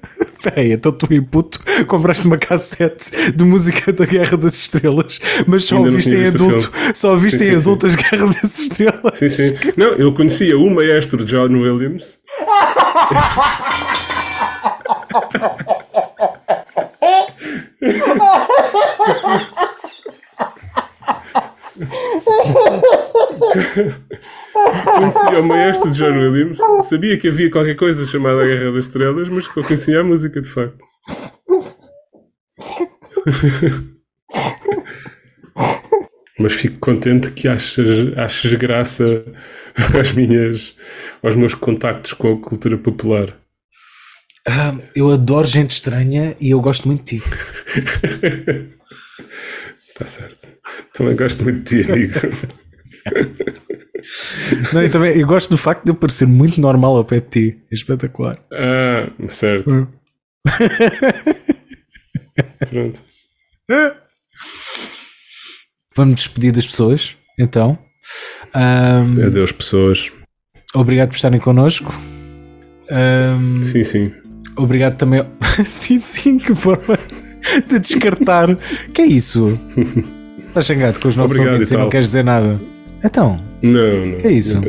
Peraí, 0.42 0.72
então 0.72 0.92
tu 0.92 1.06
me 1.10 1.20
puto 1.20 1.60
compraste 1.86 2.26
uma 2.26 2.38
cassete 2.38 3.32
de 3.32 3.44
música 3.44 3.92
da 3.92 4.04
Guerra 4.04 4.36
das 4.36 4.54
Estrelas, 4.54 5.20
mas 5.46 5.64
só 5.64 5.76
Ainda 5.76 6.14
em 6.14 6.26
adulto, 6.26 6.72
só 6.94 7.10
ouviste 7.10 7.44
em 7.44 7.54
adulto 7.54 7.86
as 7.86 7.94
Guerra 7.94 8.26
das 8.26 8.58
Estrelas. 8.58 9.18
Sim, 9.18 9.28
sim. 9.28 9.54
Não, 9.76 9.88
eu 9.94 10.12
conhecia 10.12 10.58
o 10.58 10.70
maestro 10.70 11.24
John 11.24 11.48
Williams. 11.48 12.18
conhecia 24.84 25.40
o 25.40 25.44
maestro 25.44 25.90
de 25.90 25.98
John 25.98 26.12
Williams, 26.12 26.58
sabia 26.88 27.18
que 27.18 27.28
havia 27.28 27.50
qualquer 27.50 27.76
coisa 27.76 28.04
chamada 28.06 28.42
a 28.42 28.46
Guerra 28.46 28.72
das 28.72 28.86
Estrelas, 28.86 29.28
mas 29.28 29.48
que 29.48 29.58
eu 29.58 29.64
conhecia 29.64 30.00
a 30.00 30.04
música 30.04 30.40
de 30.40 30.48
facto. 30.48 30.84
Mas 36.38 36.52
fico 36.52 36.78
contente 36.78 37.32
que 37.32 37.48
achas, 37.48 37.88
achas 38.16 38.52
graça 38.54 39.22
às 39.98 40.12
minhas, 40.12 40.76
aos 41.22 41.34
meus 41.34 41.54
contactos 41.54 42.12
com 42.12 42.34
a 42.34 42.38
cultura 42.38 42.76
popular. 42.76 43.34
Ah, 44.46 44.76
eu 44.94 45.10
adoro 45.10 45.46
gente 45.46 45.70
estranha 45.70 46.36
e 46.38 46.50
eu 46.50 46.60
gosto 46.60 46.86
muito 46.86 47.04
de 47.04 47.18
ti. 47.18 47.28
Está 49.88 50.04
certo. 50.06 50.46
Também 50.92 51.16
gosto 51.16 51.42
muito 51.42 51.62
de 51.74 51.82
ti, 51.82 51.90
amigo. 51.90 52.12
Não, 54.72 54.82
eu, 54.82 54.90
também, 54.90 55.16
eu 55.18 55.26
gosto 55.26 55.50
do 55.50 55.58
facto 55.58 55.84
de 55.84 55.90
eu 55.90 55.94
parecer 55.94 56.26
muito 56.26 56.60
normal 56.60 56.96
ao 56.96 57.04
pé 57.04 57.20
de 57.20 57.26
ti. 57.28 57.58
É 57.70 57.74
espetacular. 57.74 58.38
Ah, 58.52 59.10
certo. 59.28 59.88
Pronto. 62.70 63.00
Vamos 65.96 66.14
despedir 66.16 66.52
das 66.52 66.66
pessoas, 66.66 67.14
então. 67.38 67.78
Ahm, 68.54 69.14
Adeus, 69.26 69.52
pessoas. 69.52 70.12
obrigado 70.74 71.08
por 71.08 71.16
estarem 71.16 71.40
connosco. 71.40 71.92
Ahm, 72.90 73.62
Sim, 73.62 73.82
sim. 73.84 74.12
obrigado 74.56 74.96
também. 74.96 75.24
sim, 75.64 75.98
sim, 75.98 76.38
que 76.38 76.54
forma 76.54 76.98
de 77.66 77.78
descartar. 77.80 78.54
Que 78.94 79.02
é 79.02 79.06
isso? 79.06 79.58
Estás 80.48 80.66
changado 80.66 81.00
com 81.00 81.08
os 81.08 81.16
nossos 81.16 81.32
Obrigado 81.36 81.52
ouvintes 81.54 81.72
e 81.72 81.74
e 81.74 81.78
não 81.78 81.90
queres 81.90 82.06
dizer 82.06 82.24
nada. 82.24 82.60
Então, 83.06 83.38
Não, 83.62 84.06
não. 84.06 84.18
Que 84.18 84.26
é 84.26 84.32
isso? 84.32 84.60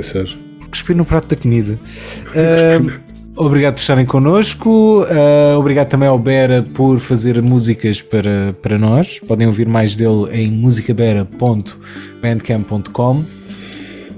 Cuspir 0.69 0.95
no 0.95 1.03
prato 1.05 1.29
da 1.29 1.35
comida. 1.35 1.77
Ahm, 2.35 2.89
obrigado 3.35 3.73
por 3.75 3.81
estarem 3.81 4.05
connosco. 4.05 5.05
Ah, 5.09 5.57
obrigado 5.57 5.89
também 5.89 6.07
ao 6.07 6.19
Bera 6.19 6.63
por 6.73 6.99
fazer 6.99 7.41
músicas 7.41 8.01
para, 8.01 8.53
para 8.61 8.77
nós. 8.77 9.19
Podem 9.27 9.47
ouvir 9.47 9.67
mais 9.67 9.95
dele 9.95 10.27
em 10.31 10.51
musicabera.bandcamp.com. 10.51 13.23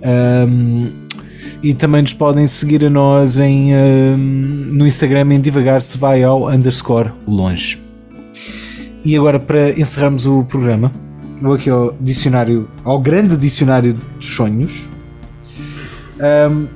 Ahm, 0.04 0.88
e 1.62 1.74
também 1.74 2.02
nos 2.02 2.14
podem 2.14 2.48
seguir 2.48 2.86
a 2.86 2.90
nós 2.90 3.38
em, 3.38 3.74
ahm, 3.74 4.18
no 4.72 4.88
Instagram 4.88 5.34
em 5.34 5.42
devagar 5.42 5.82
se 5.82 5.98
vai 5.98 6.24
ao 6.24 6.50
underscore 6.50 7.12
longe. 7.28 7.78
E 9.04 9.16
agora 9.16 9.40
para 9.40 9.72
encerrarmos 9.80 10.26
o 10.26 10.44
programa, 10.44 10.92
vou 11.42 11.54
aqui 11.54 11.70
ao 11.70 11.94
dicionário, 12.00 12.70
ao 12.84 13.00
grande 13.00 13.38
dicionário 13.38 13.94
dos 13.94 14.28
sonhos. 14.28 14.86
Um, 16.52 16.68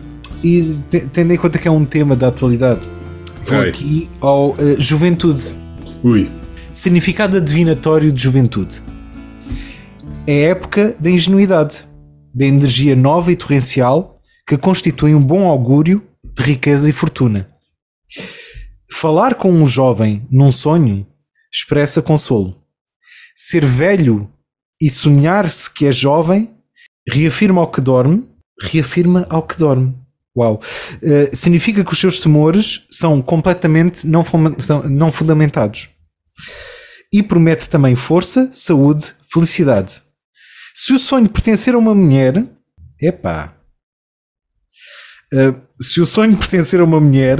e 0.43 0.77
te- 0.89 1.01
tendo 1.11 1.33
em 1.33 1.37
conta 1.37 1.57
que 1.57 1.67
é 1.67 1.71
um 1.71 1.85
tema 1.85 2.15
da 2.15 2.27
atualidade, 2.27 2.81
vou 3.45 3.59
aqui 3.61 4.09
ao 4.19 4.55
eh, 4.59 4.75
juventude. 4.77 5.53
Ui. 6.03 6.29
Significado 6.71 7.37
adivinatório 7.37 8.11
de 8.11 8.21
juventude. 8.21 8.81
É 10.25 10.43
época 10.45 10.95
da 10.99 11.09
ingenuidade, 11.09 11.85
da 12.33 12.45
energia 12.45 12.95
nova 12.95 13.31
e 13.31 13.35
torrencial 13.35 14.21
que 14.47 14.57
constitui 14.57 15.13
um 15.13 15.21
bom 15.21 15.47
augúrio 15.47 16.01
de 16.23 16.43
riqueza 16.43 16.89
e 16.89 16.93
fortuna. 16.93 17.49
Falar 18.91 19.35
com 19.35 19.51
um 19.51 19.65
jovem 19.65 20.25
num 20.29 20.51
sonho 20.51 21.05
expressa 21.51 22.01
consolo. 22.01 22.55
Ser 23.35 23.65
velho 23.65 24.29
e 24.83 24.89
sonhar-se 24.89 25.73
que 25.73 25.85
é 25.85 25.93
jovem 25.93 26.53
reafirma 27.07 27.61
ao 27.61 27.71
que 27.71 27.79
dorme, 27.79 28.29
reafirma 28.61 29.25
ao 29.29 29.41
que 29.41 29.57
dorme. 29.57 29.95
Uau! 30.37 30.61
Eh, 31.01 31.29
significa 31.33 31.85
que 31.85 31.93
os 31.93 31.99
seus 31.99 32.19
temores 32.19 32.85
são 32.91 33.21
completamente 33.21 34.05
não, 34.05 34.25
não 34.89 35.09
fundamentados. 35.09 35.89
E 37.13 37.23
promete 37.23 37.69
também 37.69 37.95
força, 37.95 38.49
saúde, 38.51 39.13
felicidade. 39.31 40.01
Se 40.73 40.91
o 40.91 40.99
sonho 40.99 41.29
pertencer 41.29 41.75
a 41.75 41.77
uma 41.77 41.95
mulher, 41.95 42.45
epá. 43.01 43.55
Eh, 45.31 45.53
se 45.79 46.01
o 46.01 46.05
sonho 46.05 46.35
pertencer 46.35 46.81
a 46.81 46.83
uma 46.83 46.99
mulher, 46.99 47.39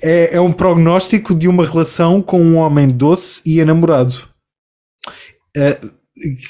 é, 0.00 0.36
é 0.36 0.40
um 0.40 0.52
prognóstico 0.52 1.34
de 1.34 1.48
uma 1.48 1.66
relação 1.66 2.22
com 2.22 2.40
um 2.40 2.56
homem 2.56 2.88
doce 2.88 3.40
e 3.44 3.58
enamorado. 3.58 4.28
Eh, 5.56 5.80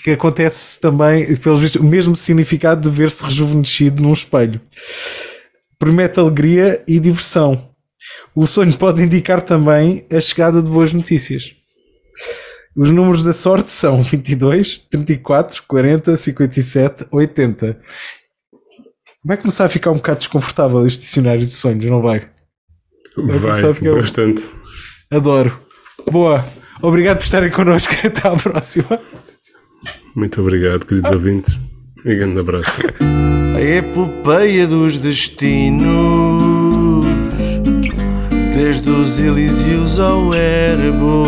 que 0.03 0.11
acontece 0.13 0.81
também, 0.81 1.37
pelos 1.37 1.61
vistos, 1.61 1.81
o 1.81 1.85
mesmo 1.85 2.15
significado 2.17 2.89
de 2.89 2.97
ver-se 2.97 3.25
rejuvenescido 3.25 4.03
num 4.03 4.13
espelho. 4.13 4.61
Promete 5.79 6.19
alegria 6.19 6.83
e 6.89 6.99
diversão. 6.99 7.73
O 8.35 8.47
sonho 8.47 8.77
pode 8.77 9.03
indicar 9.03 9.41
também 9.41 10.07
a 10.13 10.21
chegada 10.21 10.63
de 10.63 10.71
boas 10.71 10.93
notícias. 10.93 11.55
Os 12.77 12.91
números 12.91 13.25
da 13.25 13.33
sorte 13.33 13.71
são 13.73 14.03
22, 14.03 14.79
34, 14.79 15.65
40, 15.67 16.17
57, 16.17 17.07
80. 17.11 17.79
Vai 19.25 19.37
começar 19.37 19.65
a 19.65 19.69
ficar 19.69 19.91
um 19.91 19.97
bocado 19.97 20.21
desconfortável 20.21 20.87
este 20.87 21.01
dicionário 21.01 21.41
de 21.45 21.53
sonhos, 21.53 21.85
não 21.87 22.01
vai? 22.01 22.29
Vai, 23.17 23.65
a 23.65 23.75
ficar- 23.75 23.95
bastante. 23.95 24.43
Adoro. 25.11 25.61
Boa. 26.11 26.45
Obrigado 26.81 27.17
por 27.19 27.25
estarem 27.25 27.51
connosco. 27.51 27.93
Até 28.07 28.29
à 28.29 28.37
próxima. 28.37 29.01
Muito 30.19 30.41
obrigado, 30.41 30.85
queridos 30.85 31.13
ouvintes. 31.13 31.57
E 32.05 32.17
grande 32.17 32.41
abraço. 32.41 32.83
A 33.55 33.61
epopeia 33.61 34.67
dos 34.67 34.97
destinos 34.97 35.87
Desde 38.53 38.91
os 38.91 39.21
Elíseos 39.21 40.01
ao 40.01 40.35
Erebo 40.35 41.25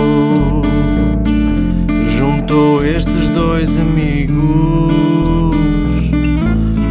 Juntou 2.19 2.85
estes 2.85 3.29
dois 3.29 3.79
amigos 3.79 4.93